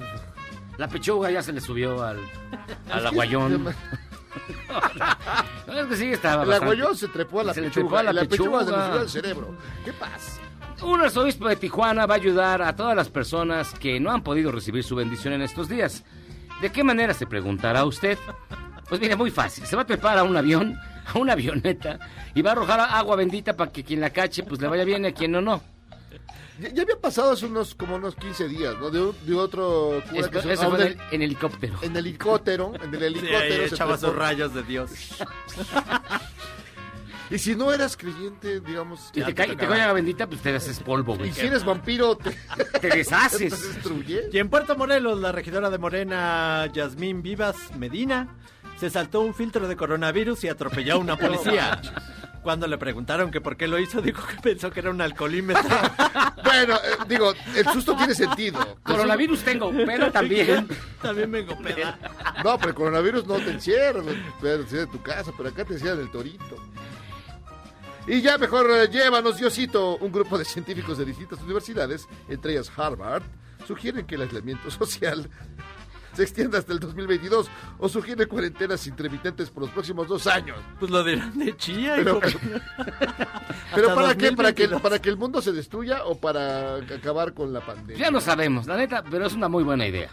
[0.77, 2.19] La pechuga ya se le subió al,
[2.91, 3.73] al aguayón.
[5.67, 7.81] No, es que sí estaba El bastante- aguayón se trepó a la se pechuga.
[7.87, 9.55] trepó a la y la pechuga se le subió al cerebro.
[9.85, 10.41] ¿Qué pasa?
[10.83, 14.51] Un arzobispo de Tijuana va a ayudar a todas las personas que no han podido
[14.51, 16.03] recibir su bendición en estos días.
[16.61, 18.17] ¿De qué manera se preguntará usted?
[18.89, 19.65] Pues mire, muy fácil.
[19.65, 20.77] Se va a trepar a un avión,
[21.13, 21.97] a una avioneta,
[22.33, 25.05] y va a arrojar agua bendita para que quien la cache, pues le vaya bien
[25.05, 25.61] y a quien no, no.
[26.59, 28.89] Ya, ya había pasado hace unos como unos 15 días, ¿no?
[28.89, 31.77] De, un- de otro cura Es- que se- eso fue en, helicóptero.
[31.81, 33.37] En helicóptero, en el Sí, helicóptero.
[33.63, 34.91] ahí se echaba sus rayos de Dios.
[37.31, 39.09] Y si no eras creyente, digamos...
[39.11, 41.31] Si te cae, te cae agua bendita, pues te haces polvo, güey.
[41.31, 42.29] Y si eres vampiro, te,
[42.79, 43.59] Te deshaces.
[43.59, 44.29] te destruye.
[44.31, 48.27] Y en Puerto Morelos, la regidora de Morena, Yasmín Vivas Medina,
[48.79, 51.81] se saltó un filtro de coronavirus y atropelló a una policía.
[52.45, 55.63] Cuando le preguntaron que por qué lo hizo, dijo que pensó que era un alcoholímetro.
[56.45, 58.77] Bueno, eh, digo, el susto tiene sentido.
[58.83, 60.67] Coronavirus tengo, pero también.
[61.01, 61.97] También vengo peda.
[62.43, 65.65] No, pero el coronavirus no te encierra, no te encierra en tu casa, pero acá
[65.65, 66.55] te encierran el torito.
[68.05, 69.97] Y ya mejor eh, llévanos, Diosito.
[69.97, 73.23] Un grupo de científicos de distintas universidades, entre ellas Harvard,
[73.67, 75.27] sugieren que el aislamiento social
[76.15, 77.47] se extienda hasta el 2022
[77.79, 80.57] o sugieren cuarentenas intermitentes por los próximos dos años.
[80.79, 82.39] Pues lo dirán de chía, Pero, hijo.
[83.73, 84.31] pero ¿para qué?
[84.31, 84.81] ¿Para que, 2022.
[84.81, 87.97] ¿Para que el mundo se destruya o para acabar con la pandemia?
[87.97, 90.09] Ya no sabemos, la neta, pero es una muy buena idea.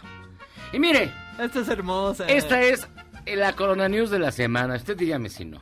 [0.71, 2.25] Y mire, Esta es hermosa.
[2.27, 2.87] esta es
[3.25, 4.75] la Corona News de la semana.
[4.75, 5.61] Usted dígame si no.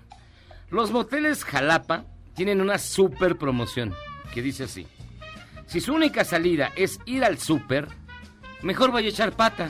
[0.70, 3.94] Los moteles Jalapa tienen una super promoción
[4.34, 4.88] que dice así.
[5.68, 7.88] Si su única salida es ir al súper,
[8.62, 9.70] mejor vaya a echar pata.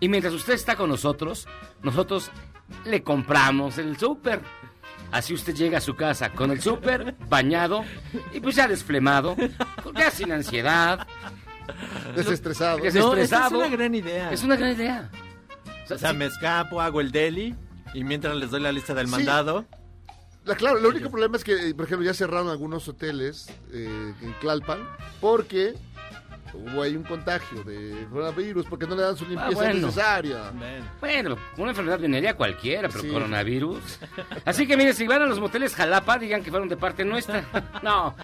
[0.00, 1.46] Y mientras usted está con nosotros,
[1.82, 2.30] nosotros
[2.84, 4.40] le compramos el súper.
[5.12, 7.84] Así usted llega a su casa con el súper, bañado
[8.32, 9.36] y pues ya desflemado,
[9.94, 11.06] ya sin ansiedad,
[12.14, 12.78] Desestresado.
[12.78, 13.50] desestresado.
[13.58, 14.32] No, es una gran idea.
[14.32, 15.10] Es una gran idea.
[15.90, 17.54] O sea, me escapo, hago el deli
[17.92, 19.12] y mientras les doy la lista del Sí.
[19.12, 19.64] mandado.
[20.44, 24.14] La, claro, el único problema es que, eh, por ejemplo, ya cerraron algunos hoteles eh,
[24.22, 24.78] en Tlalpan
[25.20, 25.74] porque
[26.54, 29.86] hubo ahí un contagio de coronavirus porque no le dan su limpieza Ah, bueno.
[29.86, 30.52] necesaria.
[31.00, 33.08] Bueno, una enfermedad venerea cualquiera, pero Sí.
[33.08, 33.78] coronavirus.
[34.44, 37.44] Así que miren, si van a los moteles Jalapa, digan que fueron de parte nuestra.
[37.82, 38.14] No,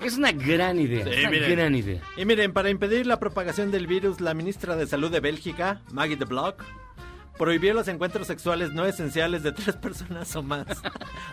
[0.00, 1.04] es una gran idea.
[1.04, 1.50] Sí, es una miren.
[1.56, 2.00] gran idea.
[2.16, 6.16] Y miren, para impedir la propagación del virus, la ministra de Salud de Bélgica, Maggie
[6.16, 6.62] de Block,
[7.38, 10.66] prohibió los encuentros sexuales no esenciales de tres personas o más.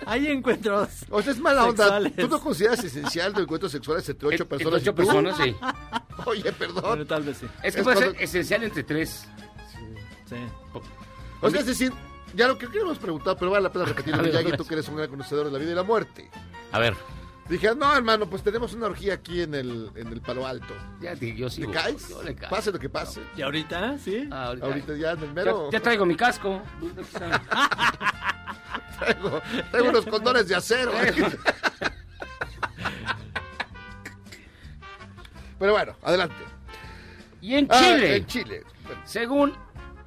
[0.05, 0.89] Hay encuentros.
[1.09, 1.83] O sea, es mala onda.
[1.83, 2.15] sexuales.
[2.15, 4.81] ¿Tú no consideras esencial de encuentros sexuales entre ocho Entre personas?
[4.81, 4.95] ocho y tú?
[4.95, 5.55] personas, sí.
[6.25, 6.83] Oye, perdón.
[6.83, 7.47] Bueno, tal vez sí.
[7.63, 9.25] Es que Es puede cuando- ser esencial entre tres.
[10.29, 10.35] Sí.
[11.41, 11.91] O sea, es decir,
[12.35, 14.49] ya lo que que hemos preguntado, pero vale la pena repetirlo, A ver, Miyagi, a
[14.51, 14.57] ver.
[14.57, 16.29] tú que eres un gran conocedor de la vida y la muerte.
[16.71, 16.95] A ver,
[17.49, 20.73] Dije, no, hermano, pues tenemos una orgía aquí en el, en el Palo Alto.
[21.01, 21.67] ya yo sigo.
[21.71, 22.07] ¿Le caes?
[22.09, 22.55] Yo le caigo.
[22.55, 23.21] Pase lo que pase.
[23.35, 23.97] ¿Y ahorita?
[23.99, 24.27] ¿Sí?
[24.31, 24.65] Ah, ahorita.
[24.65, 25.69] Ahorita ya en el mero.
[25.71, 26.61] ya traigo mi casco.
[28.99, 29.41] traigo,
[29.71, 30.93] traigo unos condones de acero.
[35.59, 36.35] Pero bueno, adelante.
[37.41, 38.63] Y en Ah, Chile, en Chile.
[39.05, 39.53] según...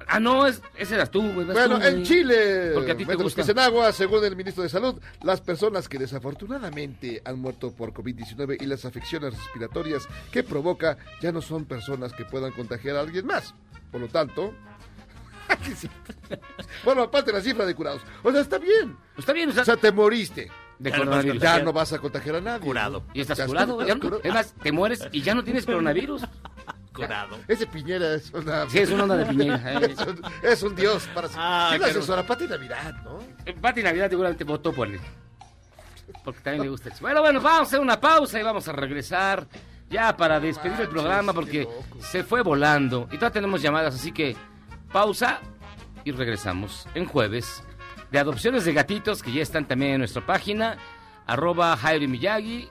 [0.09, 1.45] Ah, no, es, ese eras tú, güey.
[1.45, 1.95] Bueno, tú, güey.
[1.95, 3.43] en Chile, Porque a ti te gusta.
[3.43, 7.91] que en agua, según el ministro de Salud, las personas que desafortunadamente han muerto por
[7.93, 13.01] COVID-19 y las afecciones respiratorias que provoca ya no son personas que puedan contagiar a
[13.01, 13.53] alguien más.
[13.91, 14.53] Por lo tanto,
[16.83, 18.01] bueno, aparte la cifra de curados.
[18.23, 18.95] O sea, está bien.
[19.17, 20.49] Está bien, o O sea, sea, te moriste.
[20.79, 21.41] de Ya coronavirus.
[21.41, 22.65] Ya no vas a contagiar a nadie.
[22.65, 23.03] Curado.
[23.13, 23.87] Y estás Ya curado, güey.
[23.87, 24.21] ya no- curado.
[24.23, 26.23] Es más, te mueres y ya no tienes coronavirus.
[27.47, 28.69] Ese Piñera es una...
[28.69, 29.91] Sí, es una onda de Piñera, eh.
[29.91, 31.29] es, un, es un dios para...
[31.35, 32.23] Ah, ¿Quién qué asesora?
[32.23, 33.19] Pati Navidad, ¿no?
[33.45, 34.99] Eh, Pati Navidad seguramente votó por él.
[36.23, 36.99] Porque también le gusta eso.
[37.01, 39.47] Bueno, bueno, vamos a hacer una pausa y vamos a regresar
[39.89, 41.67] ya para despedir el programa porque
[41.99, 43.07] se fue volando.
[43.11, 44.35] Y todavía tenemos llamadas, así que
[44.91, 45.39] pausa
[46.03, 47.63] y regresamos en jueves
[48.11, 50.77] de adopciones de gatitos que ya están también en nuestra página,
[51.25, 52.69] arroba Jairo Miyagi.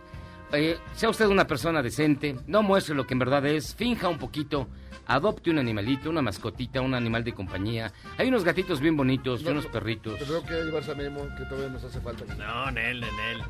[0.52, 4.18] Eh, sea usted una persona decente, no muestre lo que en verdad es, finja un
[4.18, 4.68] poquito,
[5.06, 7.92] adopte un animalito, una mascotita, un animal de compañía.
[8.16, 10.14] Hay unos gatitos bien bonitos y No, unos perritos.
[10.18, 12.24] Pero tengo que llevarse a Memo, que todavía nos hace falta.
[12.36, 13.42] No, en él, en él.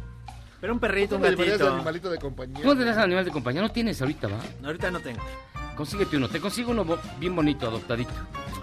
[0.58, 1.74] Pero un perrito, un ¿Cómo le llevarías de gatito.
[1.76, 2.62] animalito de compañía?
[2.62, 3.60] ¿Tú no tenés animal de compañía?
[3.62, 4.38] No tienes ahorita, ¿va?
[4.64, 5.20] Ahorita no tengo.
[5.76, 6.28] Consíguete uno.
[6.30, 6.86] Te consigo uno
[7.20, 8.10] bien bonito, adoptadito.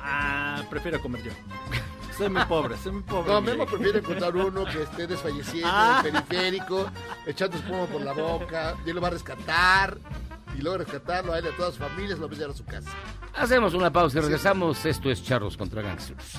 [0.01, 1.31] Ah, prefiero comer yo.
[2.17, 3.31] Soy muy pobre, soy muy pobre.
[3.31, 3.41] No.
[3.41, 6.03] Memo prefiere encontrar uno que esté desfalleciendo Ah.
[6.05, 6.85] en el periférico,
[7.25, 9.97] echando espuma por la boca, y él lo va a rescatar,
[10.57, 12.57] y luego rescatarlo a él y a todas sus familias, lo va a llevar a
[12.57, 12.91] su casa.
[13.35, 14.85] Hacemos una pausa y regresamos.
[14.85, 16.37] Esto es Charros contra Gangsters.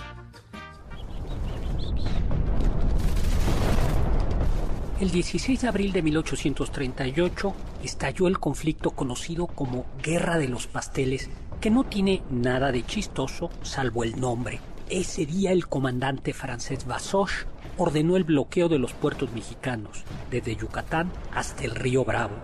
[5.01, 7.53] El 16 de abril de 1838
[7.83, 11.29] estalló el conflicto conocido como Guerra de los Pasteles,
[11.61, 14.61] que no tiene nada de chistoso salvo el nombre.
[14.91, 17.47] Ese día el comandante francés Basoche
[17.79, 22.35] ordenó el bloqueo de los puertos mexicanos, desde Yucatán hasta el río Bravo.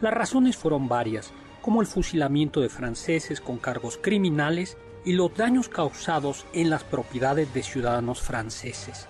[0.00, 1.32] Las razones fueron varias,
[1.62, 7.52] como el fusilamiento de franceses con cargos criminales y los daños causados en las propiedades
[7.52, 9.08] de ciudadanos franceses.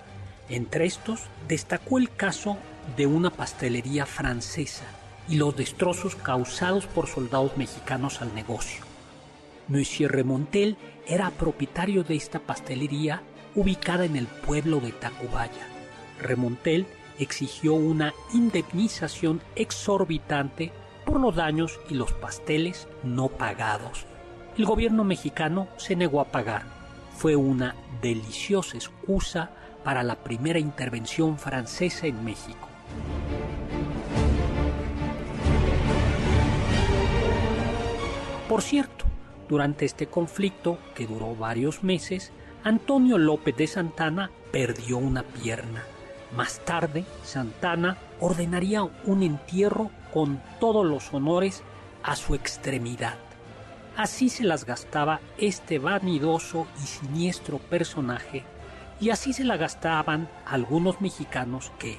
[0.48, 2.56] Entre estos destacó el caso
[2.96, 4.84] de una pastelería francesa
[5.28, 8.85] y los destrozos causados por soldados mexicanos al negocio.
[9.68, 10.76] Monsieur Remontel
[11.08, 13.22] era propietario de esta pastelería
[13.56, 15.66] ubicada en el pueblo de Tacubaya.
[16.20, 16.86] Remontel
[17.18, 20.70] exigió una indemnización exorbitante
[21.04, 24.06] por los daños y los pasteles no pagados.
[24.56, 26.62] El gobierno mexicano se negó a pagar.
[27.16, 29.50] Fue una deliciosa excusa
[29.82, 32.68] para la primera intervención francesa en México.
[38.48, 39.05] Por cierto,
[39.48, 42.32] durante este conflicto, que duró varios meses,
[42.64, 45.84] Antonio López de Santana perdió una pierna.
[46.34, 51.62] Más tarde, Santana ordenaría un entierro con todos los honores
[52.02, 53.14] a su extremidad.
[53.96, 58.44] Así se las gastaba este vanidoso y siniestro personaje,
[59.00, 61.98] y así se la gastaban algunos mexicanos que,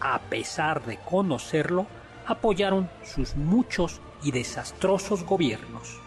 [0.00, 1.86] a pesar de conocerlo,
[2.26, 6.00] apoyaron sus muchos y desastrosos gobiernos.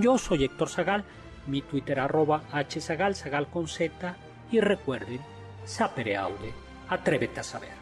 [0.00, 1.04] Yo soy Héctor Zagal,
[1.46, 4.16] mi Twitter arroba hzagal, zagal con z,
[4.50, 5.20] y recuerden,
[5.66, 6.54] sapere aude,
[6.88, 7.80] atrévete a saber.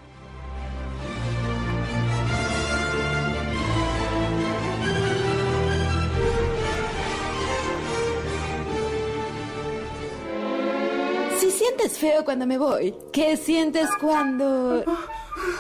[11.39, 14.85] Si sientes feo cuando me voy, ¿qué sientes cuando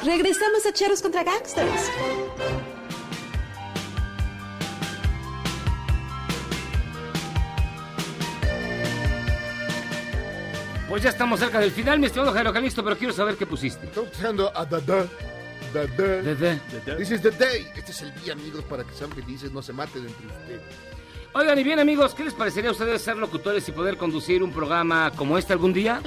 [0.05, 1.89] regresamos a Cheros contra Gangsters?
[10.99, 13.87] Pues ya estamos cerca del final, mi estimado Jairo Calixto, pero quiero saber qué pusiste.
[13.87, 15.07] Estamos escuchando a Dada.
[15.73, 16.23] Dada.
[16.23, 16.97] Dada.
[16.97, 17.69] This is the day.
[17.77, 20.61] Este es el día, amigos, para que sean felices, no se maten entre ustedes.
[21.35, 24.51] Oigan, y bien amigos, ¿qué les parecería a ustedes ser locutores y poder conducir un
[24.51, 26.03] programa como este algún día?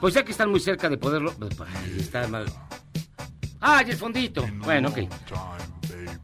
[0.00, 1.34] Pues ya que están muy cerca de poderlo...
[1.58, 2.46] Ahí está mal.
[3.60, 4.46] Ah, y el fondito.
[4.64, 4.98] Bueno, ok.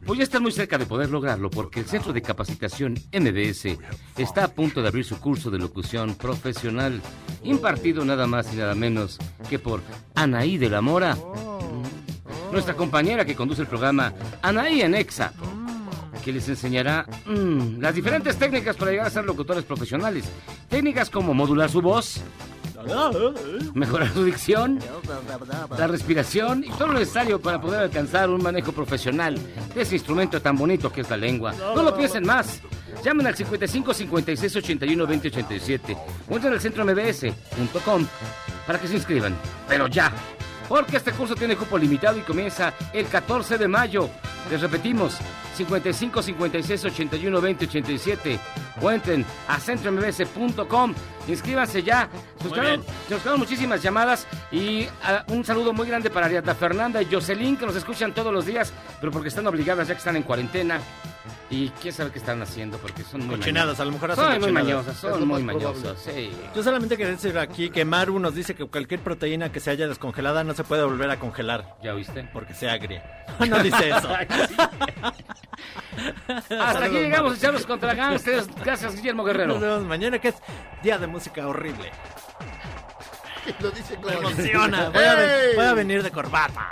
[0.05, 3.77] Pues ya están muy cerca de poder lograrlo porque el Centro de Capacitación MBS
[4.17, 7.01] está a punto de abrir su curso de locución profesional,
[7.43, 9.17] impartido nada más y nada menos
[9.49, 9.81] que por
[10.15, 11.17] Anaí de la Mora,
[12.53, 15.33] nuestra compañera que conduce el programa Anaí en Exa,
[16.23, 20.23] que les enseñará mm, las diferentes técnicas para llegar a ser locutores profesionales.
[20.69, 22.21] Técnicas como modular su voz,
[23.73, 24.79] mejorar su dicción,
[25.77, 29.37] la respiración y todo lo necesario para poder alcanzar un manejo profesional
[29.73, 31.53] de ese instrumento tan bonito que es la lengua.
[31.53, 32.61] No lo piensen más.
[33.03, 35.97] Llamen al 55 56 81 20 87
[36.29, 38.07] o entren al centro mbs.com
[38.65, 39.35] para que se inscriban.
[39.67, 40.11] Pero ya,
[40.67, 44.09] porque este curso tiene cupo limitado y comienza el 14 de mayo.
[44.49, 45.17] Les repetimos,
[45.55, 48.39] 55 56 81 20 87
[48.81, 50.93] o entren a centrombs.com.
[51.27, 52.07] Inscríbanse ya.
[52.53, 52.81] Bien.
[53.07, 57.57] se buscaron muchísimas llamadas y ah, un saludo muy grande para Ariadna Fernanda y Jocelyn
[57.57, 58.71] que nos escuchan todos los días,
[59.01, 60.79] pero porque están obligadas ya que están en cuarentena.
[61.49, 63.79] Y quién sabe qué están haciendo porque son muy Cochinadas, mañosas.
[63.81, 65.97] a lo mejor hacen Son muy mañosas, son muy mañosas.
[66.01, 66.29] Sí.
[66.53, 69.87] Yo solamente quería decir aquí que Maru nos dice que cualquier proteína que se haya
[69.87, 71.77] descongelada no se puede volver a congelar.
[71.83, 72.29] ¿Ya oíste?
[72.33, 73.03] Porque se agria.
[73.47, 74.09] No dice eso.
[76.59, 78.47] Hasta aquí llegamos a echarlos contra gangsters.
[78.67, 79.53] Gracias, Guillermo Guerrero.
[79.53, 80.35] Nos vemos mañana que es
[80.83, 81.89] día de música horrible.
[83.61, 84.89] Lo dice Me emociona.
[84.89, 85.55] Voy a, ven- ¡Ey!
[85.55, 86.71] voy a venir de corbata.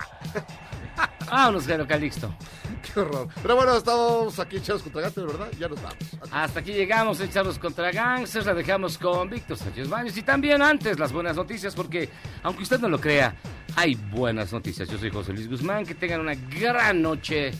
[1.31, 2.35] Vámonos, Jairo Calixto.
[2.83, 3.29] Qué horror.
[3.41, 5.47] Pero bueno, estamos aquí echados contra gatos, ¿verdad?
[5.57, 5.97] Ya nos vamos.
[6.33, 8.45] Hasta aquí llegamos echarlos contra gangsters.
[8.45, 10.17] La dejamos con Víctor Sánchez Baños.
[10.17, 12.09] Y también antes las buenas noticias, porque
[12.43, 13.33] aunque usted no lo crea,
[13.77, 14.89] hay buenas noticias.
[14.89, 15.85] Yo soy José Luis Guzmán.
[15.85, 17.53] Que tengan una gran noche.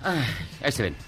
[0.00, 0.24] Ay,
[0.62, 1.07] ahí se ven.